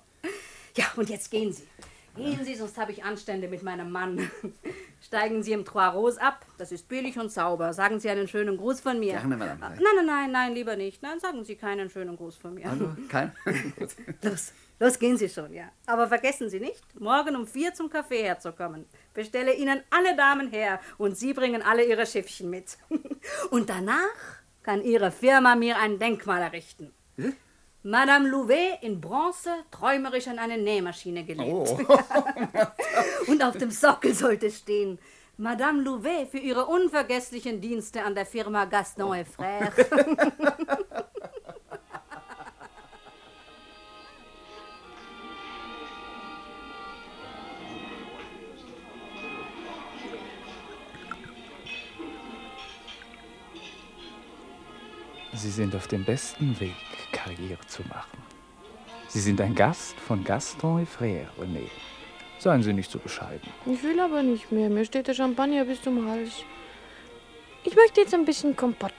Ja, 0.76 0.84
und 0.96 1.08
jetzt 1.08 1.30
gehen 1.30 1.54
Sie. 1.54 1.62
Gehen 2.16 2.44
Sie, 2.44 2.54
sonst 2.54 2.78
habe 2.78 2.92
ich 2.92 3.04
Anstände 3.04 3.48
mit 3.48 3.62
meinem 3.62 3.90
Mann. 3.90 4.30
Steigen 5.00 5.42
Sie 5.42 5.52
im 5.52 5.64
Trois 5.64 5.88
Roses 5.88 6.18
ab, 6.18 6.46
das 6.58 6.72
ist 6.72 6.88
billig 6.88 7.18
und 7.18 7.30
sauber. 7.30 7.72
Sagen 7.72 8.00
Sie 8.00 8.08
einen 8.08 8.26
schönen 8.26 8.56
Gruß 8.56 8.80
von 8.80 8.98
mir. 8.98 9.12
Gerne, 9.12 9.36
Madame. 9.36 9.60
Nein, 9.60 9.78
nein, 9.96 10.06
nein, 10.06 10.32
nein, 10.32 10.54
lieber 10.54 10.76
nicht. 10.76 11.02
Nein, 11.02 11.20
sagen 11.20 11.44
Sie 11.44 11.56
keinen 11.56 11.90
schönen 11.90 12.16
Gruß 12.16 12.36
von 12.36 12.54
mir. 12.54 12.70
Hallo, 12.70 12.96
kein? 13.08 13.32
Gut. 13.78 13.90
Los, 14.22 14.52
los 14.80 14.98
gehen 14.98 15.16
Sie 15.16 15.28
schon, 15.28 15.52
ja. 15.52 15.70
Aber 15.84 16.08
vergessen 16.08 16.48
Sie 16.48 16.58
nicht, 16.60 16.98
morgen 16.98 17.36
um 17.36 17.46
vier 17.46 17.74
zum 17.74 17.88
Café 17.88 18.22
herzukommen. 18.22 18.86
Bestelle 19.12 19.54
Ihnen 19.54 19.82
alle 19.90 20.16
Damen 20.16 20.50
her 20.50 20.80
und 20.98 21.16
Sie 21.16 21.34
bringen 21.34 21.62
alle 21.62 21.84
Ihre 21.84 22.06
Schiffchen 22.06 22.50
mit. 22.50 22.78
Und 23.50 23.68
danach 23.68 24.40
kann 24.62 24.82
Ihre 24.82 25.10
Firma 25.10 25.54
mir 25.54 25.78
ein 25.78 25.98
Denkmal 25.98 26.42
errichten. 26.42 26.92
Madame 27.86 28.28
Louvet 28.28 28.82
in 28.82 29.00
Bronze 29.00 29.48
träumerisch 29.70 30.26
an 30.26 30.40
eine 30.40 30.58
Nähmaschine 30.58 31.22
gelegt. 31.22 31.52
Oh. 31.52 31.78
und 33.30 33.40
auf 33.44 33.56
dem 33.58 33.70
Sockel 33.70 34.12
sollte 34.12 34.50
stehen, 34.50 34.98
Madame 35.36 35.82
Louvet 35.82 36.28
für 36.28 36.38
ihre 36.38 36.66
unvergesslichen 36.66 37.60
Dienste 37.60 38.02
an 38.02 38.16
der 38.16 38.26
Firma 38.26 38.64
Gaston 38.64 39.14
et 39.14 39.28
Frères. 39.28 39.70
Sie 55.36 55.50
sind 55.50 55.76
auf 55.76 55.86
dem 55.86 56.04
besten 56.04 56.58
Weg, 56.58 56.74
Karriere 57.26 57.58
zu 57.66 57.82
machen. 57.88 58.18
Sie 59.08 59.20
sind 59.20 59.40
ein 59.40 59.54
Gast 59.54 59.98
von 59.98 60.22
Gaston 60.22 60.82
et 60.82 60.88
Frères, 60.88 61.28
René. 61.40 61.68
Seien 62.38 62.62
Sie 62.62 62.72
nicht 62.72 62.90
so 62.90 62.98
bescheiden. 62.98 63.48
Ich 63.66 63.82
will 63.82 63.98
aber 63.98 64.22
nicht 64.22 64.52
mehr. 64.52 64.68
Mir 64.68 64.84
steht 64.84 65.08
der 65.08 65.14
Champagner 65.14 65.64
bis 65.64 65.82
zum 65.82 66.08
Hals. 66.08 66.44
Ich 67.64 67.74
möchte 67.74 68.00
jetzt 68.00 68.14
ein 68.14 68.24
bisschen 68.24 68.54
Kompott. 68.54 68.92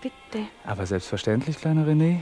Bitte. 0.00 0.46
Aber 0.64 0.86
selbstverständlich, 0.86 1.58
kleiner 1.58 1.86
René. 1.86 2.20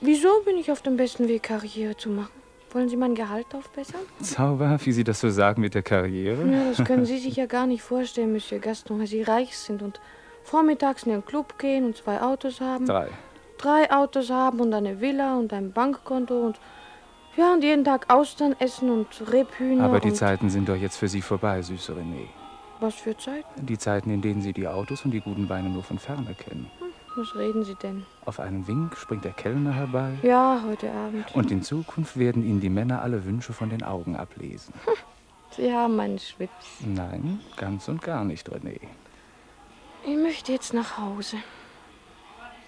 Wieso 0.00 0.28
bin 0.44 0.56
ich 0.58 0.70
auf 0.70 0.82
dem 0.82 0.96
besten 0.96 1.26
Weg, 1.28 1.44
Karriere 1.44 1.96
zu 1.96 2.10
machen? 2.10 2.32
Wollen 2.72 2.88
Sie 2.88 2.96
mein 2.96 3.14
Gehalt 3.14 3.54
aufbessern? 3.54 4.02
Zauberhaft, 4.20 4.86
wie 4.86 4.92
Sie 4.92 5.04
das 5.04 5.20
so 5.20 5.30
sagen 5.30 5.60
mit 5.62 5.74
der 5.74 5.82
Karriere. 5.82 6.48
Ja, 6.50 6.72
das 6.72 6.84
können 6.86 7.06
Sie 7.12 7.18
sich 7.18 7.36
ja 7.36 7.46
gar 7.46 7.66
nicht 7.66 7.82
vorstellen, 7.82 8.32
Monsieur 8.32 8.60
Gaston, 8.60 9.00
weil 9.00 9.06
Sie 9.06 9.22
reich 9.22 9.56
sind 9.56 9.82
und 9.82 10.00
vormittags 10.42 11.04
in 11.04 11.12
den 11.12 11.24
Club 11.24 11.58
gehen 11.58 11.86
und 11.86 11.96
zwei 11.96 12.20
Autos 12.20 12.60
haben. 12.60 12.86
Drei. 12.86 13.08
Drei 13.58 13.90
Autos 13.90 14.30
haben 14.30 14.60
und 14.60 14.74
eine 14.74 15.00
Villa 15.00 15.36
und 15.36 15.52
ein 15.52 15.72
Bankkonto 15.72 16.34
und 16.46 16.60
ja, 17.36 17.52
und 17.52 17.64
jeden 17.64 17.84
Tag 17.84 18.12
Austern 18.12 18.54
essen 18.60 18.90
und 18.90 19.08
Rebhühner 19.32 19.84
Aber 19.84 19.98
die 20.00 20.12
Zeiten 20.12 20.50
sind 20.50 20.68
doch 20.68 20.76
jetzt 20.76 20.96
für 20.96 21.08
Sie 21.08 21.20
vorbei, 21.22 21.62
süße 21.62 21.92
René. 21.92 22.28
was 22.80 22.94
für 22.94 23.16
Zeiten? 23.16 23.66
Die 23.66 23.78
Zeiten, 23.78 24.10
in 24.10 24.22
denen 24.22 24.40
Sie 24.42 24.52
die 24.52 24.68
Autos 24.68 25.04
und 25.04 25.10
die 25.10 25.20
guten 25.20 25.48
Weine 25.48 25.68
nur 25.68 25.82
von 25.82 25.98
ferne 25.98 26.34
kennen. 26.34 26.70
Was 27.16 27.34
reden 27.36 27.64
Sie 27.64 27.74
denn? 27.76 28.04
Auf 28.24 28.40
einen 28.40 28.66
Wink 28.66 28.96
springt 28.96 29.24
der 29.24 29.32
Kellner 29.32 29.72
herbei. 29.72 30.12
Ja, 30.22 30.62
heute 30.66 30.90
Abend. 30.90 31.34
Und 31.34 31.50
in 31.50 31.62
Zukunft 31.62 32.16
werden 32.18 32.44
Ihnen 32.44 32.60
die 32.60 32.68
Männer 32.70 33.02
alle 33.02 33.24
Wünsche 33.24 33.52
von 33.52 33.70
den 33.70 33.82
Augen 33.82 34.16
ablesen. 34.16 34.74
Sie 35.50 35.72
haben 35.72 35.98
einen 36.00 36.18
Schwips. 36.18 36.66
Nein, 36.80 37.40
ganz 37.56 37.88
und 37.88 38.02
gar 38.02 38.24
nicht, 38.24 38.48
René. 38.50 38.80
Ich 40.04 40.16
möchte 40.16 40.52
jetzt 40.52 40.74
nach 40.74 40.98
Hause. 40.98 41.36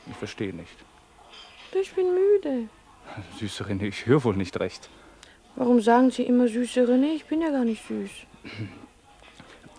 Ich 0.08 0.16
verstehe 0.16 0.54
nicht. 0.54 0.76
Ich 1.78 1.92
bin 1.94 2.06
müde. 2.14 2.68
Süße 3.38 3.64
René, 3.64 3.84
ich 3.84 4.06
höre 4.06 4.24
wohl 4.24 4.36
nicht 4.36 4.58
recht. 4.58 4.88
Warum 5.56 5.80
sagen 5.80 6.10
Sie 6.10 6.22
immer 6.22 6.48
süße 6.48 6.86
René? 6.86 7.14
Ich 7.14 7.24
bin 7.26 7.40
ja 7.40 7.50
gar 7.50 7.64
nicht 7.64 7.86
süß. 7.86 8.10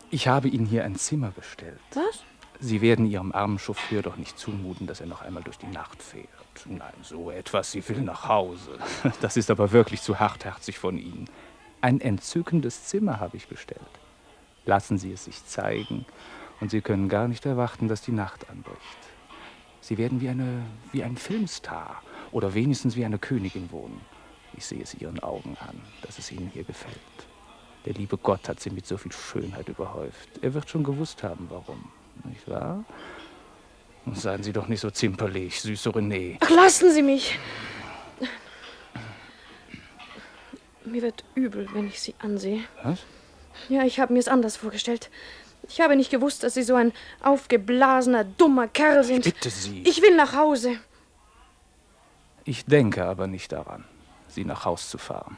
Ich 0.10 0.28
habe 0.28 0.48
Ihnen 0.48 0.66
hier 0.66 0.84
ein 0.84 0.96
Zimmer 0.96 1.32
bestellt. 1.32 1.80
Was? 1.94 2.24
Sie 2.60 2.82
werden 2.82 3.06
Ihrem 3.06 3.32
armen 3.32 3.60
Chauffeur 3.60 4.02
doch 4.02 4.18
nicht 4.18 4.40
zumuten, 4.40 4.88
dass 4.88 5.02
er 5.02 5.08
noch 5.08 5.22
einmal 5.22 5.44
durch 5.44 5.58
die 5.58 5.68
Nacht 5.68 6.02
fährt. 6.02 6.28
Nein, 6.66 6.94
so 7.04 7.30
etwas. 7.30 7.72
Sie 7.72 7.88
will 7.88 8.02
nach 8.02 8.28
Hause. 8.28 8.80
Das 9.22 9.38
ist 9.38 9.52
aber 9.52 9.72
wirklich 9.72 10.02
zu 10.02 10.20
hartherzig 10.20 10.80
von 10.80 10.98
Ihnen. 10.98 11.30
Ein 11.82 12.02
entzückendes 12.02 12.86
Zimmer 12.86 13.20
habe 13.20 13.38
ich 13.38 13.48
bestellt. 13.48 13.82
Lassen 14.66 14.98
Sie 14.98 15.12
es 15.12 15.26
sich 15.26 15.46
zeigen, 15.46 16.06
und 16.60 16.72
Sie 16.72 16.82
können 16.82 17.08
gar 17.08 17.28
nicht 17.28 17.46
erwarten, 17.46 17.88
dass 17.88 18.02
die 18.02 18.12
Nacht 18.12 18.50
anbricht. 18.50 18.78
Sie 19.88 19.98
werden 19.98 20.20
wie, 20.20 20.28
eine, 20.28 20.64
wie 20.92 21.02
ein 21.02 21.16
Filmstar 21.16 22.02
oder 22.34 22.54
wenigstens 22.54 22.98
wie 22.98 23.06
eine 23.06 23.18
Königin 23.18 23.72
wohnen. 23.72 24.02
Ich 24.58 24.66
sehe 24.66 24.84
es 24.84 24.94
Ihren 24.96 25.22
Augen 25.22 25.56
an, 25.62 25.80
dass 26.02 26.20
es 26.20 26.30
Ihnen 26.30 26.52
hier 26.54 26.66
gefällt. 26.66 26.98
Der 27.86 27.94
liebe 27.94 28.18
Gott 28.18 28.50
hat 28.50 28.60
Sie 28.60 28.70
mit 28.70 28.86
so 28.86 28.98
viel 28.98 29.14
Schönheit 29.14 29.70
überhäuft. 29.70 30.28
Er 30.42 30.54
wird 30.54 30.70
schon 30.70 30.84
gewusst 30.84 31.24
haben, 31.24 31.48
warum. 31.50 31.90
Nicht 32.26 32.50
wahr? 32.50 32.84
Und 34.06 34.20
seien 34.20 34.44
Sie 34.44 34.52
doch 34.52 34.68
nicht 34.68 34.82
so 34.82 34.92
zimperlich, 34.92 35.62
süße 35.62 35.90
René. 35.92 36.36
Ach, 36.42 36.50
lassen 36.50 36.92
Sie 36.92 37.02
mich. 37.02 37.40
Mir 40.84 41.02
wird 41.02 41.24
übel, 41.34 41.66
wenn 41.74 41.88
ich 41.88 42.02
Sie 42.02 42.14
ansehe. 42.20 42.60
Was? 42.84 43.06
Ja, 43.70 43.86
ich 43.86 44.02
habe 44.02 44.12
mir 44.12 44.20
es 44.20 44.28
anders 44.28 44.58
vorgestellt. 44.58 45.10
Ich 45.70 45.82
habe 45.82 45.95
nicht 45.95 46.09
gewusst, 46.09 46.43
dass 46.43 46.53
Sie 46.53 46.63
so 46.63 46.76
ein 46.76 46.93
aufgeblasener, 47.22 48.24
dummer 48.24 48.68
Kerl 48.68 49.03
sind. 49.03 49.24
Bitte 49.24 49.49
Sie. 49.49 49.84
Ich 49.86 50.01
will 50.01 50.15
nach 50.15 50.34
Hause. 50.34 50.80
Ich 52.45 52.65
denke 52.65 53.03
aber 53.05 53.28
nicht 53.28 53.51
daran, 53.51 53.84
Sie 54.30 54.45
nach 54.45 54.65
Haus 54.65 54.89
zu 54.89 54.97
fahren. 54.97 55.38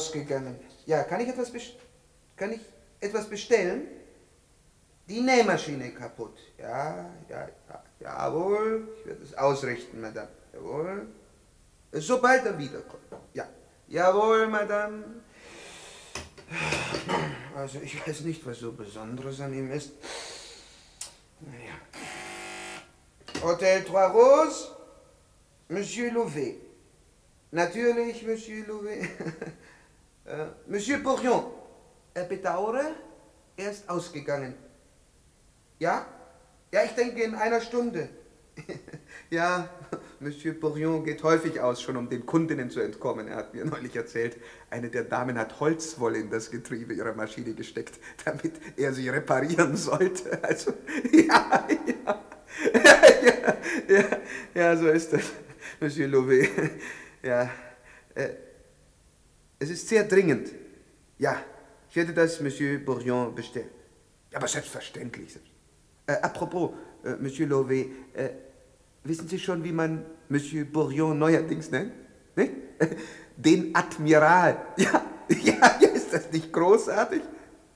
Ausgegangen. 0.00 0.58
Ja, 0.86 1.02
kann 1.04 1.20
ich 1.20 1.28
etwas, 1.28 1.52
kann 2.36 2.52
ich 2.52 2.60
etwas 3.00 3.28
bestellen? 3.28 3.86
Die 5.08 5.20
Nähmaschine 5.20 5.90
kaputt. 5.92 6.36
Ja, 6.58 7.10
ja, 7.28 7.48
ja, 7.68 7.82
jawohl. 8.00 8.88
Ich 8.98 9.06
werde 9.06 9.22
es 9.22 9.34
ausrichten, 9.34 10.00
Madame. 10.00 10.28
Jawohl. 10.52 11.06
Sobald 11.92 12.46
er 12.46 12.56
wiederkommt. 12.58 13.02
Ja. 13.34 13.46
Jawohl, 13.88 14.46
Madame. 14.46 15.04
Also 17.56 17.80
ich 17.80 18.06
weiß 18.06 18.20
nicht, 18.22 18.46
was 18.46 18.58
so 18.58 18.72
Besonderes 18.72 19.40
an 19.40 19.52
ihm 19.52 19.70
ist. 19.72 19.92
Naja. 21.40 21.76
Hotel 23.42 23.84
Trois 23.84 24.06
Roses, 24.06 24.70
Monsieur 25.68 26.12
Louvet. 26.12 26.56
Natürlich, 27.50 28.22
Monsieur 28.24 28.66
Louvet. 28.66 29.08
äh, 30.24 30.46
Monsieur 30.66 30.98
Bourrion, 30.98 31.44
er 32.14 32.24
bedauere, 32.24 32.94
er 33.56 33.70
ist 33.70 33.88
ausgegangen. 33.88 34.54
Ja? 35.78 36.06
Ja, 36.72 36.84
ich 36.84 36.92
denke 36.92 37.22
in 37.22 37.34
einer 37.34 37.60
Stunde. 37.60 38.08
ja, 39.30 39.68
Monsieur 40.20 40.54
Bourrion 40.54 41.04
geht 41.04 41.22
häufig 41.22 41.60
aus, 41.60 41.80
schon 41.80 41.96
um 41.96 42.08
den 42.08 42.26
Kundinnen 42.26 42.70
zu 42.70 42.80
entkommen. 42.80 43.28
Er 43.28 43.36
hat 43.36 43.54
mir 43.54 43.64
neulich 43.64 43.96
erzählt, 43.96 44.36
eine 44.68 44.90
der 44.90 45.04
Damen 45.04 45.38
hat 45.38 45.60
Holzwolle 45.60 46.18
in 46.18 46.30
das 46.30 46.50
Getriebe 46.50 46.92
ihrer 46.92 47.14
Maschine 47.14 47.54
gesteckt, 47.54 47.98
damit 48.24 48.52
er 48.76 48.92
sie 48.92 49.08
reparieren 49.08 49.76
sollte. 49.76 50.38
Also, 50.42 50.74
ja, 51.12 51.66
ja. 51.86 52.24
ja, 52.74 53.56
ja, 53.88 54.04
ja, 54.54 54.76
so 54.76 54.88
ist 54.88 55.12
das, 55.12 55.22
Monsieur 55.80 56.08
Louvet. 56.08 56.50
Ja, 57.22 57.50
äh, 58.14 58.30
es 59.60 59.70
ist 59.70 59.86
sehr 59.88 60.04
dringend. 60.04 60.50
Ja, 61.18 61.42
ich 61.88 61.94
werde 61.94 62.12
das 62.12 62.40
Monsieur 62.40 62.78
Bourrion 62.78 63.34
bestellen. 63.34 63.68
Aber 64.32 64.48
selbstverständlich. 64.48 65.38
Äh, 66.06 66.12
apropos, 66.22 66.70
äh, 67.04 67.16
Monsieur 67.16 67.46
Louvet, 67.46 67.90
äh, 68.14 68.30
wissen 69.04 69.28
Sie 69.28 69.38
schon, 69.38 69.62
wie 69.62 69.72
man 69.72 70.04
Monsieur 70.28 70.64
Bourrion 70.64 71.18
neuerdings 71.18 71.70
nennt? 71.70 71.92
Ne? 72.36 72.50
Den 73.36 73.74
Admiral. 73.74 74.56
Ja, 74.76 75.04
ja, 75.28 75.78
ja, 75.80 75.88
ist 75.90 76.12
das 76.12 76.32
nicht 76.32 76.52
großartig? 76.52 77.22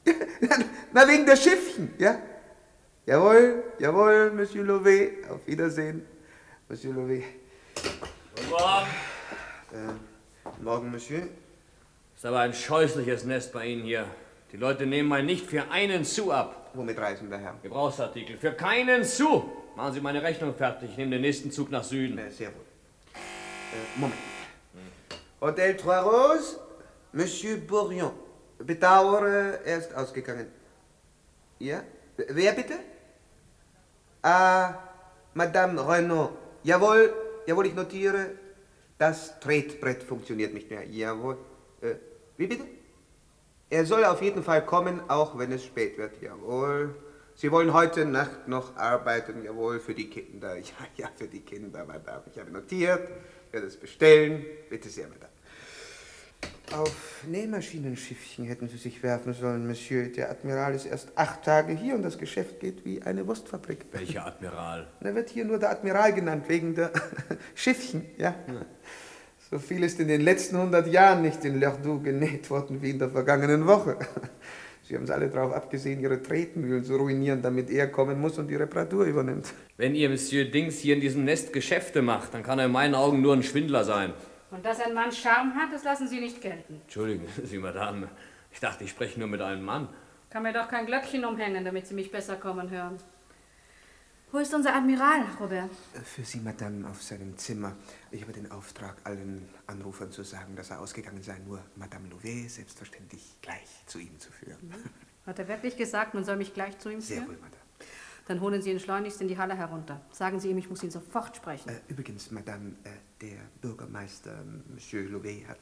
Ja, 0.41 0.59
na, 0.93 1.09
wegen 1.09 1.25
der 1.25 1.37
Schiffchen, 1.37 1.95
ja? 1.99 2.19
Jawohl, 3.07 3.63
jawohl, 3.79 4.33
Monsieur 4.33 4.65
Louvet. 4.65 5.29
Auf 5.31 5.47
Wiedersehen, 5.47 6.05
Monsieur 6.69 6.93
Louvet. 6.93 7.23
Guten 8.35 8.51
Morgen. 8.51 8.87
Äh, 9.73 10.63
morgen, 10.63 10.91
Monsieur. 10.91 11.23
Ist 12.25 12.29
aber 12.29 12.41
ein 12.41 12.55
scheußliches 12.55 13.25
Nest 13.25 13.53
bei 13.53 13.67
Ihnen 13.67 13.83
hier. 13.83 14.07
Die 14.51 14.57
Leute 14.57 14.87
nehmen 14.87 15.11
mal 15.11 15.23
nicht 15.23 15.45
für 15.45 15.71
einen 15.71 16.05
Sou 16.05 16.33
ab. 16.33 16.71
Womit 16.73 16.99
reisen 16.99 17.29
der 17.29 17.39
Herr? 17.39 17.55
Gebrauchsartikel. 17.63 18.39
Für 18.39 18.53
keinen 18.53 19.05
Sou. 19.05 19.45
Machen 19.77 19.93
Sie 19.93 20.01
meine 20.01 20.23
Rechnung 20.23 20.55
fertig. 20.55 20.89
Ich 20.93 20.97
nehme 20.97 21.11
den 21.11 21.21
nächsten 21.21 21.51
Zug 21.51 21.71
nach 21.71 21.85
Süden. 21.85 22.17
Äh, 22.17 22.31
sehr 22.31 22.49
wohl. 22.49 22.63
Äh, 23.15 24.01
Moment. 24.01 24.19
Hotel 25.39 25.77
Trois 25.77 25.99
Roses, 26.01 26.59
Monsieur 27.13 27.59
Bourrion. 27.59 28.13
Bedauere, 28.57 29.61
er 29.63 29.77
ist 29.77 29.95
ausgegangen. 29.95 30.47
Ja? 31.59 31.83
Wer 32.17 32.53
bitte? 32.53 32.79
Ah, 34.23 34.73
Madame 35.35 35.87
Renaud. 35.87 36.31
Jawohl, 36.63 37.13
jawohl, 37.47 37.67
ich 37.67 37.75
notiere. 37.75 38.31
Das 38.97 39.39
Tretbrett 39.41 40.03
funktioniert 40.03 40.55
nicht 40.55 40.71
mehr. 40.71 40.89
Jawohl. 40.89 41.37
Äh, 41.83 41.97
wie 42.37 42.47
bitte? 42.47 42.65
Er 43.71 43.87
soll 43.87 44.05
auf 44.05 44.23
jeden 44.23 44.43
Fall 44.43 44.65
kommen, 44.65 45.01
auch 45.09 45.39
wenn 45.39 45.51
es 45.53 45.65
spät 45.65 45.99
wird. 45.99 46.21
Jawohl. 46.21 46.95
Sie 47.35 47.51
wollen 47.51 47.73
heute 47.73 48.05
Nacht 48.05 48.47
noch 48.47 48.77
arbeiten. 48.77 49.45
Jawohl, 49.45 49.81
für 49.81 49.95
die 49.95 50.09
Kinder. 50.09 50.57
Ja, 50.59 50.87
ja, 50.97 51.11
für 51.17 51.27
die 51.27 51.41
Kinder, 51.41 51.85
Madame. 51.85 52.23
Ich 52.33 52.39
habe 52.39 52.51
notiert. 52.51 53.09
Ich 53.49 53.53
werde 53.53 53.67
es 53.67 53.77
bestellen. 53.77 54.45
Bitte 54.71 54.89
sehr, 54.89 55.09
Madame. 55.09 55.35
Auf 56.73 57.25
Nähmaschinenschiffchen 57.27 58.47
hätten 58.47 58.69
Sie 58.69 58.79
sich 58.79 59.03
werfen 59.03 59.33
sollen, 59.33 59.67
Monsieur. 59.67 60.09
Der 60.09 60.31
Admiral 60.31 60.75
ist 60.75 60.87
erst 60.87 61.17
acht 61.17 61.45
Tage 61.45 61.73
hier 61.73 61.95
und 61.95 62.03
das 62.03 62.19
Geschäft 62.19 62.59
geht 62.59 62.85
wie 62.85 63.03
eine 63.03 63.27
Wurstfabrik. 63.27 63.87
Welcher 63.93 64.27
Admiral? 64.27 64.89
Er 65.01 65.15
wird 65.15 65.29
hier 65.29 65.45
nur 65.45 65.59
der 65.59 65.71
Admiral 65.71 66.13
genannt, 66.13 66.49
wegen 66.49 66.75
der 66.75 66.91
Schiffchen, 67.55 68.07
ja. 68.17 68.35
So 69.55 69.61
viel 69.61 69.85
ist 69.85 70.01
in 70.01 70.09
den 70.09 70.23
letzten 70.23 70.59
hundert 70.59 70.89
Jahren 70.89 71.23
nicht 71.23 71.45
in 71.45 71.61
Lordoux 71.61 72.03
genäht 72.03 72.51
worden 72.51 72.83
wie 72.83 72.91
in 72.91 72.99
der 72.99 73.09
vergangenen 73.09 73.69
Woche. 73.69 73.97
Sie 74.83 74.97
haben 74.97 75.05
es 75.05 75.13
alle 75.13 75.29
darauf 75.29 75.53
abgesehen, 75.53 76.01
Ihre 76.01 76.21
Tretmühlen 76.21 76.83
zu 76.83 76.97
ruinieren, 76.97 77.41
damit 77.41 77.71
er 77.71 77.87
kommen 77.87 78.21
muss 78.21 78.37
und 78.37 78.49
die 78.49 78.57
Reparatur 78.57 79.05
übernimmt. 79.05 79.55
Wenn 79.77 79.95
Ihr 79.95 80.11
Monsieur 80.11 80.45
Dings 80.45 80.81
hier 80.81 80.97
in 80.97 81.01
diesem 81.01 81.25
Nest 81.25 81.53
Geschäfte 81.53 82.03
macht, 82.03 82.35
dann 82.35 82.43
kann 82.43 82.59
er 82.59 82.65
in 82.65 82.73
meinen 82.73 82.97
Augen 82.97 83.23
nur 83.23 83.33
ein 83.33 83.45
Schwindler 83.45 83.85
sein. 83.85 84.13
Und 84.51 84.67
dass 84.67 84.81
ein 84.81 84.93
Mann 84.93 85.13
Charme 85.13 85.55
hat, 85.55 85.73
das 85.73 85.85
lassen 85.85 86.09
Sie 86.09 86.19
nicht 86.19 86.41
gelten. 86.41 86.81
Entschuldigen 86.83 87.29
Sie, 87.45 87.59
Madame. 87.59 88.09
Ich 88.51 88.59
dachte, 88.59 88.83
ich 88.83 88.91
spreche 88.91 89.21
nur 89.21 89.29
mit 89.29 89.41
einem 89.41 89.65
Mann. 89.65 89.87
Kann 90.31 90.43
mir 90.43 90.53
doch 90.53 90.67
kein 90.67 90.87
Glöckchen 90.87 91.25
umhängen, 91.25 91.65
damit 91.65 91.87
Sie 91.87 91.95
mich 91.95 92.11
besser 92.11 92.35
kommen 92.35 92.71
hören. 92.71 92.97
Wo 94.35 94.41
ist 94.41 94.53
unser 94.53 94.75
Admiral, 94.75 95.27
Robert? 95.39 95.71
Für 96.03 96.25
Sie, 96.25 96.41
Madame, 96.41 96.91
auf 96.91 97.01
seinem 97.01 97.39
Zimmer. 97.39 97.77
Ich 98.11 98.21
habe 98.21 98.33
den 98.33 98.51
Auftrag, 98.51 98.97
allen 99.05 99.49
Anrufern 99.69 100.11
zu 100.11 100.25
sagen, 100.25 100.57
dass 100.57 100.71
er 100.71 100.81
ausgegangen 100.81 101.23
sei, 101.23 101.39
nur 101.47 101.61
Madame 101.77 102.09
Louvet 102.09 102.51
selbstverständlich 102.51 103.23
gleich 103.43 103.87
zu 103.87 104.01
ihm 104.01 104.19
zu 104.19 104.33
führen. 104.33 104.75
Hat 105.25 105.39
er 105.39 105.47
wirklich 105.47 105.77
gesagt, 105.77 106.15
man 106.15 106.25
soll 106.25 106.35
mich 106.35 106.53
gleich 106.53 106.77
zu 106.81 106.91
ihm 106.91 107.01
Sehr 107.01 107.19
führen? 107.19 107.29
wohl, 107.29 107.37
Madame. 107.37 107.63
Dann 108.27 108.41
holen 108.41 108.61
Sie 108.61 108.73
ihn 108.73 108.81
schleunigst 108.81 109.21
in 109.21 109.29
die 109.29 109.39
Halle 109.39 109.55
herunter. 109.57 110.01
Sagen 110.11 110.41
Sie 110.41 110.51
ihm, 110.51 110.59
ich 110.59 110.69
muss 110.69 110.83
ihn 110.83 110.91
sofort 110.91 111.37
sprechen. 111.37 111.69
Äh, 111.69 111.79
übrigens, 111.87 112.33
Madame, 112.33 112.71
äh, 112.83 112.91
der 113.21 113.39
Bürgermeister, 113.61 114.43
Monsieur 114.67 115.09
Louvet, 115.11 115.47
hat 115.47 115.59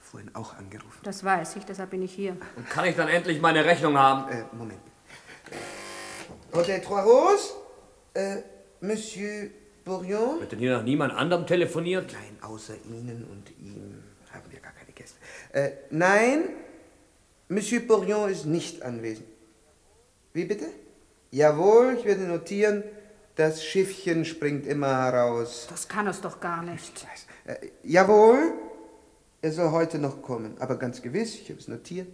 vorhin 0.00 0.34
auch 0.34 0.56
angerufen. 0.56 0.98
Das 1.04 1.22
weiß 1.22 1.54
ich, 1.54 1.64
deshalb 1.64 1.90
bin 1.90 2.02
ich 2.02 2.12
hier. 2.12 2.36
Und 2.56 2.68
kann 2.68 2.86
ich 2.86 2.96
dann 2.96 3.06
endlich 3.06 3.40
meine 3.40 3.64
Rechnung 3.64 3.96
haben? 3.96 4.28
Äh, 4.32 4.46
Moment. 4.50 4.80
Hotel 6.52 6.80
Trois 6.80 7.02
Roses, 7.02 7.54
äh, 8.14 8.36
Monsieur 8.80 9.50
Bourrion. 9.84 10.40
Wird 10.40 10.52
denn 10.52 10.58
hier 10.58 10.76
noch 10.76 10.82
niemand 10.82 11.12
anderem 11.12 11.46
telefoniert? 11.46 12.12
Nein, 12.12 12.38
außer 12.42 12.74
Ihnen 12.88 13.26
und 13.30 13.50
ihm 13.58 14.02
haben 14.30 14.50
wir 14.50 14.60
gar 14.60 14.72
keine 14.72 14.92
Gäste. 14.92 15.16
Äh, 15.52 15.70
nein, 15.90 16.50
Monsieur 17.48 17.80
Bourrion 17.80 18.30
ist 18.30 18.46
nicht 18.46 18.82
anwesend. 18.82 19.26
Wie 20.32 20.44
bitte? 20.44 20.66
Jawohl, 21.30 21.96
ich 21.98 22.04
werde 22.04 22.22
notieren, 22.22 22.84
das 23.36 23.64
Schiffchen 23.64 24.24
springt 24.24 24.66
immer 24.66 24.88
heraus. 24.88 25.66
Das 25.70 25.88
kann 25.88 26.06
es 26.06 26.20
doch 26.20 26.40
gar 26.40 26.62
nicht. 26.62 27.06
Äh, 27.44 27.68
jawohl, 27.82 28.52
er 29.42 29.52
soll 29.52 29.70
heute 29.70 29.98
noch 29.98 30.22
kommen. 30.22 30.56
Aber 30.60 30.76
ganz 30.76 31.02
gewiss, 31.02 31.34
ich 31.34 31.48
habe 31.50 31.58
es 31.58 31.68
notiert, 31.68 32.08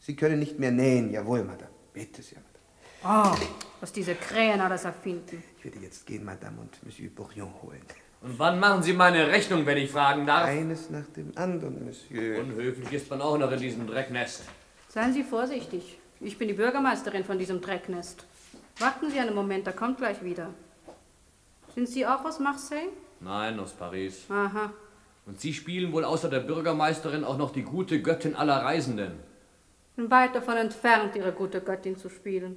Sie 0.00 0.14
können 0.14 0.38
nicht 0.38 0.58
mehr 0.58 0.70
nähen. 0.70 1.10
Jawohl, 1.10 1.44
Madame. 1.44 1.70
Bitte 1.92 2.22
sehr. 2.22 2.38
Oh, 3.04 3.34
was 3.80 3.92
diese 3.92 4.14
Krähen 4.14 4.60
alles 4.60 4.84
erfinden. 4.84 5.42
Ich 5.58 5.64
werde 5.64 5.78
jetzt 5.78 6.06
gehen, 6.06 6.24
Madame, 6.24 6.60
und 6.60 6.84
Monsieur 6.84 7.10
Bourrion 7.10 7.52
holen. 7.62 7.82
Und 8.20 8.38
wann 8.38 8.58
machen 8.58 8.82
Sie 8.82 8.92
meine 8.92 9.28
Rechnung, 9.28 9.64
wenn 9.64 9.78
ich 9.78 9.90
fragen 9.90 10.26
darf? 10.26 10.46
Eines 10.48 10.90
nach 10.90 11.06
dem 11.16 11.30
anderen, 11.36 11.84
Monsieur. 11.84 12.40
Unhöflich 12.40 12.92
ist 12.92 13.08
man 13.10 13.22
auch 13.22 13.38
noch 13.38 13.52
in 13.52 13.60
diesem 13.60 13.86
Drecknest. 13.86 14.42
Seien 14.88 15.12
Sie 15.12 15.22
vorsichtig. 15.22 15.98
Ich 16.20 16.36
bin 16.36 16.48
die 16.48 16.54
Bürgermeisterin 16.54 17.24
von 17.24 17.38
diesem 17.38 17.60
Drecknest. 17.60 18.26
Warten 18.80 19.10
Sie 19.10 19.20
einen 19.20 19.34
Moment, 19.34 19.66
er 19.68 19.72
kommt 19.72 19.98
gleich 19.98 20.24
wieder. 20.24 20.50
Sind 21.74 21.88
Sie 21.88 22.04
auch 22.04 22.24
aus 22.24 22.40
Marseille? 22.40 22.88
Nein, 23.20 23.60
aus 23.60 23.72
Paris. 23.72 24.24
Aha. 24.28 24.72
Und 25.26 25.40
Sie 25.40 25.54
spielen 25.54 25.92
wohl 25.92 26.04
außer 26.04 26.28
der 26.28 26.40
Bürgermeisterin 26.40 27.22
auch 27.22 27.38
noch 27.38 27.52
die 27.52 27.62
gute 27.62 28.02
Göttin 28.02 28.34
aller 28.34 28.64
Reisenden. 28.64 29.12
Bin 29.94 30.10
weit 30.10 30.34
davon 30.34 30.56
entfernt, 30.56 31.14
Ihre 31.14 31.32
gute 31.32 31.60
Göttin 31.60 31.96
zu 31.96 32.08
spielen. 32.08 32.56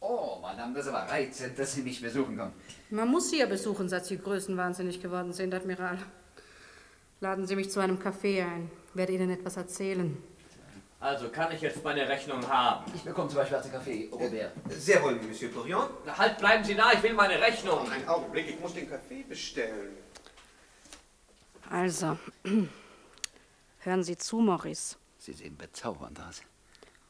Oh, 0.00 0.38
Madame, 0.40 0.74
das 0.74 0.86
ist 0.86 0.92
aber 0.92 1.10
reizend, 1.10 1.58
dass 1.58 1.74
Sie 1.74 1.82
mich 1.82 2.00
besuchen 2.00 2.36
kommen. 2.36 2.52
Man 2.90 3.08
muss 3.08 3.30
Sie 3.30 3.38
ja 3.38 3.46
besuchen, 3.46 3.88
seit 3.88 4.06
Sie 4.06 4.18
größenwahnsinnig 4.18 5.02
geworden 5.02 5.32
sind, 5.32 5.52
Admiral. 5.52 5.98
Laden 7.20 7.46
Sie 7.46 7.56
mich 7.56 7.70
zu 7.70 7.80
einem 7.80 7.98
Café 7.98 8.44
ein. 8.44 8.70
Werde 8.94 9.12
Ihnen 9.12 9.30
etwas 9.30 9.56
erzählen. 9.56 10.16
Also 11.00 11.28
kann 11.28 11.52
ich 11.52 11.60
jetzt 11.60 11.82
meine 11.84 12.08
Rechnung 12.08 12.46
haben. 12.48 12.90
Ich 12.94 13.02
bekomme 13.02 13.28
zwei 13.28 13.46
schwarze 13.46 13.70
Kaffee, 13.70 14.08
Robert. 14.10 14.52
Sehr 14.70 15.02
wohl, 15.02 15.14
Monsieur 15.14 15.50
Bourrion. 15.52 15.88
Na, 16.04 16.18
halt, 16.18 16.38
bleiben 16.38 16.64
Sie 16.64 16.74
da, 16.74 16.92
ich 16.92 17.02
will 17.02 17.14
meine 17.14 17.40
Rechnung. 17.40 17.88
Einen 17.90 18.08
Augenblick, 18.08 18.48
ich 18.48 18.60
muss 18.60 18.74
den 18.74 18.90
Kaffee 18.90 19.22
bestellen. 19.22 19.96
Also, 21.70 22.18
hören 23.80 24.02
Sie 24.02 24.16
zu, 24.16 24.38
Maurice. 24.38 24.96
Sie 25.18 25.32
sehen 25.32 25.56
bezaubernd 25.56 26.20
aus. 26.20 26.42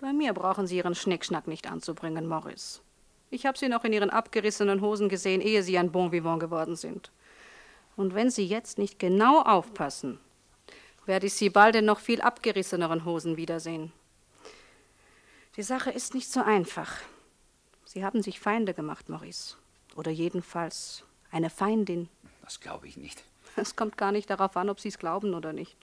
Bei 0.00 0.12
mir 0.12 0.32
brauchen 0.32 0.66
Sie 0.66 0.76
Ihren 0.76 0.94
Schnickschnack 0.94 1.46
nicht 1.46 1.70
anzubringen, 1.70 2.26
Maurice. 2.26 2.80
Ich 3.30 3.46
habe 3.46 3.58
Sie 3.58 3.68
noch 3.68 3.84
in 3.84 3.92
Ihren 3.92 4.10
abgerissenen 4.10 4.80
Hosen 4.80 5.08
gesehen, 5.08 5.40
ehe 5.40 5.62
Sie 5.62 5.76
ein 5.78 5.92
Bon 5.92 6.12
Vivant 6.12 6.40
geworden 6.40 6.76
sind. 6.76 7.10
Und 7.96 8.14
wenn 8.14 8.30
Sie 8.30 8.46
jetzt 8.46 8.78
nicht 8.78 8.98
genau 8.98 9.42
aufpassen 9.42 10.18
werde 11.08 11.26
ich 11.26 11.34
Sie 11.34 11.50
bald 11.50 11.74
in 11.74 11.86
noch 11.86 11.98
viel 11.98 12.20
abgerisseneren 12.20 13.04
Hosen 13.04 13.36
wiedersehen. 13.36 13.92
Die 15.56 15.62
Sache 15.62 15.90
ist 15.90 16.14
nicht 16.14 16.30
so 16.30 16.42
einfach. 16.42 16.92
Sie 17.84 18.04
haben 18.04 18.22
sich 18.22 18.38
Feinde 18.38 18.74
gemacht, 18.74 19.08
Maurice. 19.08 19.56
Oder 19.96 20.10
jedenfalls 20.10 21.02
eine 21.32 21.50
Feindin. 21.50 22.08
Das 22.42 22.60
glaube 22.60 22.86
ich 22.86 22.96
nicht. 22.96 23.24
Es 23.56 23.74
kommt 23.74 23.96
gar 23.96 24.12
nicht 24.12 24.30
darauf 24.30 24.56
an, 24.56 24.68
ob 24.68 24.78
Sie 24.78 24.88
es 24.88 24.98
glauben 24.98 25.34
oder 25.34 25.52
nicht. 25.52 25.76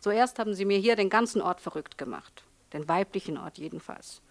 Zuerst 0.00 0.38
haben 0.38 0.54
Sie 0.54 0.64
mir 0.64 0.78
hier 0.78 0.96
den 0.96 1.08
ganzen 1.08 1.40
Ort 1.40 1.60
verrückt 1.60 1.96
gemacht. 1.96 2.42
Den 2.72 2.88
weiblichen 2.88 3.38
Ort 3.38 3.58
jedenfalls. 3.58 4.22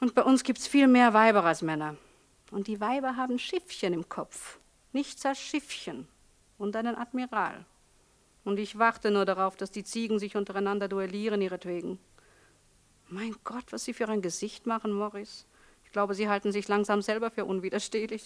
Und 0.00 0.14
bei 0.14 0.22
uns 0.22 0.44
gibt's 0.44 0.66
viel 0.66 0.88
mehr 0.88 1.12
Weiber 1.12 1.44
als 1.44 1.62
Männer. 1.62 1.96
Und 2.50 2.66
die 2.66 2.80
Weiber 2.80 3.16
haben 3.16 3.38
Schiffchen 3.38 3.92
im 3.92 4.08
Kopf. 4.08 4.58
Nichts 4.92 5.24
als 5.26 5.40
Schiffchen. 5.40 6.08
Und 6.58 6.76
einen 6.76 6.96
Admiral. 6.96 7.64
Und 8.44 8.58
ich 8.58 8.78
warte 8.78 9.10
nur 9.10 9.24
darauf, 9.24 9.56
dass 9.56 9.70
die 9.70 9.84
Ziegen 9.84 10.18
sich 10.18 10.36
untereinander 10.36 10.88
duellieren 10.88 11.42
ihretwegen. 11.42 11.98
Mein 13.08 13.34
Gott, 13.44 13.64
was 13.70 13.84
Sie 13.84 13.92
für 13.92 14.08
ein 14.08 14.22
Gesicht 14.22 14.66
machen, 14.66 14.92
Morris. 14.92 15.46
Ich 15.84 15.92
glaube, 15.92 16.14
Sie 16.14 16.28
halten 16.28 16.52
sich 16.52 16.68
langsam 16.68 17.02
selber 17.02 17.30
für 17.30 17.44
unwiderstehlich. 17.44 18.24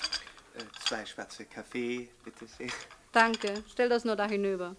Äh, 0.55 0.62
zwei 0.85 1.05
schwarze 1.07 1.47
Kaffee, 1.47 2.09
bitte 2.22 2.47
sehr. 2.47 2.68
Danke, 3.12 3.64
stell 3.70 3.89
das 3.89 4.05
nur 4.05 4.16
da 4.16 4.27
hinüber. 4.27 4.77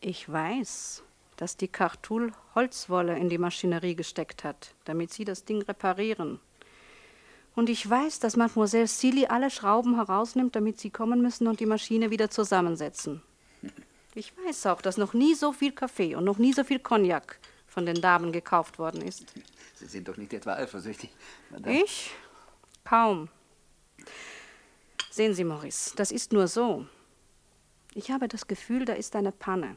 Ich 0.00 0.30
weiß, 0.30 1.02
dass 1.36 1.56
die 1.56 1.68
Kartul 1.68 2.32
Holzwolle 2.54 3.18
in 3.18 3.28
die 3.28 3.38
Maschinerie 3.38 3.94
gesteckt 3.94 4.44
hat, 4.44 4.74
damit 4.84 5.12
Sie 5.12 5.24
das 5.24 5.44
Ding 5.44 5.62
reparieren. 5.62 6.40
Und 7.54 7.68
ich 7.68 7.88
weiß, 7.88 8.18
dass 8.20 8.36
Mademoiselle 8.36 8.88
Silly 8.88 9.26
alle 9.26 9.50
Schrauben 9.50 9.94
herausnimmt, 9.94 10.56
damit 10.56 10.80
Sie 10.80 10.90
kommen 10.90 11.22
müssen 11.22 11.46
und 11.46 11.60
die 11.60 11.66
Maschine 11.66 12.10
wieder 12.10 12.30
zusammensetzen. 12.30 13.22
Ich 14.14 14.32
weiß 14.36 14.66
auch, 14.66 14.80
dass 14.80 14.96
noch 14.96 15.12
nie 15.12 15.34
so 15.34 15.52
viel 15.52 15.72
Kaffee 15.72 16.14
und 16.14 16.24
noch 16.24 16.38
nie 16.38 16.52
so 16.52 16.64
viel 16.64 16.78
Cognac 16.78 17.38
von 17.66 17.86
den 17.86 18.00
Damen 18.00 18.32
gekauft 18.32 18.78
worden 18.78 19.02
ist. 19.02 19.24
Sie 19.74 19.86
sind 19.86 20.06
doch 20.06 20.16
nicht 20.16 20.32
etwa 20.32 20.54
eifersüchtig, 20.54 21.10
Madame. 21.50 21.82
Ich? 21.82 22.12
Kaum. 22.84 23.28
Sehen 25.10 25.34
Sie, 25.34 25.44
Maurice, 25.44 25.94
das 25.96 26.10
ist 26.10 26.32
nur 26.32 26.48
so. 26.48 26.86
Ich 27.94 28.10
habe 28.10 28.28
das 28.28 28.46
Gefühl, 28.46 28.84
da 28.84 28.92
ist 28.92 29.14
eine 29.16 29.32
Panne. 29.32 29.76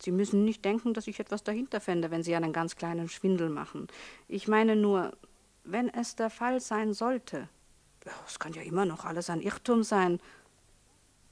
Sie 0.00 0.12
müssen 0.12 0.44
nicht 0.44 0.64
denken, 0.64 0.94
dass 0.94 1.06
ich 1.06 1.20
etwas 1.20 1.42
dahinter 1.42 1.80
fände, 1.80 2.10
wenn 2.10 2.22
Sie 2.22 2.34
einen 2.34 2.52
ganz 2.52 2.76
kleinen 2.76 3.08
Schwindel 3.08 3.48
machen. 3.48 3.88
Ich 4.28 4.48
meine 4.48 4.76
nur, 4.76 5.16
wenn 5.64 5.88
es 5.88 6.16
der 6.16 6.30
Fall 6.30 6.60
sein 6.60 6.92
sollte, 6.92 7.48
es 8.26 8.38
kann 8.38 8.52
ja 8.52 8.62
immer 8.62 8.84
noch 8.84 9.04
alles 9.04 9.30
ein 9.30 9.40
Irrtum 9.40 9.82
sein. 9.82 10.20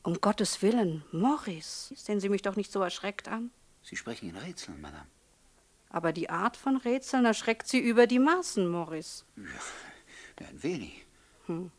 Um 0.03 0.21
Gottes 0.21 0.61
Willen, 0.61 1.05
Morris, 1.13 1.93
sehen 1.97 2.21
Sie 2.21 2.29
mich 2.29 2.43
doch 2.43 2.57
nicht 2.57 2.73
so 2.73 2.81
erschreckt 2.83 3.29
an. 3.29 3.51
Sie 3.83 3.97
sprechen 3.97 4.29
in 4.29 4.37
Rätseln, 4.37 4.81
Madame. 4.81 5.07
Aber 5.91 6.13
die 6.13 6.29
Art 6.29 6.57
von 6.57 6.77
Rätseln 6.77 7.25
erschreckt 7.25 7.69
Sie 7.69 7.79
über 7.79 8.07
die 8.07 8.19
Maßen, 8.19 8.67
Morris. 8.67 9.25
Ja, 9.37 10.49
ein 10.49 10.63
wenig. 10.63 11.07
Hm. 11.47 11.71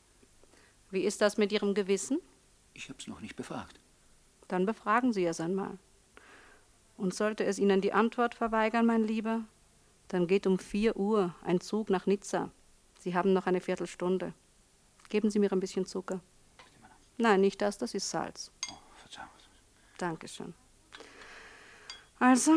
Wie 0.90 1.02
ist 1.02 1.22
das 1.22 1.38
mit 1.38 1.52
Ihrem 1.52 1.74
Gewissen? 1.74 2.20
Ich 2.74 2.90
hab's 2.90 3.08
noch 3.08 3.20
nicht 3.20 3.36
befragt. 3.36 3.80
Dann 4.48 4.66
befragen 4.66 5.12
Sie 5.12 5.26
es 5.26 5.40
einmal. 5.42 5.78
Und 6.98 7.14
sollte 7.14 7.44
es 7.44 7.60
Ihnen 7.60 7.82
die 7.82 7.94
Antwort 7.94 8.36
verweigern, 8.36 8.86
mein 8.86 9.04
Lieber, 9.04 9.42
dann 10.08 10.28
geht 10.28 10.48
um 10.48 10.60
vier 10.60 10.96
Uhr 10.96 11.36
ein 11.44 11.60
Zug 11.62 11.90
nach 11.90 12.06
Nizza. 12.06 12.52
Sie 13.00 13.16
haben 13.16 13.34
noch 13.34 13.48
eine 13.48 13.62
Viertelstunde. 13.62 14.34
Geben 15.10 15.30
Sie 15.30 15.40
mir 15.40 15.52
ein 15.52 15.60
bisschen 15.60 15.86
Zucker. 15.86 16.22
Nein, 17.18 17.42
nicht 17.42 17.62
das, 17.62 17.78
das 17.78 17.94
ist 17.94 18.10
Salz. 18.10 18.52
Oh. 18.72 18.76
Dankeschön. 19.98 20.54
Also, 22.20 22.52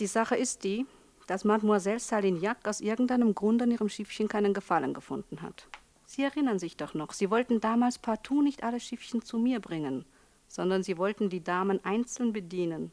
die 0.00 0.06
Sache 0.06 0.36
ist 0.36 0.64
die, 0.64 0.86
dass 1.26 1.44
Mademoiselle 1.44 1.98
Salignac 1.98 2.66
aus 2.68 2.80
irgendeinem 2.80 3.34
Grund 3.34 3.62
an 3.62 3.70
ihrem 3.70 3.88
Schiffchen 3.88 4.28
keinen 4.28 4.54
Gefallen 4.54 4.94
gefunden 4.94 5.42
hat. 5.42 5.66
Sie 6.04 6.22
erinnern 6.22 6.58
sich 6.58 6.76
doch 6.76 6.94
noch, 6.94 7.12
Sie 7.12 7.30
wollten 7.30 7.60
damals 7.60 7.98
partout 7.98 8.42
nicht 8.42 8.62
alle 8.62 8.78
Schiffchen 8.78 9.22
zu 9.22 9.38
mir 9.38 9.60
bringen, 9.60 10.04
sondern 10.46 10.82
Sie 10.82 10.98
wollten 10.98 11.30
die 11.30 11.42
Damen 11.42 11.84
einzeln 11.84 12.32
bedienen. 12.32 12.92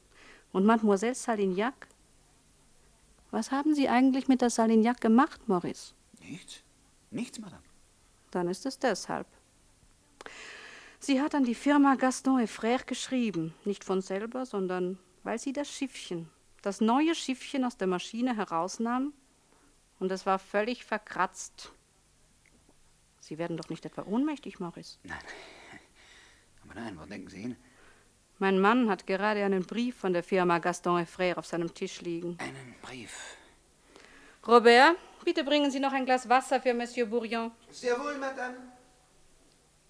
Und 0.51 0.65
Mademoiselle 0.65 1.15
Salignac? 1.15 1.87
Was 3.31 3.51
haben 3.51 3.73
Sie 3.73 3.87
eigentlich 3.87 4.27
mit 4.27 4.41
der 4.41 4.49
Salignac 4.49 4.99
gemacht, 4.99 5.47
Maurice? 5.47 5.93
Nichts. 6.19 6.63
Nichts, 7.09 7.39
Madame. 7.39 7.63
Dann 8.31 8.47
ist 8.47 8.65
es 8.65 8.79
deshalb. 8.79 9.27
Sie 10.99 11.19
hat 11.21 11.33
an 11.33 11.43
die 11.43 11.55
Firma 11.55 11.95
Gaston 11.95 12.41
et 12.41 12.49
Frères 12.49 12.85
geschrieben, 12.85 13.53
nicht 13.65 13.83
von 13.83 14.01
selber, 14.01 14.45
sondern 14.45 14.99
weil 15.23 15.39
sie 15.39 15.53
das 15.53 15.69
Schiffchen, 15.69 16.29
das 16.61 16.79
neue 16.79 17.15
Schiffchen 17.15 17.65
aus 17.65 17.77
der 17.77 17.87
Maschine 17.87 18.35
herausnahm 18.35 19.13
und 19.99 20.11
es 20.11 20.25
war 20.25 20.39
völlig 20.39 20.85
verkratzt. 20.85 21.71
Sie 23.19 23.37
werden 23.37 23.57
doch 23.57 23.69
nicht 23.69 23.85
etwa 23.85 24.03
ohnmächtig, 24.03 24.59
Maurice? 24.59 24.97
Nein. 25.03 25.17
Aber 26.63 26.75
nein, 26.75 26.99
wo 26.99 27.05
denken 27.05 27.29
Sie 27.29 27.41
hin? 27.41 27.55
Mein 28.41 28.59
Mann 28.59 28.89
hat 28.89 29.05
gerade 29.05 29.45
einen 29.45 29.63
Brief 29.63 29.97
von 29.97 30.13
der 30.13 30.23
Firma 30.23 30.57
Gaston 30.57 30.97
et 30.97 31.07
Frères 31.07 31.37
auf 31.37 31.45
seinem 31.45 31.71
Tisch 31.75 32.01
liegen. 32.01 32.39
Einen 32.39 32.73
Brief. 32.81 33.37
Robert, 34.47 34.95
bitte 35.23 35.43
bringen 35.43 35.69
Sie 35.69 35.79
noch 35.79 35.93
ein 35.93 36.05
Glas 36.05 36.27
Wasser 36.27 36.59
für 36.59 36.73
Monsieur 36.73 37.05
Bourillon. 37.05 37.51
Sehr 37.69 37.99
wohl, 37.99 38.17
Madame. 38.17 38.55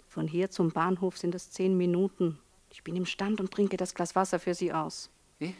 Von 0.06 0.28
hier 0.28 0.50
zum 0.50 0.70
Bahnhof 0.70 1.16
sind 1.16 1.34
es 1.34 1.50
zehn 1.50 1.78
Minuten. 1.78 2.38
Ich 2.68 2.84
bin 2.84 2.94
im 2.94 3.06
Stand 3.06 3.40
und 3.40 3.50
trinke 3.50 3.78
das 3.78 3.94
Glas 3.94 4.14
Wasser 4.14 4.38
für 4.38 4.52
Sie 4.52 4.70
aus. 4.70 5.08
Wie? 5.38 5.54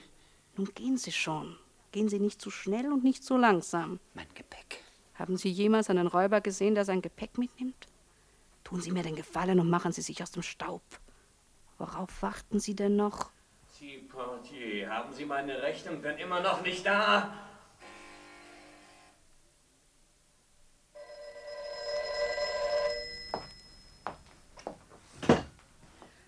Nun 0.59 0.69
gehen 0.75 0.99
Sie 0.99 1.13
schon. 1.13 1.57
Gehen 1.93 2.11
Sie 2.11 2.21
nicht 2.21 2.43
zu 2.43 2.51
schnell 2.51 2.93
und 2.93 3.05
nicht 3.05 3.25
zu 3.25 3.39
langsam. 3.39 4.01
Mein 4.13 4.29
Gepäck. 4.35 4.85
Haben 5.15 5.39
Sie 5.39 5.49
jemals 5.49 5.89
einen 5.89 6.09
Räuber 6.09 6.43
gesehen, 6.43 6.75
der 6.75 6.85
sein 6.85 7.01
Gepäck 7.01 7.39
mitnimmt? 7.39 7.89
Tun 8.65 8.83
Sie 8.83 8.93
mir 8.93 9.03
den 9.03 9.17
Gefallen 9.17 9.61
und 9.61 9.71
machen 9.71 9.93
Sie 9.93 10.03
sich 10.03 10.23
aus 10.23 10.33
dem 10.33 10.43
Staub. 10.43 10.83
Worauf 11.83 12.23
warten 12.23 12.61
Sie 12.61 12.77
denn 12.77 12.95
noch? 12.95 13.33
Sie, 13.67 13.99
Portier, 14.09 14.89
haben 14.89 15.13
Sie 15.13 15.25
meine 15.25 15.61
Rechnung 15.61 16.01
denn 16.01 16.17
immer 16.17 16.39
noch 16.39 16.63
nicht 16.63 16.87
da? 16.87 17.35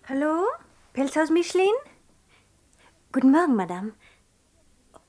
Hallo? 0.09 0.43
Pelzhaus 0.91 1.29
Michelin? 1.29 1.71
Guten 3.13 3.31
Morgen, 3.31 3.55
Madame. 3.55 3.93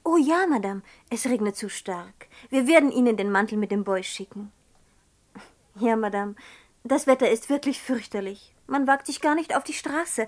Oh 0.05 0.17
ja, 0.17 0.47
Madame, 0.47 0.83
es 1.11 1.27
regnet 1.27 1.57
zu 1.57 1.69
stark. 1.69 2.29
Wir 2.51 2.69
werden 2.69 2.93
Ihnen 2.93 3.17
den 3.17 3.33
Mantel 3.33 3.59
mit 3.59 3.73
dem 3.73 3.83
Boy 3.83 4.05
schicken. 4.05 4.53
Ja, 5.75 5.97
Madame, 5.97 6.37
das 6.85 7.09
Wetter 7.09 7.29
ist 7.29 7.51
wirklich 7.51 7.83
fürchterlich. 7.83 8.56
Man 8.67 8.87
wagt 8.87 9.07
sich 9.07 9.21
gar 9.21 9.35
nicht 9.35 9.55
auf 9.55 9.65
die 9.65 9.73
Straße. 9.73 10.27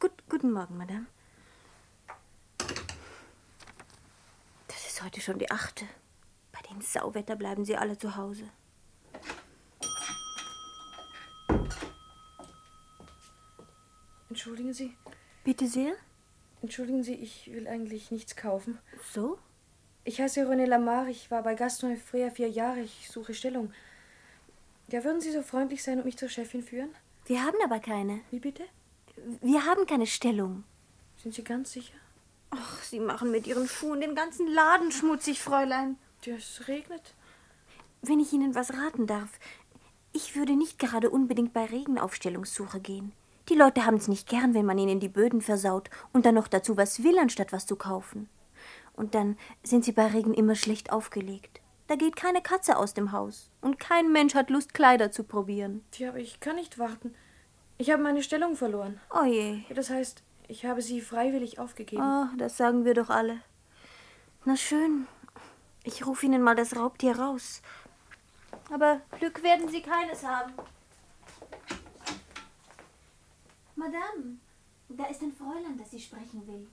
Gut, 0.00 0.12
guten 0.28 0.52
Morgen, 0.52 0.76
Madame. 0.76 1.06
Das 4.68 4.86
ist 4.86 5.02
heute 5.02 5.20
schon 5.20 5.38
die 5.38 5.50
achte. 5.50 5.86
Bei 6.52 6.60
dem 6.70 6.80
Sauwetter 6.80 7.36
bleiben 7.36 7.64
Sie 7.64 7.76
alle 7.76 7.96
zu 7.96 8.16
Hause. 8.16 8.50
Entschuldigen 14.28 14.72
Sie. 14.72 14.96
Bitte 15.44 15.68
sehr? 15.68 15.94
Entschuldigen 16.60 17.04
Sie, 17.04 17.14
ich 17.14 17.52
will 17.52 17.68
eigentlich 17.68 18.10
nichts 18.10 18.34
kaufen. 18.34 18.78
So? 19.12 19.38
Ich 20.02 20.20
heiße 20.20 20.40
René 20.42 20.66
Lamar, 20.66 21.06
ich 21.08 21.30
war 21.30 21.42
bei 21.42 21.54
Gaston 21.54 21.96
Frères 21.96 22.32
vier 22.32 22.48
Jahre, 22.48 22.80
ich 22.80 23.08
suche 23.10 23.32
Stellung. 23.32 23.72
Ja, 24.88 25.04
würden 25.04 25.20
Sie 25.20 25.30
so 25.30 25.42
freundlich 25.42 25.82
sein 25.82 25.98
und 25.98 26.04
mich 26.04 26.18
zur 26.18 26.28
Chefin 26.28 26.62
führen? 26.62 26.90
Wir 27.26 27.42
haben 27.42 27.56
aber 27.64 27.80
keine. 27.80 28.20
Wie 28.30 28.40
bitte? 28.40 28.64
Wir 29.40 29.64
haben 29.64 29.86
keine 29.86 30.06
Stellung. 30.06 30.64
Sind 31.16 31.34
Sie 31.34 31.44
ganz 31.44 31.72
sicher? 31.72 31.94
Ach, 32.50 32.82
Sie 32.82 33.00
machen 33.00 33.30
mit 33.30 33.46
Ihren 33.46 33.66
Schuhen 33.66 34.00
den 34.00 34.14
ganzen 34.14 34.46
Laden 34.46 34.92
schmutzig, 34.92 35.40
Fräulein. 35.40 35.96
Ja, 36.22 36.34
es 36.34 36.68
regnet. 36.68 37.14
Wenn 38.02 38.20
ich 38.20 38.32
Ihnen 38.32 38.54
was 38.54 38.74
raten 38.74 39.06
darf, 39.06 39.30
ich 40.12 40.36
würde 40.36 40.54
nicht 40.54 40.78
gerade 40.78 41.10
unbedingt 41.10 41.52
bei 41.52 41.64
Regen 41.64 41.98
auf 41.98 42.14
Stellungssuche 42.14 42.80
gehen. 42.80 43.12
Die 43.48 43.54
Leute 43.54 43.84
haben's 43.84 44.08
nicht 44.08 44.28
gern, 44.28 44.54
wenn 44.54 44.64
man 44.64 44.78
ihnen 44.78 45.00
die 45.00 45.08
Böden 45.08 45.42
versaut 45.42 45.90
und 46.12 46.24
dann 46.24 46.34
noch 46.34 46.48
dazu 46.48 46.76
was 46.76 47.02
will, 47.02 47.18
anstatt 47.18 47.52
was 47.52 47.66
zu 47.66 47.76
kaufen. 47.76 48.28
Und 48.94 49.14
dann 49.14 49.36
sind 49.62 49.84
sie 49.84 49.92
bei 49.92 50.06
Regen 50.06 50.32
immer 50.32 50.54
schlecht 50.54 50.92
aufgelegt. 50.92 51.60
Da 51.86 51.96
geht 51.96 52.16
keine 52.16 52.40
Katze 52.40 52.76
aus 52.76 52.94
dem 52.94 53.12
Haus. 53.12 53.50
Und 53.60 53.78
kein 53.78 54.10
Mensch 54.10 54.34
hat 54.34 54.50
Lust, 54.50 54.72
Kleider 54.72 55.10
zu 55.10 55.24
probieren. 55.24 55.84
Tja, 55.90 56.08
aber 56.10 56.18
ich 56.18 56.40
kann 56.40 56.56
nicht 56.56 56.78
warten. 56.78 57.14
Ich 57.76 57.90
habe 57.90 58.02
meine 58.02 58.22
Stellung 58.22 58.56
verloren. 58.56 59.00
Oh 59.10 59.24
je. 59.24 59.62
Das 59.74 59.90
heißt, 59.90 60.22
ich 60.48 60.64
habe 60.64 60.80
sie 60.80 61.00
freiwillig 61.00 61.58
aufgegeben. 61.58 62.02
Oh, 62.02 62.26
das 62.38 62.56
sagen 62.56 62.84
wir 62.84 62.94
doch 62.94 63.10
alle. 63.10 63.40
Na 64.44 64.56
schön. 64.56 65.06
Ich 65.82 66.06
rufe 66.06 66.24
Ihnen 66.24 66.42
mal 66.42 66.54
das 66.54 66.76
Raubtier 66.76 67.18
raus. 67.18 67.60
Aber 68.72 69.00
Glück 69.18 69.42
werden 69.42 69.68
Sie 69.68 69.82
keines 69.82 70.24
haben. 70.24 70.54
Madame, 73.76 74.38
Da 74.88 75.06
ist 75.06 75.22
ein 75.22 75.32
Fräulein, 75.32 75.76
das 75.76 75.90
Sie 75.90 76.00
sprechen 76.00 76.46
will. 76.46 76.66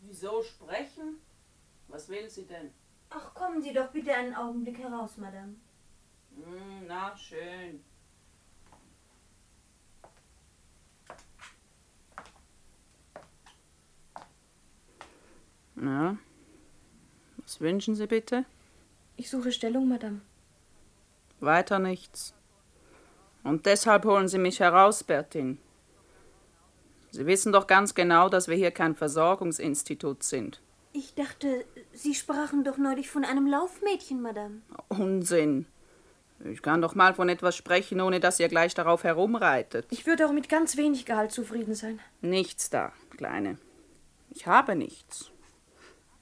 Wieso 0.00 0.42
sprechen? 0.42 1.20
Was 1.88 2.08
will 2.08 2.28
sie 2.30 2.44
denn? 2.46 2.70
Ach, 3.10 3.34
kommen 3.34 3.62
Sie 3.62 3.72
doch 3.72 3.88
bitte 3.88 4.14
einen 4.14 4.34
Augenblick 4.34 4.78
heraus, 4.78 5.16
Madame. 5.16 5.54
Hm, 6.34 6.86
na, 6.86 7.16
schön. 7.16 7.82
Ja. 15.76 16.16
Was 17.38 17.60
wünschen 17.60 17.94
Sie 17.94 18.06
bitte? 18.06 18.44
Ich 19.16 19.30
suche 19.30 19.52
Stellung, 19.52 19.88
Madame. 19.88 20.20
Weiter 21.40 21.78
nichts. 21.78 22.34
Und 23.42 23.66
deshalb 23.66 24.04
holen 24.04 24.28
Sie 24.28 24.38
mich 24.38 24.60
heraus, 24.60 25.04
Bertin. 25.04 25.58
Sie 27.10 27.26
wissen 27.26 27.52
doch 27.52 27.66
ganz 27.66 27.94
genau, 27.94 28.28
dass 28.28 28.48
wir 28.48 28.56
hier 28.56 28.70
kein 28.70 28.94
Versorgungsinstitut 28.94 30.22
sind. 30.22 30.60
Ich 30.98 31.14
dachte, 31.14 31.64
Sie 31.92 32.12
sprachen 32.12 32.64
doch 32.64 32.76
neulich 32.76 33.08
von 33.08 33.24
einem 33.24 33.46
Laufmädchen, 33.46 34.20
Madame. 34.20 34.62
Unsinn. 34.88 35.66
Ich 36.44 36.60
kann 36.60 36.82
doch 36.82 36.96
mal 36.96 37.14
von 37.14 37.28
etwas 37.28 37.54
sprechen, 37.54 38.00
ohne 38.00 38.18
dass 38.18 38.40
ihr 38.40 38.48
gleich 38.48 38.74
darauf 38.74 39.04
herumreitet. 39.04 39.86
Ich 39.90 40.06
würde 40.06 40.26
auch 40.26 40.32
mit 40.32 40.48
ganz 40.48 40.76
wenig 40.76 41.06
Gehalt 41.06 41.30
zufrieden 41.30 41.76
sein. 41.76 42.00
Nichts 42.20 42.68
da, 42.70 42.92
Kleine. 43.16 43.58
Ich 44.30 44.48
habe 44.48 44.74
nichts. 44.74 45.30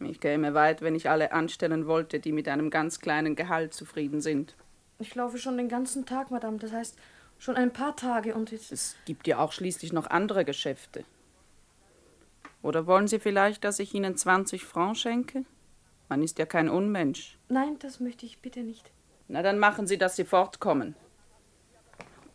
Ich 0.00 0.20
käme 0.20 0.52
weit, 0.52 0.82
wenn 0.82 0.94
ich 0.94 1.08
alle 1.08 1.32
anstellen 1.32 1.86
wollte, 1.86 2.20
die 2.20 2.32
mit 2.32 2.46
einem 2.46 2.68
ganz 2.68 3.00
kleinen 3.00 3.34
Gehalt 3.34 3.72
zufrieden 3.72 4.20
sind. 4.20 4.56
Ich 4.98 5.14
laufe 5.14 5.38
schon 5.38 5.56
den 5.56 5.70
ganzen 5.70 6.04
Tag, 6.04 6.30
Madame. 6.30 6.58
Das 6.58 6.72
heißt, 6.72 6.98
schon 7.38 7.56
ein 7.56 7.72
paar 7.72 7.96
Tage 7.96 8.34
und 8.34 8.50
jetzt. 8.50 8.72
Es 8.72 8.94
gibt 9.06 9.26
ja 9.26 9.38
auch 9.38 9.52
schließlich 9.52 9.94
noch 9.94 10.06
andere 10.10 10.44
Geschäfte. 10.44 11.06
Oder 12.66 12.88
wollen 12.88 13.06
Sie 13.06 13.20
vielleicht, 13.20 13.62
dass 13.62 13.78
ich 13.78 13.94
Ihnen 13.94 14.16
20 14.16 14.64
Francs 14.64 14.98
schenke? 14.98 15.44
Man 16.08 16.20
ist 16.20 16.36
ja 16.40 16.46
kein 16.46 16.68
Unmensch. 16.68 17.38
Nein, 17.48 17.78
das 17.78 18.00
möchte 18.00 18.26
ich 18.26 18.42
bitte 18.42 18.64
nicht. 18.64 18.90
Na, 19.28 19.40
dann 19.42 19.60
machen 19.60 19.86
Sie, 19.86 19.98
dass 19.98 20.16
Sie 20.16 20.24
fortkommen. 20.24 20.96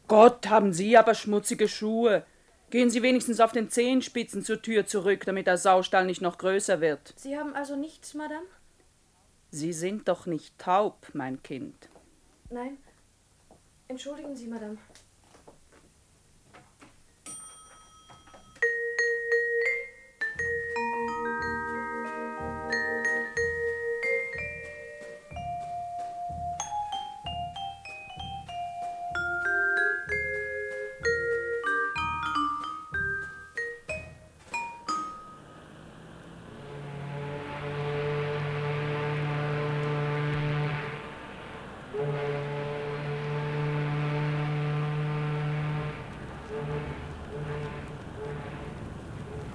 Gott, 0.08 0.48
haben 0.48 0.72
Sie 0.72 0.96
aber 0.96 1.16
schmutzige 1.16 1.68
Schuhe. 1.68 2.26
Gehen 2.70 2.90
Sie 2.90 3.02
wenigstens 3.02 3.42
auf 3.42 3.52
den 3.52 3.70
Zehenspitzen 3.70 4.42
zur 4.42 4.62
Tür 4.62 4.86
zurück, 4.86 5.26
damit 5.26 5.48
der 5.48 5.58
Saustall 5.58 6.06
nicht 6.06 6.22
noch 6.22 6.38
größer 6.38 6.80
wird. 6.80 7.14
Sie 7.18 7.38
haben 7.38 7.54
also 7.54 7.76
nichts, 7.76 8.14
Madame? 8.14 8.46
Sie 9.50 9.74
sind 9.74 10.08
doch 10.08 10.28
nicht 10.28 10.58
taub, 10.58 11.08
mein 11.12 11.44
Kind. 11.44 11.90
Nein. 12.50 12.78
Entschuldigen 13.90 14.38
Sie, 14.38 14.48
Madame. 14.48 14.78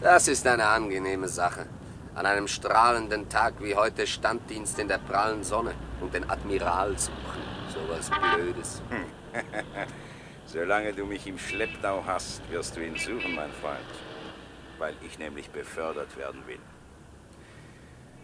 Das 0.06 0.28
ist 0.28 0.46
eine 0.46 0.68
angenehme 0.68 1.26
Sache. 1.26 1.66
An 2.14 2.26
einem 2.26 2.46
strahlenden 2.46 3.28
Tag 3.28 3.54
wie 3.58 3.74
heute 3.74 4.06
Standdienst 4.06 4.78
in 4.78 4.86
der 4.86 4.98
prallen 4.98 5.42
Sonne 5.42 5.74
und 6.00 6.14
den 6.14 6.30
Admiral 6.30 6.96
suchen. 6.96 7.42
So 7.74 7.80
was 7.88 8.08
Blödes. 8.08 8.82
Solange 10.46 10.92
du 10.92 11.06
mich 11.06 11.26
im 11.26 11.40
Schlepptau 11.40 12.04
hast, 12.06 12.48
wirst 12.52 12.76
du 12.76 12.86
ihn 12.86 12.94
suchen, 12.94 13.34
mein 13.34 13.50
Freund. 13.50 13.80
Weil 14.78 14.94
ich 15.04 15.18
nämlich 15.18 15.50
befördert 15.50 16.16
werden 16.16 16.46
will. 16.46 16.60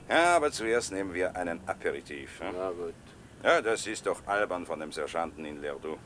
Ja, 0.09 0.37
aber 0.37 0.53
zuerst 0.53 0.93
nehmen 0.93 1.13
wir 1.13 1.35
einen 1.35 1.67
Aperitif. 1.67 2.39
Hm? 2.39 2.55
Na 2.57 2.71
gut. 2.71 2.95
Ja, 3.43 3.61
das 3.61 3.89
ist 3.89 4.07
doch 4.07 4.25
albern 4.25 4.65
von 4.67 4.79
dem 4.79 4.93
Sergeanten 4.93 5.45
in 5.45 5.61
Lerdoux. 5.61 5.99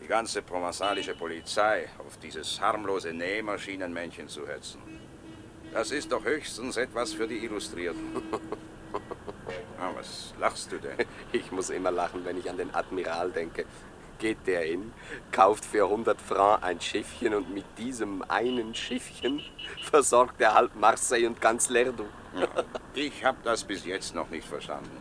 Die 0.00 0.06
ganze 0.06 0.42
provençalische 0.42 1.16
Polizei 1.16 1.88
auf 1.98 2.18
dieses 2.18 2.60
harmlose 2.60 3.12
Nähmaschinenmännchen 3.12 4.28
zu 4.28 4.46
hetzen. 4.46 5.07
Das 5.72 5.90
ist 5.90 6.12
doch 6.12 6.24
höchstens 6.24 6.76
etwas 6.76 7.12
für 7.12 7.26
die 7.26 7.38
Illustrierten. 7.44 8.22
Ah, 9.80 9.92
was 9.94 10.34
lachst 10.40 10.72
du 10.72 10.78
denn? 10.78 11.06
Ich 11.30 11.52
muss 11.52 11.70
immer 11.70 11.92
lachen, 11.92 12.24
wenn 12.24 12.36
ich 12.36 12.50
an 12.50 12.56
den 12.56 12.74
Admiral 12.74 13.30
denke. 13.30 13.64
Geht 14.18 14.44
der 14.46 14.62
hin, 14.62 14.92
kauft 15.30 15.64
für 15.64 15.84
100 15.84 16.20
Francs 16.20 16.64
ein 16.64 16.80
Schiffchen 16.80 17.32
und 17.32 17.54
mit 17.54 17.64
diesem 17.78 18.22
einen 18.28 18.74
Schiffchen 18.74 19.40
versorgt 19.84 20.40
er 20.40 20.54
halb 20.54 20.74
Marseille 20.74 21.28
und 21.28 21.40
ganz 21.40 21.70
Lerdoux. 21.70 22.08
Ja, 22.34 22.48
ich 22.94 23.24
habe 23.24 23.38
das 23.44 23.62
bis 23.62 23.86
jetzt 23.86 24.16
noch 24.16 24.28
nicht 24.30 24.48
verstanden. 24.48 24.98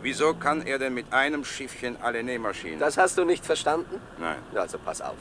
Wieso 0.00 0.32
kann 0.34 0.62
er 0.62 0.78
denn 0.78 0.94
mit 0.94 1.12
einem 1.12 1.44
Schiffchen 1.44 1.98
alle 2.00 2.22
Nähmaschinen? 2.22 2.78
Das 2.78 2.96
hast 2.96 3.18
du 3.18 3.24
nicht 3.24 3.44
verstanden? 3.44 4.00
Nein. 4.18 4.38
Also 4.54 4.78
pass 4.78 5.02
auf. 5.02 5.16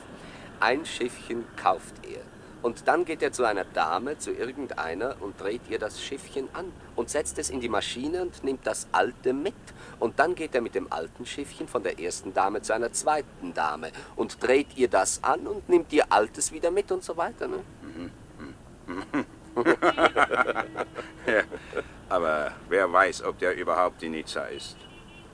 Ein 0.61 0.85
Schiffchen 0.85 1.43
kauft 1.57 1.95
er. 2.05 2.21
Und 2.61 2.87
dann 2.87 3.05
geht 3.05 3.21
er 3.21 3.31
zu 3.31 3.43
einer 3.43 3.63
Dame, 3.63 4.17
zu 4.17 4.31
irgendeiner, 4.31 5.15
und 5.21 5.39
dreht 5.39 5.61
ihr 5.69 5.79
das 5.79 6.01
Schiffchen 6.01 6.49
an 6.53 6.71
und 6.95 7.09
setzt 7.09 7.37
es 7.37 7.49
in 7.49 7.59
die 7.61 7.69
Maschine 7.69 8.21
und 8.23 8.43
nimmt 8.43 8.65
das 8.65 8.87
alte 8.91 9.33
mit. 9.33 9.53
Und 9.99 10.19
dann 10.19 10.35
geht 10.35 10.55
er 10.55 10.61
mit 10.61 10.75
dem 10.75 10.91
alten 10.91 11.25
Schiffchen 11.25 11.67
von 11.67 11.83
der 11.83 11.99
ersten 11.99 12.33
Dame 12.33 12.61
zu 12.61 12.73
einer 12.73 12.91
zweiten 12.91 13.53
Dame 13.53 13.91
und 14.15 14.41
dreht 14.41 14.75
ihr 14.75 14.87
das 14.87 15.23
an 15.23 15.47
und 15.47 15.69
nimmt 15.69 15.93
ihr 15.93 16.11
altes 16.11 16.51
wieder 16.51 16.71
mit 16.71 16.91
und 16.91 17.03
so 17.03 17.15
weiter. 17.17 17.47
Ne? 17.47 17.59
ja, 21.27 21.43
aber 22.09 22.51
wer 22.67 22.91
weiß, 22.91 23.23
ob 23.23 23.39
der 23.39 23.55
überhaupt 23.55 24.03
in 24.03 24.11
Nizza 24.11 24.45
ist. 24.45 24.75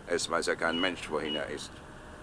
Es 0.08 0.30
weiß 0.30 0.48
ja 0.48 0.56
kein 0.56 0.80
Mensch, 0.80 1.10
wohin 1.10 1.36
er 1.36 1.48
ist. 1.48 1.72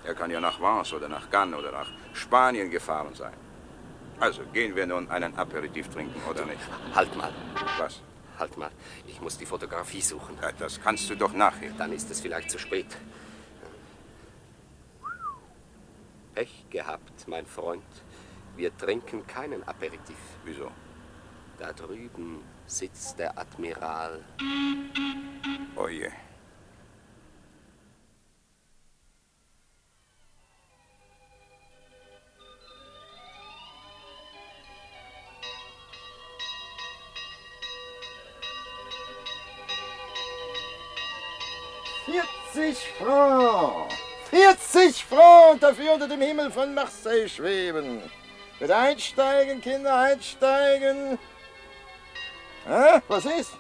Er 0.05 0.15
kann 0.15 0.31
ja 0.31 0.41
nach 0.41 0.61
Vence 0.61 0.95
oder 0.95 1.09
nach 1.09 1.29
Cannes 1.31 1.59
oder 1.59 1.73
nach 1.73 1.89
Spanien 2.13 2.71
gefahren 2.71 3.15
sein. 3.15 3.48
Also 4.21 4.43
gehen 4.53 4.75
wir 4.75 4.87
nun 4.87 5.09
einen 5.11 5.37
Aperitif 5.37 5.89
trinken, 5.89 6.21
oder 6.29 6.45
nicht? 6.45 6.61
Halt 6.95 7.15
mal. 7.17 7.33
Was? 7.79 8.01
Halt 8.39 8.57
mal. 8.57 8.71
Ich 9.07 9.21
muss 9.21 9.39
die 9.39 9.47
Fotografie 9.47 10.01
suchen. 10.01 10.37
Ja, 10.43 10.51
das 10.53 10.81
kannst 10.81 11.09
du 11.11 11.17
doch 11.17 11.33
nachher. 11.33 11.71
Dann 11.79 11.93
ist 11.93 12.11
es 12.11 12.21
vielleicht 12.21 12.51
zu 12.51 12.59
spät. 12.59 12.87
Pech 16.35 16.67
gehabt, 16.71 17.27
mein 17.29 17.47
Freund. 17.47 17.83
Wir 18.57 18.77
trinken 18.77 19.27
keinen 19.27 19.67
Aperitif. 19.67 20.17
Wieso? 20.45 20.71
Da 21.59 21.73
drüben 21.73 22.43
sitzt 22.67 23.19
der 23.19 23.37
Admiral. 23.39 24.25
Oh 25.77 25.89
je. 42.13 42.23
Vierzig 42.53 42.79
Francs! 42.99 43.95
40 44.31 45.05
Francs 45.05 45.61
dafür 45.61 45.95
unter 45.95 46.09
dem 46.09 46.21
Himmel 46.21 46.51
von 46.51 46.75
Marseille 46.75 47.29
schweben. 47.29 48.03
Mit 48.61 48.71
einsteigen, 48.71 49.61
Kinder, 49.61 49.95
einsteigen. 49.97 51.19
Hä? 52.67 53.01
Was 53.09 53.25
ist? 53.25 53.53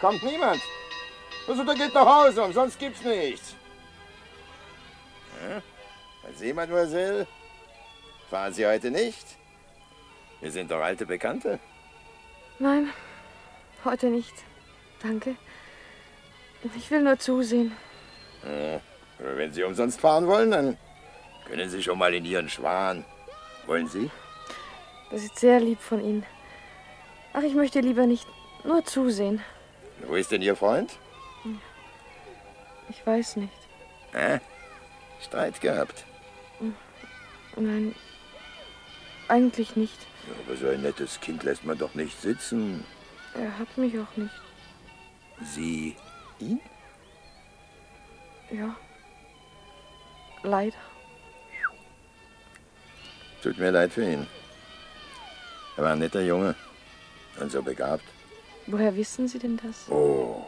Kommt 0.00 0.22
niemand? 0.22 0.60
Also, 1.46 1.62
dann 1.64 1.76
geht 1.76 1.94
nach 1.94 2.06
Hause, 2.06 2.42
umsonst 2.42 2.78
gibt's 2.78 3.02
nichts. 3.02 3.54
Hä? 5.40 5.60
Sie, 6.36 6.52
Mademoiselle? 6.52 7.26
Fahren 8.30 8.52
Sie 8.54 8.66
heute 8.66 8.90
nicht? 8.90 9.26
Wir 10.40 10.50
sind 10.50 10.70
doch 10.70 10.80
alte 10.80 11.06
Bekannte. 11.06 11.60
Nein, 12.58 12.90
heute 13.84 14.06
nicht. 14.06 14.34
Danke. 15.02 15.36
Ich 16.76 16.90
will 16.90 17.02
nur 17.02 17.18
zusehen. 17.18 17.72
Wenn 19.18 19.52
Sie 19.52 19.62
umsonst 19.62 20.00
fahren 20.00 20.26
wollen, 20.26 20.50
dann 20.50 20.78
können 21.46 21.68
Sie 21.68 21.82
schon 21.82 21.98
mal 21.98 22.14
in 22.14 22.24
Ihren 22.24 22.48
Schwan. 22.48 23.04
Wollen 23.66 23.88
Sie? 23.88 24.10
Das 25.10 25.22
ist 25.22 25.38
sehr 25.38 25.60
lieb 25.60 25.80
von 25.80 26.00
Ihnen. 26.02 26.24
Ach, 27.32 27.42
ich 27.42 27.54
möchte 27.54 27.80
lieber 27.80 28.06
nicht 28.06 28.26
nur 28.64 28.84
zusehen. 28.84 29.42
Wo 30.06 30.14
ist 30.14 30.30
denn 30.30 30.42
Ihr 30.42 30.56
Freund? 30.56 30.98
Ich 32.88 33.06
weiß 33.06 33.36
nicht. 33.36 33.52
Hä? 34.12 34.40
Streit 35.20 35.60
gehabt. 35.60 36.04
Nein. 37.56 37.94
eigentlich 39.28 39.76
nicht. 39.76 39.98
Ja, 40.26 40.34
aber 40.46 40.56
so 40.56 40.68
ein 40.68 40.82
nettes 40.82 41.20
Kind 41.20 41.42
lässt 41.42 41.64
man 41.64 41.78
doch 41.78 41.94
nicht 41.94 42.20
sitzen. 42.20 42.84
Er 43.34 43.58
hat 43.58 43.76
mich 43.78 43.98
auch 43.98 44.16
nicht. 44.16 44.34
Sie 45.42 45.96
ihn? 46.38 46.60
Ja. 48.50 48.76
Leider. 50.42 50.76
Tut 53.42 53.58
mir 53.58 53.70
leid 53.70 53.92
für 53.92 54.04
ihn. 54.04 54.26
Er 55.76 55.84
war 55.84 55.92
ein 55.92 55.98
netter 55.98 56.22
Junge 56.22 56.54
und 57.40 57.50
so 57.50 57.62
begabt. 57.62 58.04
Woher 58.66 58.94
wissen 58.96 59.28
Sie 59.28 59.38
denn 59.38 59.58
das? 59.58 59.90
Oh, 59.90 60.44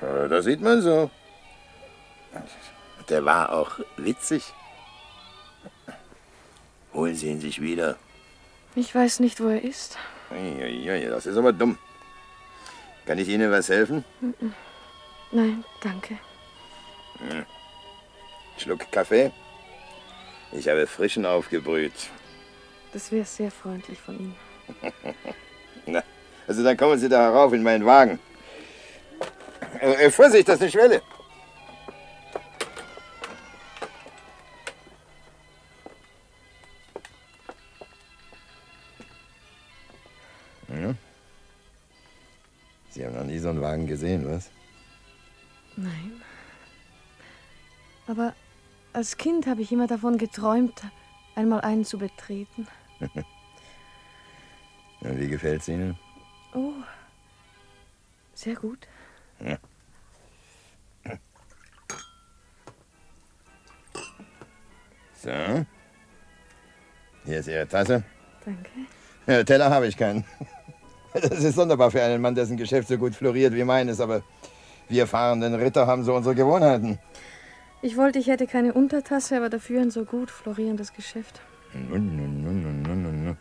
ja, 0.00 0.28
das 0.28 0.44
sieht 0.44 0.60
man 0.60 0.80
so. 0.82 1.10
Der 3.08 3.24
war 3.24 3.52
auch 3.52 3.78
witzig. 3.96 4.52
Holen 6.94 7.14
Sie 7.14 7.28
ihn 7.28 7.40
sich 7.40 7.60
wieder. 7.60 7.96
Ich 8.74 8.94
weiß 8.94 9.20
nicht, 9.20 9.40
wo 9.40 9.48
er 9.48 9.62
ist. 9.62 9.98
Uiuiui, 10.30 11.08
das 11.08 11.26
ist 11.26 11.36
aber 11.36 11.52
dumm. 11.52 11.78
Kann 13.06 13.18
ich 13.18 13.28
Ihnen 13.28 13.50
was 13.50 13.68
helfen? 13.68 14.04
Mhm. 14.20 14.54
Nein, 15.32 15.64
danke. 15.80 16.18
Hm. 17.18 17.46
Schluck 18.58 18.90
Kaffee? 18.92 19.32
Ich 20.52 20.68
habe 20.68 20.86
frischen 20.86 21.24
aufgebrüht. 21.24 22.10
Das 22.92 23.10
wäre 23.10 23.24
sehr 23.24 23.50
freundlich 23.50 23.98
von 23.98 24.18
Ihnen. 24.18 24.36
Na, 25.86 26.02
also 26.46 26.62
dann 26.62 26.76
kommen 26.76 26.98
Sie 26.98 27.08
da 27.08 27.22
herauf 27.22 27.54
in 27.54 27.62
meinen 27.62 27.86
Wagen. 27.86 28.18
Äh, 29.80 30.06
äh, 30.06 30.10
Vorsicht, 30.10 30.46
das 30.48 30.56
ist 30.56 30.62
eine 30.62 30.70
Schwelle. 30.70 31.02
Ja. 40.68 40.94
Sie 42.90 43.06
haben 43.06 43.14
noch 43.14 43.24
nie 43.24 43.38
so 43.38 43.48
einen 43.48 43.62
Wagen 43.62 43.86
gesehen, 43.86 44.30
was? 44.30 44.50
Aber 48.12 48.34
als 48.92 49.16
Kind 49.16 49.46
habe 49.46 49.62
ich 49.62 49.72
immer 49.72 49.86
davon 49.86 50.18
geträumt, 50.18 50.82
einmal 51.34 51.62
einen 51.62 51.86
zu 51.86 51.96
betreten. 51.96 52.68
Und 55.00 55.18
wie 55.18 55.28
gefällt's 55.28 55.66
Ihnen? 55.66 55.98
Oh, 56.54 56.74
sehr 58.34 58.54
gut. 58.54 58.86
Ja. 59.40 59.56
So. 65.14 65.64
Hier 67.24 67.38
ist 67.38 67.48
Ihre 67.48 67.66
Tasse. 67.66 68.04
Danke. 68.44 68.68
Ja, 69.26 69.42
Teller 69.42 69.70
habe 69.70 69.86
ich 69.86 69.96
keinen. 69.96 70.26
Das 71.14 71.42
ist 71.42 71.54
sonderbar 71.54 71.90
für 71.90 72.02
einen 72.02 72.20
Mann, 72.20 72.34
dessen 72.34 72.58
Geschäft 72.58 72.88
so 72.88 72.98
gut 72.98 73.14
floriert 73.14 73.54
wie 73.54 73.64
meines, 73.64 74.00
aber 74.00 74.22
wir 74.90 75.06
fahrenden 75.06 75.54
Ritter 75.54 75.86
haben 75.86 76.04
so 76.04 76.14
unsere 76.14 76.34
Gewohnheiten. 76.34 76.98
Ich 77.82 77.96
wollte, 77.96 78.18
ich 78.18 78.28
hätte 78.28 78.46
keine 78.46 78.72
Untertasse, 78.74 79.36
aber 79.36 79.48
dafür 79.50 79.80
ein 79.82 79.90
so 79.90 80.04
gut 80.04 80.30
florierendes 80.30 80.92
Geschäft. 80.92 81.40
Nun, 81.74 82.16
nun, 82.16 82.42
nun, 82.42 82.62
nun, 82.62 82.82
nun, 82.82 83.02
nun, 83.02 83.24
nun. 83.24 83.36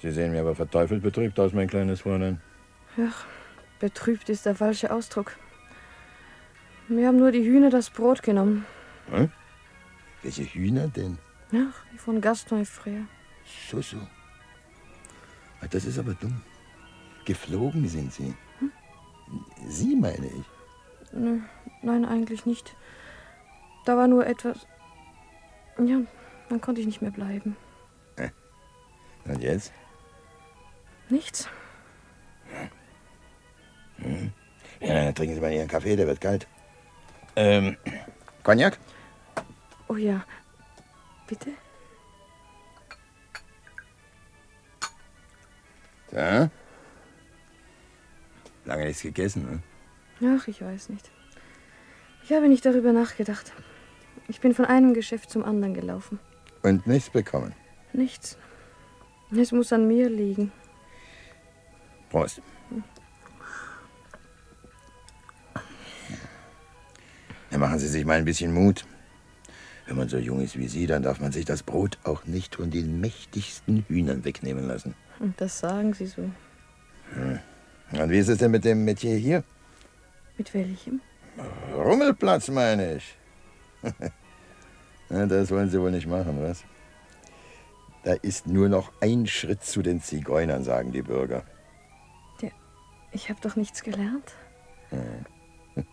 Sie 0.00 0.12
sehen 0.12 0.30
mir 0.32 0.40
aber 0.42 0.54
verteufelt 0.54 1.02
betrübt 1.02 1.38
aus, 1.40 1.52
mein 1.52 1.66
kleines 1.68 2.02
Fräulein. 2.02 2.40
Ach, 3.00 3.26
betrübt 3.80 4.28
ist 4.28 4.46
der 4.46 4.54
falsche 4.54 4.92
Ausdruck. 4.92 5.36
Wir 6.88 7.08
haben 7.08 7.18
nur 7.18 7.32
die 7.32 7.44
Hühner 7.44 7.70
das 7.70 7.90
Brot 7.90 8.22
genommen. 8.22 8.64
Hm? 9.10 9.30
Welche 10.22 10.44
Hühner 10.44 10.88
denn? 10.88 11.18
Ja, 11.50 11.66
die 11.92 11.98
von 11.98 12.20
Gaston 12.20 12.64
Frère. 12.64 13.04
So, 13.70 13.80
so. 13.82 13.96
Ah, 15.60 15.66
Das 15.68 15.84
ist 15.84 15.98
aber 15.98 16.14
dumm. 16.14 16.40
Geflogen 17.24 17.88
sind 17.88 18.12
Sie. 18.12 18.34
Sie 19.66 19.96
meine 19.96 20.26
ich. 20.26 20.44
Nö, 21.12 21.40
nein, 21.82 22.04
eigentlich 22.04 22.46
nicht. 22.46 22.76
Da 23.88 23.96
war 23.96 24.06
nur 24.06 24.26
etwas. 24.26 24.66
Ja, 25.78 26.02
dann 26.50 26.60
konnte 26.60 26.82
ich 26.82 26.86
nicht 26.86 27.00
mehr 27.00 27.10
bleiben. 27.10 27.56
Und 29.24 29.40
jetzt? 29.40 29.72
Nichts. 31.08 31.48
Hm. 33.96 34.30
Ja, 34.80 35.04
dann 35.04 35.14
trinken 35.14 35.36
Sie 35.36 35.40
mal 35.40 35.50
Ihren 35.50 35.68
Kaffee, 35.68 35.96
der 35.96 36.06
wird 36.06 36.20
kalt. 36.20 36.46
Ähm, 37.34 37.78
Cognac? 38.42 38.78
Oh 39.88 39.96
ja. 39.96 40.22
Bitte? 41.26 41.52
So. 46.10 46.50
Lange 48.66 48.84
nichts 48.84 49.00
gegessen, 49.00 49.62
ne? 50.20 50.36
Ach, 50.36 50.46
ich 50.46 50.60
weiß 50.60 50.90
nicht. 50.90 51.10
Ich 52.22 52.34
habe 52.34 52.48
nicht 52.48 52.66
darüber 52.66 52.92
nachgedacht. 52.92 53.54
Ich 54.28 54.40
bin 54.40 54.54
von 54.54 54.66
einem 54.66 54.92
Geschäft 54.92 55.30
zum 55.30 55.42
anderen 55.44 55.74
gelaufen. 55.74 56.18
Und 56.62 56.86
nichts 56.86 57.10
bekommen. 57.10 57.54
Nichts. 57.92 58.36
Es 59.36 59.52
muss 59.52 59.72
an 59.72 59.88
mir 59.88 60.08
liegen. 60.08 60.52
Prost. 62.10 62.42
Ja, 67.50 67.58
machen 67.58 67.78
Sie 67.78 67.88
sich 67.88 68.04
mal 68.04 68.18
ein 68.18 68.24
bisschen 68.24 68.52
Mut. 68.52 68.84
Wenn 69.86 69.96
man 69.96 70.08
so 70.08 70.18
jung 70.18 70.42
ist 70.42 70.58
wie 70.58 70.68
Sie, 70.68 70.86
dann 70.86 71.02
darf 71.02 71.18
man 71.18 71.32
sich 71.32 71.46
das 71.46 71.62
Brot 71.62 71.98
auch 72.04 72.26
nicht 72.26 72.56
von 72.56 72.70
den 72.70 73.00
mächtigsten 73.00 73.86
Hühnern 73.88 74.24
wegnehmen 74.24 74.68
lassen. 74.68 74.94
Und 75.18 75.40
das 75.40 75.58
sagen 75.58 75.94
Sie 75.94 76.06
so. 76.06 76.30
Hm. 77.14 77.38
Und 77.92 78.10
wie 78.10 78.18
ist 78.18 78.28
es 78.28 78.38
denn 78.38 78.50
mit 78.50 78.66
dem 78.66 78.84
Metier 78.84 79.16
hier? 79.16 79.44
Mit 80.36 80.52
welchem? 80.52 81.00
Rummelplatz, 81.74 82.48
meine 82.48 82.96
ich. 82.96 83.17
Das 85.10 85.50
wollen 85.50 85.70
Sie 85.70 85.80
wohl 85.80 85.90
nicht 85.90 86.06
machen, 86.06 86.42
was? 86.42 86.64
Da 88.04 88.12
ist 88.12 88.46
nur 88.46 88.68
noch 88.68 88.92
ein 89.00 89.26
Schritt 89.26 89.64
zu 89.64 89.80
den 89.80 90.02
Zigeunern, 90.02 90.64
sagen 90.64 90.92
die 90.92 91.00
Bürger. 91.00 91.44
Ich 93.12 93.30
habe 93.30 93.40
doch 93.40 93.56
nichts 93.56 93.82
gelernt. 93.82 94.34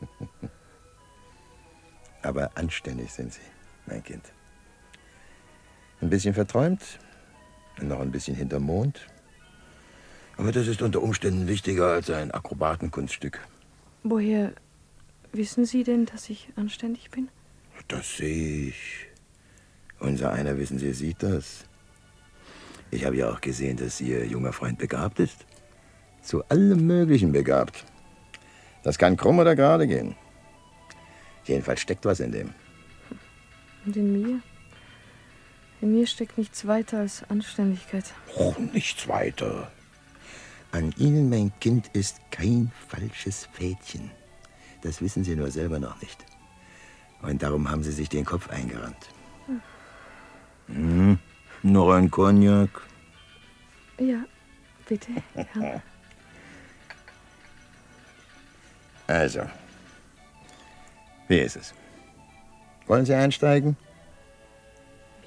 Aber 2.22 2.52
anständig 2.56 3.12
sind 3.14 3.34
Sie, 3.34 3.42
mein 3.86 4.04
Kind. 4.04 4.34
Ein 6.02 6.10
bisschen 6.10 6.34
verträumt 6.34 7.00
noch 7.82 8.00
ein 8.00 8.12
bisschen 8.12 8.36
hinterm 8.36 8.64
Mond. 8.64 9.08
Aber 10.38 10.52
das 10.52 10.68
ist 10.68 10.82
unter 10.82 11.02
Umständen 11.02 11.48
wichtiger 11.48 11.88
als 11.88 12.10
ein 12.10 12.32
Akrobatenkunststück. 12.32 13.40
Woher 14.04 14.54
wissen 15.32 15.66
Sie 15.66 15.84
denn, 15.84 16.06
dass 16.06 16.30
ich 16.30 16.50
anständig 16.56 17.10
bin? 17.12 17.30
Das 17.88 18.18
sehe 18.18 18.70
ich. 18.70 19.08
Unser 20.00 20.32
einer, 20.34 20.58
wissen 20.58 20.80
Sie, 20.80 20.94
sieht 20.94 21.22
das. 21.24 21.66
Ich 22.92 23.06
habe 23.06 23.16
ja 23.18 23.30
auch 23.30 23.42
gesehen, 23.42 23.78
dass 23.78 24.02
Ihr 24.02 24.26
junger 24.26 24.54
Freund 24.54 24.78
begabt 24.78 25.20
ist. 25.20 25.46
Zu 26.22 26.44
allem 26.46 26.86
Möglichen 26.86 27.32
begabt. 27.32 27.86
Das 28.84 28.98
kann 28.98 29.18
krumm 29.18 29.40
oder 29.40 29.56
gerade 29.56 29.88
gehen. 29.88 30.16
Jedenfalls 31.46 31.82
steckt 31.82 32.06
was 32.06 32.20
in 32.20 32.32
dem. 32.32 32.54
Und 33.86 33.96
in 33.96 34.12
mir? 34.12 34.42
In 35.82 35.94
mir 35.94 36.08
steckt 36.08 36.38
nichts 36.38 36.66
weiter 36.66 37.00
als 37.00 37.24
Anständigkeit. 37.30 38.06
Och, 38.38 38.58
nichts 38.58 39.08
weiter. 39.08 39.72
An 40.72 40.94
Ihnen, 40.98 41.30
mein 41.30 41.52
Kind, 41.60 41.90
ist 41.94 42.20
kein 42.32 42.72
falsches 42.88 43.48
Fädchen. 43.54 44.12
Das 44.82 45.02
wissen 45.02 45.24
Sie 45.24 45.36
nur 45.36 45.52
selber 45.52 45.80
noch 45.80 46.02
nicht. 46.02 46.26
Und 47.22 47.42
darum 47.42 47.70
haben 47.70 47.84
Sie 47.84 47.92
sich 47.92 48.10
den 48.10 48.26
Kopf 48.26 48.50
eingerannt. 48.50 49.10
Hm, 50.68 51.20
noch 51.64 51.92
ein 51.92 52.10
Cognac? 52.10 52.70
Ja, 54.00 54.24
bitte. 54.88 55.12
Herr. 55.34 55.82
Also, 59.08 59.42
wie 61.28 61.40
ist 61.40 61.56
es? 61.56 61.74
Wollen 62.88 63.06
Sie 63.06 63.14
einsteigen? 63.14 63.78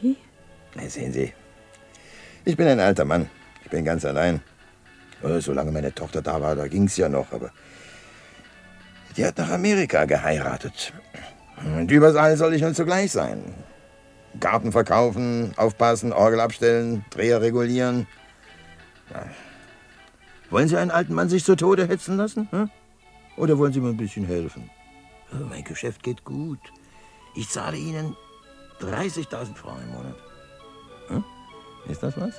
Wie? 0.01 0.17
Na, 0.75 0.89
sehen 0.89 1.13
Sie, 1.13 1.33
ich 2.45 2.57
bin 2.57 2.67
ein 2.67 2.81
alter 2.81 3.05
Mann. 3.05 3.29
Ich 3.65 3.71
bin 3.71 3.85
ganz 3.85 4.05
allein. 4.05 4.41
Oh, 5.23 5.39
solange 5.41 5.71
meine 5.71 5.95
Tochter 5.95 6.23
da 6.23 6.41
war, 6.41 6.57
da 6.57 6.67
ging's 6.69 6.97
ja 6.97 7.09
noch, 7.09 7.33
aber 7.33 7.51
die 9.17 9.25
hat 9.27 9.37
nach 9.39 9.51
Amerika 9.51 10.05
geheiratet. 10.05 10.93
Und 11.65 11.91
überall 11.91 12.37
soll 12.37 12.55
ich 12.55 12.63
nun 12.63 12.75
zugleich 12.75 13.13
sein. 13.13 13.55
Garten 14.41 14.73
verkaufen, 14.73 15.53
aufpassen, 15.57 16.13
Orgel 16.13 16.41
abstellen, 16.41 17.05
Dreher 17.11 17.41
regulieren. 17.41 18.07
Na, 19.11 19.27
wollen 20.51 20.69
Sie 20.69 20.77
einen 20.77 20.91
alten 20.91 21.15
Mann 21.15 21.29
sich 21.29 21.45
zu 21.45 21.57
Tode 21.57 21.87
hetzen 21.87 22.17
lassen? 22.17 22.49
Hm? 22.51 22.71
Oder 23.37 23.59
wollen 23.59 23.73
Sie 23.73 23.81
mir 23.81 23.91
ein 23.91 23.97
bisschen 23.97 24.27
helfen? 24.27 24.71
Oh, 25.33 25.45
mein 25.49 25.65
Geschäft 25.65 26.03
geht 26.03 26.25
gut. 26.25 26.61
Ich 27.35 27.49
zahle 27.49 27.77
Ihnen 27.77 28.17
30.000 28.81 29.55
Franken 29.55 29.83
im 29.85 29.91
Monat. 29.91 30.17
Hm? 31.09 31.25
Ist 31.89 32.03
das 32.03 32.19
was? 32.19 32.35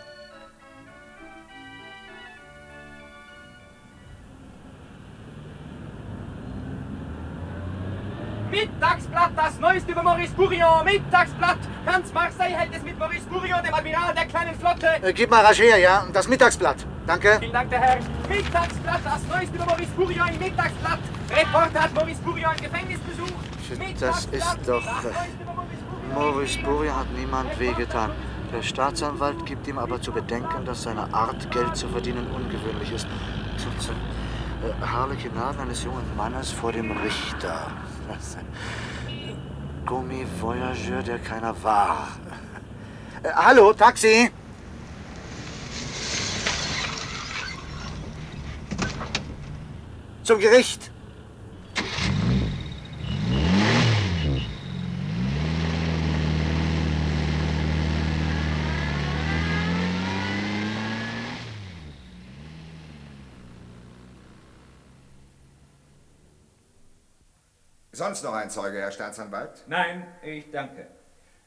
Mittagsblatt, 8.51 9.31
das 9.35 9.59
neueste 9.59 9.91
über 9.91 10.03
Maurice 10.03 10.33
Bourillon. 10.33 10.83
Mittagsblatt. 10.83 11.59
Ganz 11.85 12.13
Marseille 12.13 12.55
hält 12.55 12.75
es 12.75 12.83
mit 12.83 12.97
Maurice 12.97 13.25
Bourillon, 13.29 13.63
dem 13.63 13.73
Admiral 13.73 14.13
der 14.15 14.25
kleinen 14.25 14.55
Flotte. 14.55 14.87
Äh, 15.01 15.13
gib 15.13 15.29
mal 15.29 15.45
rasch 15.45 15.59
her, 15.59 15.77
ja? 15.77 16.05
Das 16.11 16.27
Mittagsblatt. 16.27 16.85
Danke. 17.05 17.37
Vielen 17.39 17.53
Dank, 17.53 17.69
der 17.69 17.79
Herr. 17.79 17.97
Mittagsblatt, 18.27 19.01
das 19.03 19.27
neueste 19.27 19.55
über 19.55 19.65
Maurice 19.65 19.91
Bourillon 19.91 20.27
im 20.29 20.39
Mittagsblatt. 20.39 20.99
Reporter 21.29 21.83
hat 21.83 21.93
Maurice 21.93 22.21
Bourillon 22.21 22.51
im 22.57 22.63
Gefängnis 22.63 22.99
besucht. 22.99 23.33
Das 23.99 24.25
ist 24.25 24.57
doch... 24.65 24.85
Äh, 24.85 26.13
Maurice 26.13 26.59
Bourillon 26.59 26.95
hat 26.95 27.11
niemand 27.15 27.59
wehgetan. 27.59 28.11
Der 28.51 28.63
Staatsanwalt 28.63 29.45
gibt 29.45 29.67
ihm 29.67 29.77
aber 29.77 30.01
zu 30.01 30.11
bedenken, 30.11 30.65
dass 30.65 30.83
seine 30.83 31.13
Art, 31.13 31.51
Geld 31.51 31.75
zu 31.75 31.87
verdienen, 31.87 32.25
ungewöhnlich 32.35 32.91
ist. 32.91 33.07
Zu, 33.57 33.69
zu, 33.77 33.91
äh, 33.91 35.61
eines 35.61 35.83
jungen 35.83 36.17
Mannes 36.17 36.51
vor 36.51 36.71
dem 36.71 36.91
Richter. 36.91 37.67
Was 38.09 38.37
Gummi-Voyageur, 39.85 41.03
der 41.03 41.19
keiner 41.19 41.55
war. 41.63 42.07
Äh, 43.21 43.29
hallo, 43.35 43.71
Taxi! 43.73 44.31
Zum 50.23 50.39
Gericht! 50.39 50.88
Sonst 67.99 68.23
noch 68.23 68.33
ein 68.33 68.49
Zeuge, 68.49 68.77
Herr 68.77 68.93
Staatsanwalt? 68.93 69.65
Nein, 69.67 70.07
ich 70.23 70.49
danke. 70.51 70.87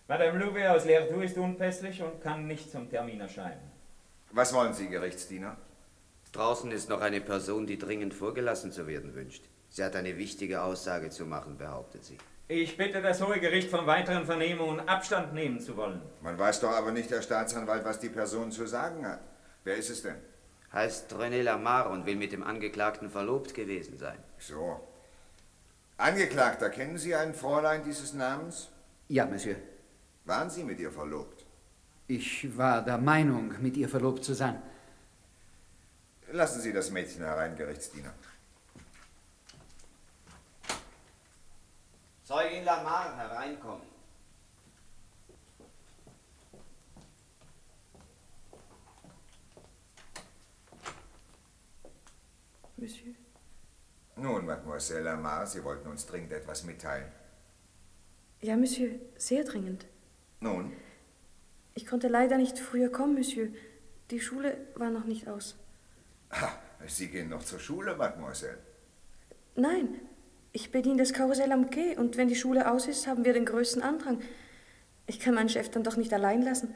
Madame 0.07 0.38
Louvet 0.38 0.66
aus 0.66 0.84
Lertoux 0.84 1.22
ist 1.22 1.38
unpässlich 1.38 2.03
und 2.03 2.20
kann 2.20 2.46
nicht 2.46 2.70
zum 2.70 2.90
Termin 2.90 3.22
erscheinen. 3.22 3.72
Was 4.32 4.53
wollen 4.53 4.74
Sie, 4.74 4.90
Gerichtsdiener? 4.90 5.57
Draußen 6.32 6.70
ist 6.70 6.90
noch 6.90 7.00
eine 7.00 7.22
Person, 7.22 7.66
die 7.66 7.78
dringend 7.78 8.12
vorgelassen 8.12 8.70
zu 8.70 8.86
werden 8.86 9.14
wünscht. 9.14 9.42
Sie 9.70 9.82
hat 9.82 9.96
eine 9.96 10.18
wichtige 10.18 10.61
Aussage 10.61 11.09
zu 11.09 11.24
machen, 11.24 11.57
behauptet 11.57 12.05
sie. 12.05 12.18
Ich 12.48 12.76
bitte 12.76 13.00
das 13.00 13.26
Hohe 13.26 13.40
Gericht 13.40 13.70
von 13.70 13.86
weiteren 13.86 14.26
Vernehmungen 14.26 14.86
Abstand 14.86 15.32
nehmen 15.32 15.59
zu 15.59 15.78
wollen. 15.78 16.03
Man 16.20 16.38
weiß 16.38 16.61
doch 16.61 16.72
aber 16.72 16.92
nicht, 16.92 17.11
Herr 17.11 17.22
Staatsanwalt, 17.22 17.86
was 17.86 17.98
die 17.98 18.11
Person 18.11 18.53
zu 18.53 18.66
sagen 18.66 19.07
hat. 19.07 19.20
Wer 19.64 19.76
ist 19.76 19.88
es 19.88 20.03
denn? 20.03 20.16
Heißt 20.70 21.14
René 21.14 21.40
Lamar 21.40 21.88
und 21.88 22.05
will 22.05 22.16
mit 22.16 22.32
dem 22.32 22.42
Angeklagten 22.42 23.09
verlobt 23.09 23.55
gewesen 23.55 23.96
sein. 23.96 24.18
So. 24.38 24.91
Angeklagter, 25.97 26.70
kennen 26.70 26.99
Sie 26.99 27.14
ein 27.14 27.34
Fräulein 27.34 27.84
dieses 27.84 28.12
Namens? 28.12 28.68
Ja, 29.09 29.26
Monsieur. 29.26 29.57
Waren 30.24 30.51
Sie 30.51 30.64
mit 30.64 30.80
ihr 30.80 30.90
verlobt? 30.90 31.45
Ich 32.09 32.57
war 32.57 32.82
der 32.84 32.99
Meinung, 32.99 33.55
mit 33.61 33.76
ihr 33.76 33.88
verlobt 33.88 34.24
zu 34.24 34.34
sein. 34.34 34.62
Lassen 36.30 36.61
Sie 36.61 36.72
das 36.72 36.90
Mädchen 36.90 37.22
herein, 37.22 37.57
Gerichtsdiener. 37.57 38.12
Zeugin 42.24 42.64
Lamar 42.64 43.16
hereinkommen. 43.16 43.86
Monsieur. 52.76 53.21
Nun, 54.16 54.44
Mademoiselle 54.46 55.04
Lamar, 55.04 55.46
Sie 55.46 55.64
wollten 55.64 55.88
uns 55.88 56.06
dringend 56.06 56.32
etwas 56.32 56.64
mitteilen. 56.64 57.06
Ja, 58.40 58.56
Monsieur, 58.56 58.90
sehr 59.16 59.44
dringend. 59.44 59.86
Nun? 60.40 60.72
Ich 61.74 61.86
konnte 61.86 62.08
leider 62.08 62.36
nicht 62.36 62.58
früher 62.58 62.90
kommen, 62.90 63.14
Monsieur. 63.14 63.48
Die 64.10 64.20
Schule 64.20 64.56
war 64.74 64.90
noch 64.90 65.04
nicht 65.04 65.28
aus. 65.28 65.56
Ah, 66.30 66.50
Sie 66.86 67.08
gehen 67.08 67.28
noch 67.30 67.42
zur 67.42 67.58
Schule, 67.58 67.96
Mademoiselle. 67.96 68.58
Nein, 69.54 70.00
ich 70.52 70.70
bediene 70.70 70.98
das 70.98 71.12
Karussell 71.12 71.52
am 71.52 71.70
Quai 71.70 71.96
und 71.98 72.16
wenn 72.16 72.28
die 72.28 72.34
Schule 72.34 72.70
aus 72.70 72.86
ist, 72.86 73.06
haben 73.06 73.24
wir 73.24 73.32
den 73.32 73.46
größten 73.46 73.82
Andrang. 73.82 74.20
Ich 75.06 75.18
kann 75.20 75.34
meinen 75.34 75.48
Chef 75.48 75.70
dann 75.70 75.84
doch 75.84 75.96
nicht 75.96 76.12
allein 76.12 76.42
lassen. 76.42 76.74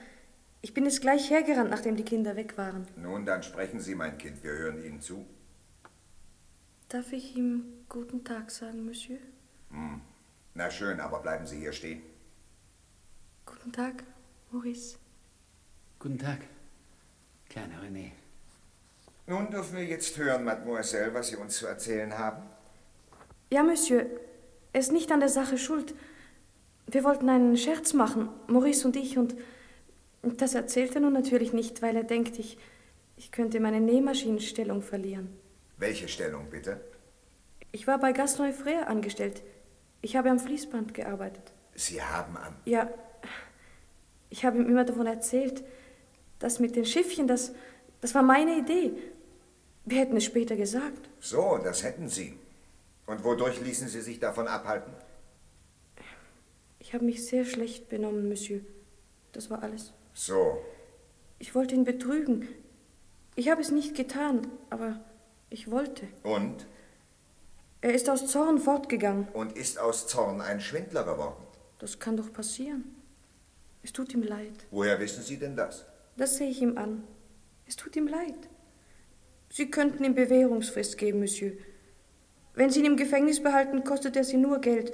Ich 0.63 0.73
bin 0.73 0.85
jetzt 0.85 1.01
gleich 1.01 1.31
hergerannt, 1.31 1.71
nachdem 1.71 1.97
die 1.97 2.05
Kinder 2.05 2.37
weg 2.37 2.57
waren. 2.57 2.87
Nun, 2.97 3.27
dann 3.27 3.43
sprechen 3.43 3.81
Sie, 3.81 3.95
mein 3.95 4.17
Kind, 4.19 4.43
wir 4.43 4.53
hören 4.53 4.83
Ihnen 4.83 5.01
zu. 5.01 5.27
Darf 6.89 7.13
ich 7.13 7.37
ihm 7.37 7.65
guten 7.89 8.23
Tag 8.23 8.51
sagen, 8.51 8.85
Monsieur? 8.85 9.19
Hm. 9.71 10.01
Na 10.55 10.71
schön, 10.71 11.01
aber 11.01 11.19
bleiben 11.19 11.45
Sie 11.45 11.59
hier 11.59 11.73
stehen. 11.73 12.01
Guten 13.45 13.73
Tag, 13.73 14.05
Maurice. 14.53 14.97
Guten 15.99 16.19
Tag, 16.19 16.39
kleiner 17.49 17.83
René. 17.83 18.13
Nun 19.27 19.51
dürfen 19.51 19.77
wir 19.77 19.85
jetzt 19.85 20.17
hören, 20.17 20.45
Mademoiselle, 20.45 21.13
was 21.13 21.29
Sie 21.29 21.37
uns 21.37 21.57
zu 21.57 21.67
erzählen 21.67 22.17
haben. 22.17 22.45
Ja, 23.51 23.65
Monsieur, 23.65 24.07
er 24.73 24.81
ist 24.81 24.93
nicht 24.93 25.11
an 25.11 25.19
der 25.21 25.29
Sache 25.29 25.59
schuld. 25.59 25.95
Wir 26.87 27.03
wollten 27.03 27.29
einen 27.29 27.57
Scherz 27.57 27.95
machen, 27.95 28.29
Maurice 28.47 28.87
und 28.87 28.95
ich, 28.95 29.19
und 29.19 29.35
das 30.23 30.55
erzählt 30.55 30.95
er 30.95 31.01
nun 31.01 31.13
natürlich 31.13 31.53
nicht, 31.53 31.83
weil 31.83 31.97
er 31.97 32.05
denkt, 32.05 32.39
ich, 32.39 32.59
ich 33.17 33.33
könnte 33.33 33.59
meine 33.59 33.81
Nähmaschinenstellung 33.81 34.83
verlieren. 34.83 35.37
Welche 35.79 36.09
Stellung, 36.09 36.49
bitte? 36.51 36.81
Ich 37.73 37.87
war 37.87 37.99
bei 37.99 38.13
Gaston 38.13 38.53
Frère 38.53 38.85
angestellt. 38.87 39.43
Ich 40.01 40.17
habe 40.17 40.31
am 40.31 40.39
Fließband 40.39 40.95
gearbeitet. 40.95 41.53
Sie 41.75 42.03
haben 42.03 42.37
am... 42.37 42.55
Ja, 42.65 42.89
ich 44.31 44.45
habe 44.45 44.59
ihm 44.59 44.69
immer 44.69 44.85
davon 44.85 45.07
erzählt. 45.07 45.63
Das 46.39 46.59
mit 46.59 46.77
den 46.77 46.85
Schiffchen, 46.85 47.27
das, 47.27 47.53
das 48.01 48.15
war 48.15 48.23
meine 48.23 48.57
Idee. 48.59 48.93
Wir 49.85 50.01
hätten 50.01 50.17
es 50.17 50.25
später 50.25 50.57
gesagt. 50.57 51.11
So, 51.21 51.59
das 51.63 51.83
hätten 51.83 52.09
Sie. 52.09 52.39
Und 53.07 53.25
wodurch 53.25 53.61
ließen 53.61 53.89
Sie 53.89 54.01
sich 54.01 54.19
davon 54.19 54.49
abhalten? 54.49 54.93
Ich 56.79 56.95
habe 56.95 57.05
mich 57.05 57.27
sehr 57.27 57.45
schlecht 57.45 57.89
benommen, 57.89 58.29
Monsieur. 58.29 58.61
Das 59.33 59.51
war 59.51 59.63
alles. 59.63 59.93
So. 60.15 60.59
Ich 61.39 61.55
wollte 61.55 61.75
ihn 61.75 61.85
betrügen. 61.85 62.49
Ich 63.35 63.51
habe 63.51 63.61
es 63.61 63.71
nicht 63.71 63.95
getan, 63.95 64.47
aber 64.71 65.01
ich 65.51 65.71
wollte. 65.71 66.07
Und? 66.23 66.67
Er 67.81 67.95
ist 67.95 68.09
aus 68.09 68.27
Zorn 68.27 68.59
fortgegangen. 68.59 69.29
Und 69.33 69.57
ist 69.57 69.79
aus 69.79 70.07
Zorn 70.07 70.41
ein 70.41 70.61
Schwindler 70.61 71.05
geworden? 71.05 71.43
Das 71.79 71.99
kann 71.99 72.17
doch 72.17 72.33
passieren. 72.33 72.85
Es 73.83 73.93
tut 73.93 74.13
ihm 74.15 74.23
leid. 74.23 74.67
Woher 74.71 74.99
wissen 74.99 75.23
Sie 75.23 75.37
denn 75.37 75.57
das? 75.57 75.85
Das 76.17 76.37
sehe 76.37 76.49
ich 76.49 76.61
ihm 76.63 76.77
an. 76.79 77.05
Es 77.67 77.77
tut 77.77 77.95
ihm 77.97 78.09
leid. 78.09 78.49
Sie 79.51 79.71
könnten 79.71 80.03
ihm 80.05 80.15
Bewährungsfrist 80.15 80.99
geben, 80.99 81.21
Monsieur. 81.21 81.53
Wenn 82.55 82.71
Sie 82.71 82.81
ihn 82.81 82.87
im 82.87 82.97
Gefängnis 82.97 83.43
behalten, 83.43 83.85
kostet 83.85 84.17
er 84.17 84.25
Sie 84.25 84.39
nur 84.39 84.61
Geld 84.61 84.93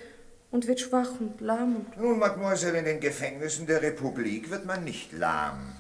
und 0.50 0.66
wird 0.66 0.80
schwach 0.80 1.20
und 1.20 1.40
lahm. 1.40 1.76
Und 1.76 1.96
Nun, 1.96 2.18
Mademoiselle, 2.18 2.78
in 2.78 2.84
den 2.84 3.00
Gefängnissen 3.00 3.66
der 3.66 3.80
Republik 3.80 4.50
wird 4.50 4.66
man 4.66 4.84
nicht 4.84 5.12
lahm. 5.12 5.76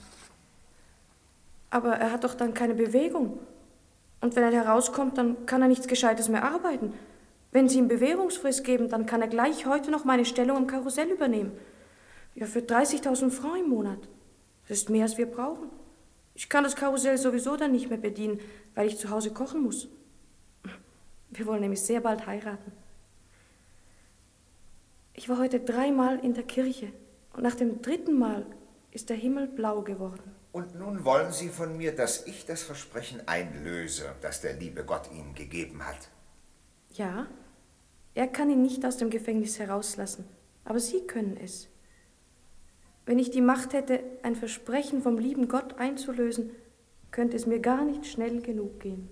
Aber 1.70 1.96
er 1.96 2.12
hat 2.12 2.24
doch 2.24 2.34
dann 2.34 2.54
keine 2.54 2.74
Bewegung. 2.74 3.38
Und 4.22 4.36
wenn 4.36 4.44
er 4.44 4.52
herauskommt, 4.52 5.18
dann 5.18 5.46
kann 5.46 5.60
er 5.60 5.68
nichts 5.68 5.88
Gescheites 5.88 6.28
mehr 6.28 6.44
arbeiten. 6.44 6.94
Wenn 7.50 7.68
Sie 7.68 7.78
ihm 7.78 7.88
Bewährungsfrist 7.88 8.64
geben, 8.64 8.88
dann 8.88 9.04
kann 9.04 9.20
er 9.20 9.28
gleich 9.28 9.66
heute 9.66 9.90
noch 9.90 10.04
meine 10.04 10.24
Stellung 10.24 10.56
im 10.56 10.66
Karussell 10.66 11.10
übernehmen. 11.10 11.52
Ja, 12.34 12.46
für 12.46 12.60
30.000 12.60 13.30
Francs 13.30 13.60
im 13.60 13.68
Monat. 13.68 13.98
Das 14.68 14.78
ist 14.78 14.90
mehr, 14.90 15.02
als 15.02 15.18
wir 15.18 15.26
brauchen. 15.26 15.68
Ich 16.34 16.48
kann 16.48 16.64
das 16.64 16.76
Karussell 16.76 17.18
sowieso 17.18 17.56
dann 17.56 17.72
nicht 17.72 17.90
mehr 17.90 17.98
bedienen, 17.98 18.40
weil 18.74 18.86
ich 18.86 18.96
zu 18.96 19.10
Hause 19.10 19.32
kochen 19.32 19.60
muss. 19.60 19.88
Wir 21.30 21.46
wollen 21.46 21.60
nämlich 21.60 21.82
sehr 21.82 22.00
bald 22.00 22.26
heiraten. 22.26 22.72
Ich 25.14 25.28
war 25.28 25.38
heute 25.38 25.60
dreimal 25.60 26.20
in 26.20 26.32
der 26.32 26.44
Kirche 26.44 26.88
und 27.34 27.42
nach 27.42 27.54
dem 27.54 27.82
dritten 27.82 28.18
Mal 28.18 28.46
ist 28.92 29.10
der 29.10 29.16
Himmel 29.16 29.46
blau 29.46 29.82
geworden. 29.82 30.31
Und 30.52 30.74
nun 30.74 31.04
wollen 31.06 31.32
Sie 31.32 31.48
von 31.48 31.76
mir, 31.76 31.96
dass 31.96 32.26
ich 32.26 32.44
das 32.44 32.62
Versprechen 32.62 33.26
einlöse, 33.26 34.14
das 34.20 34.42
der 34.42 34.52
liebe 34.52 34.84
Gott 34.84 35.10
Ihnen 35.10 35.34
gegeben 35.34 35.86
hat. 35.86 36.10
Ja, 36.92 37.26
er 38.14 38.28
kann 38.28 38.50
ihn 38.50 38.60
nicht 38.60 38.84
aus 38.84 38.98
dem 38.98 39.08
Gefängnis 39.08 39.58
herauslassen, 39.58 40.26
aber 40.64 40.78
Sie 40.78 41.06
können 41.06 41.38
es. 41.42 41.68
Wenn 43.06 43.18
ich 43.18 43.30
die 43.30 43.40
Macht 43.40 43.72
hätte, 43.72 44.00
ein 44.22 44.36
Versprechen 44.36 45.02
vom 45.02 45.18
lieben 45.18 45.48
Gott 45.48 45.78
einzulösen, 45.78 46.50
könnte 47.10 47.36
es 47.36 47.46
mir 47.46 47.60
gar 47.60 47.84
nicht 47.84 48.06
schnell 48.06 48.42
genug 48.42 48.80
gehen. 48.80 49.08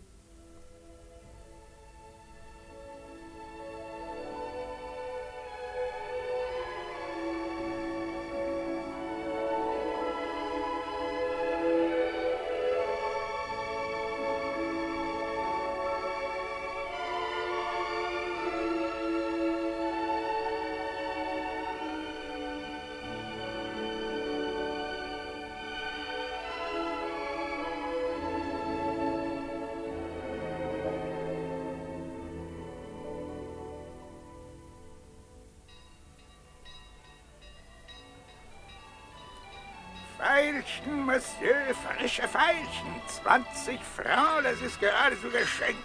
Veilchen, 40.21 41.07
Monsieur, 41.07 41.75
frische 41.75 42.29
Veilchen. 42.29 43.01
20 43.23 43.81
Francs, 43.97 44.43
das 44.43 44.61
ist 44.61 44.79
geradezu 44.79 45.31
geschenkt. 45.31 45.83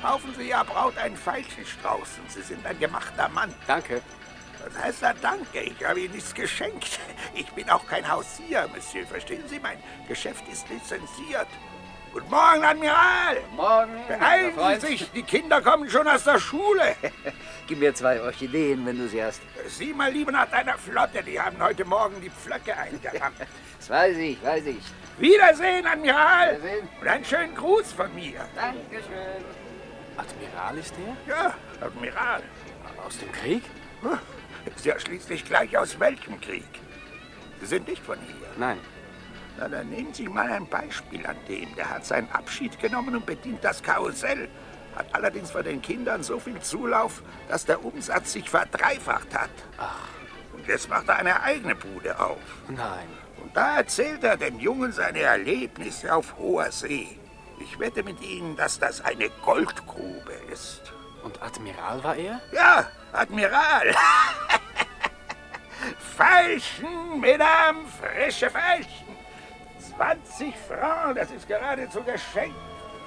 Kaufen 0.00 0.32
Sie 0.36 0.50
Ihrer 0.50 0.64
Braut 0.64 0.96
einen 0.98 1.16
Veilchenstrauß 1.16 2.20
und 2.22 2.30
Sie 2.30 2.42
sind 2.42 2.64
ein 2.64 2.78
gemachter 2.78 3.28
Mann. 3.28 3.52
Danke. 3.66 4.02
Was 4.64 4.84
heißt 4.84 5.02
da 5.02 5.14
Danke? 5.14 5.62
Ich 5.62 5.84
habe 5.84 6.00
Ihnen 6.00 6.14
nichts 6.14 6.32
geschenkt. 6.32 7.00
Ich 7.34 7.50
bin 7.52 7.68
auch 7.68 7.84
kein 7.88 8.08
Hausier, 8.08 8.68
Monsieur. 8.72 9.04
Verstehen 9.04 9.42
Sie? 9.48 9.58
Mein 9.58 9.78
Geschäft 10.06 10.44
ist 10.48 10.68
lizenziert. 10.68 11.48
Guten 12.12 12.30
Morgen, 12.30 12.64
Admiral. 12.64 13.38
Morgen. 13.56 13.92
Beeilen. 14.06 14.80
Sie 14.80 14.86
sich, 14.86 15.10
die 15.10 15.22
Kinder 15.24 15.60
kommen 15.60 15.90
schon 15.90 16.06
aus 16.06 16.22
der 16.22 16.38
Schule. 16.38 16.94
Gib 17.66 17.80
mir 17.80 17.92
zwei 17.94 18.20
Orchideen, 18.20 18.86
wenn 18.86 18.96
du 18.96 19.08
sie 19.08 19.22
hast. 19.22 19.40
Sieh 19.66 19.92
mal 19.92 20.12
lieber 20.12 20.30
nach 20.30 20.48
deiner 20.48 20.78
Flotte. 20.78 21.22
Die 21.24 21.40
haben 21.40 21.60
heute 21.60 21.84
Morgen 21.84 22.20
die 22.20 22.30
Pflöcke 22.30 22.76
eingerammt. 22.76 23.36
Das 23.78 23.90
weiß 23.90 24.16
ich, 24.16 24.42
weiß 24.42 24.66
ich. 24.66 24.82
Wiedersehen, 25.18 25.86
Admiral. 25.86 26.56
Wiedersehen. 26.56 26.88
Und 26.98 27.06
einen 27.06 27.24
schönen 27.24 27.54
Gruß 27.54 27.92
von 27.92 28.12
mir. 28.14 28.40
Dankeschön. 28.54 29.44
Admiral 30.16 30.78
ist 30.78 30.94
er? 31.06 31.34
Ja, 31.34 31.54
Admiral. 31.80 32.42
Aus 33.06 33.18
dem 33.18 33.30
Krieg? 33.32 33.62
Ist 34.74 34.86
ja 34.86 34.98
schließlich 34.98 35.44
gleich 35.44 35.76
aus 35.76 36.00
welchem 36.00 36.40
Krieg? 36.40 36.64
Sie 37.60 37.66
sind 37.66 37.86
nicht 37.86 38.02
von 38.02 38.18
hier. 38.18 38.48
Nein. 38.58 38.78
Na, 39.58 39.68
dann 39.68 39.90
nehmen 39.90 40.12
Sie 40.12 40.28
mal 40.28 40.50
ein 40.50 40.66
Beispiel 40.66 41.24
an 41.26 41.36
dem. 41.48 41.74
Der 41.76 41.90
hat 41.90 42.04
seinen 42.04 42.30
Abschied 42.32 42.78
genommen 42.80 43.14
und 43.14 43.26
bedient 43.26 43.62
das 43.62 43.82
Karussell. 43.82 44.48
Hat 44.96 45.06
allerdings 45.12 45.50
von 45.50 45.62
den 45.62 45.82
Kindern 45.82 46.22
so 46.22 46.40
viel 46.40 46.60
Zulauf, 46.60 47.22
dass 47.48 47.66
der 47.66 47.84
Umsatz 47.84 48.32
sich 48.32 48.48
verdreifacht 48.48 49.34
hat. 49.34 49.50
Ach. 49.78 50.08
Und 50.52 50.66
jetzt 50.66 50.88
macht 50.88 51.08
er 51.08 51.16
eine 51.16 51.42
eigene 51.42 51.74
Bude 51.74 52.18
auf. 52.18 52.38
Nein. 52.68 53.06
Und 53.42 53.54
da 53.54 53.76
erzählt 53.76 54.24
er 54.24 54.36
dem 54.36 54.58
Jungen 54.58 54.92
seine 54.92 55.20
Erlebnisse 55.20 56.14
auf 56.14 56.36
hoher 56.38 56.72
See. 56.72 57.18
Ich 57.60 57.78
wette 57.78 58.02
mit 58.02 58.20
Ihnen, 58.22 58.56
dass 58.56 58.78
das 58.78 59.02
eine 59.02 59.28
Goldgrube 59.44 60.32
ist. 60.52 60.80
Und 61.22 61.42
Admiral 61.42 62.02
war 62.02 62.16
er? 62.16 62.40
Ja, 62.52 62.86
Admiral. 63.12 63.94
Veilchen, 66.16 67.20
Mesdames, 67.20 67.92
frische 68.00 68.50
Veilchen. 68.50 69.16
20 69.96 70.54
Francs, 70.68 71.20
das 71.20 71.30
ist 71.30 71.48
geradezu 71.48 72.02
geschenkt. 72.02 72.56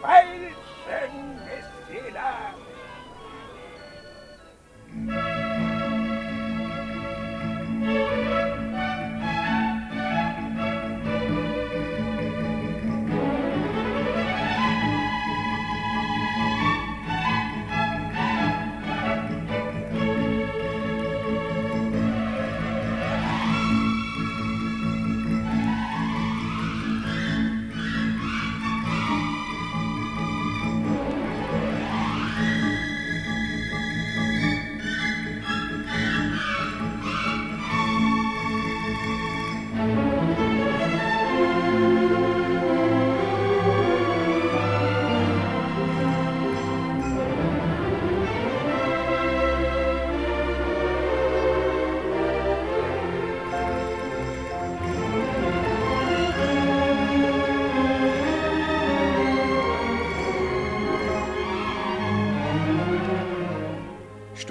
Veilchen 0.02 1.40
ist 1.58 1.79
jeder. 1.94 2.54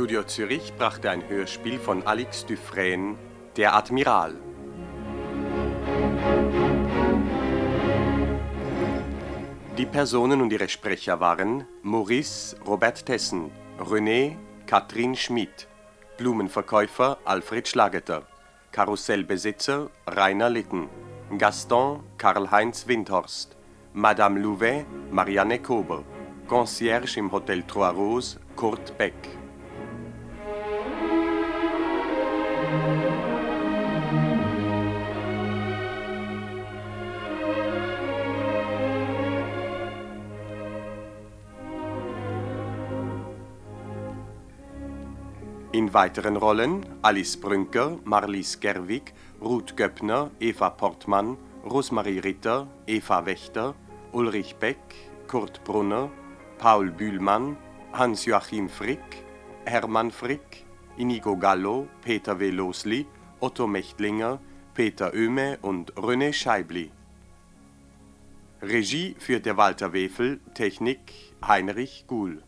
Studio 0.08 0.24
Zürich 0.24 0.72
brachte 0.78 1.10
ein 1.10 1.28
Hörspiel 1.28 1.78
von 1.78 2.06
Alex 2.06 2.46
Dufresne, 2.46 3.16
Der 3.58 3.74
Admiral. 3.76 4.36
Die 9.76 9.84
Personen 9.84 10.40
und 10.40 10.50
ihre 10.50 10.70
Sprecher 10.70 11.20
waren 11.20 11.66
Maurice 11.82 12.56
Robert 12.66 13.04
Tessen, 13.04 13.50
René 13.78 14.36
Katrin 14.66 15.14
Schmidt, 15.14 15.68
Blumenverkäufer 16.16 17.18
Alfred 17.26 17.68
Schlageter, 17.68 18.22
Karussellbesitzer 18.72 19.90
Rainer 20.06 20.48
Litten, 20.48 20.88
Gaston 21.36 22.02
Karl-Heinz 22.16 22.88
Windhorst, 22.88 23.58
Madame 23.92 24.40
Louvet 24.40 24.86
Marianne 25.10 25.58
Kober, 25.58 26.02
Concierge 26.46 27.18
im 27.18 27.30
Hotel 27.30 27.62
Trois 27.64 27.90
Roses 27.90 28.40
Kurt 28.56 28.96
Beck. 28.96 29.37
In 45.78 45.94
weiteren 45.94 46.36
Rollen 46.36 46.84
Alice 47.02 47.36
Brünker, 47.36 48.00
Marlies 48.02 48.58
Gerwig, 48.58 49.12
Ruth 49.40 49.76
Göppner, 49.76 50.32
Eva 50.40 50.70
Portmann, 50.70 51.36
Rosmarie 51.64 52.18
Ritter, 52.18 52.66
Eva 52.88 53.24
Wächter, 53.24 53.76
Ulrich 54.10 54.56
Beck, 54.56 54.80
Kurt 55.28 55.62
Brunner, 55.62 56.10
Paul 56.58 56.90
Bühlmann, 56.90 57.56
Hans-Joachim 57.92 58.68
Frick, 58.68 59.24
Hermann 59.66 60.10
Frick, 60.10 60.66
Inigo 60.96 61.36
Gallo, 61.36 61.86
Peter 62.02 62.40
W. 62.40 62.50
Losli, 62.50 63.06
Otto 63.38 63.68
Mechtlinger, 63.68 64.40
Peter 64.74 65.12
Oehme 65.14 65.58
und 65.62 65.94
René 65.94 66.32
Scheibli. 66.32 66.90
Regie 68.60 69.14
führte 69.20 69.56
Walter 69.56 69.92
Wefel, 69.92 70.40
Technik 70.54 71.12
Heinrich 71.46 72.06
Guhl. 72.08 72.42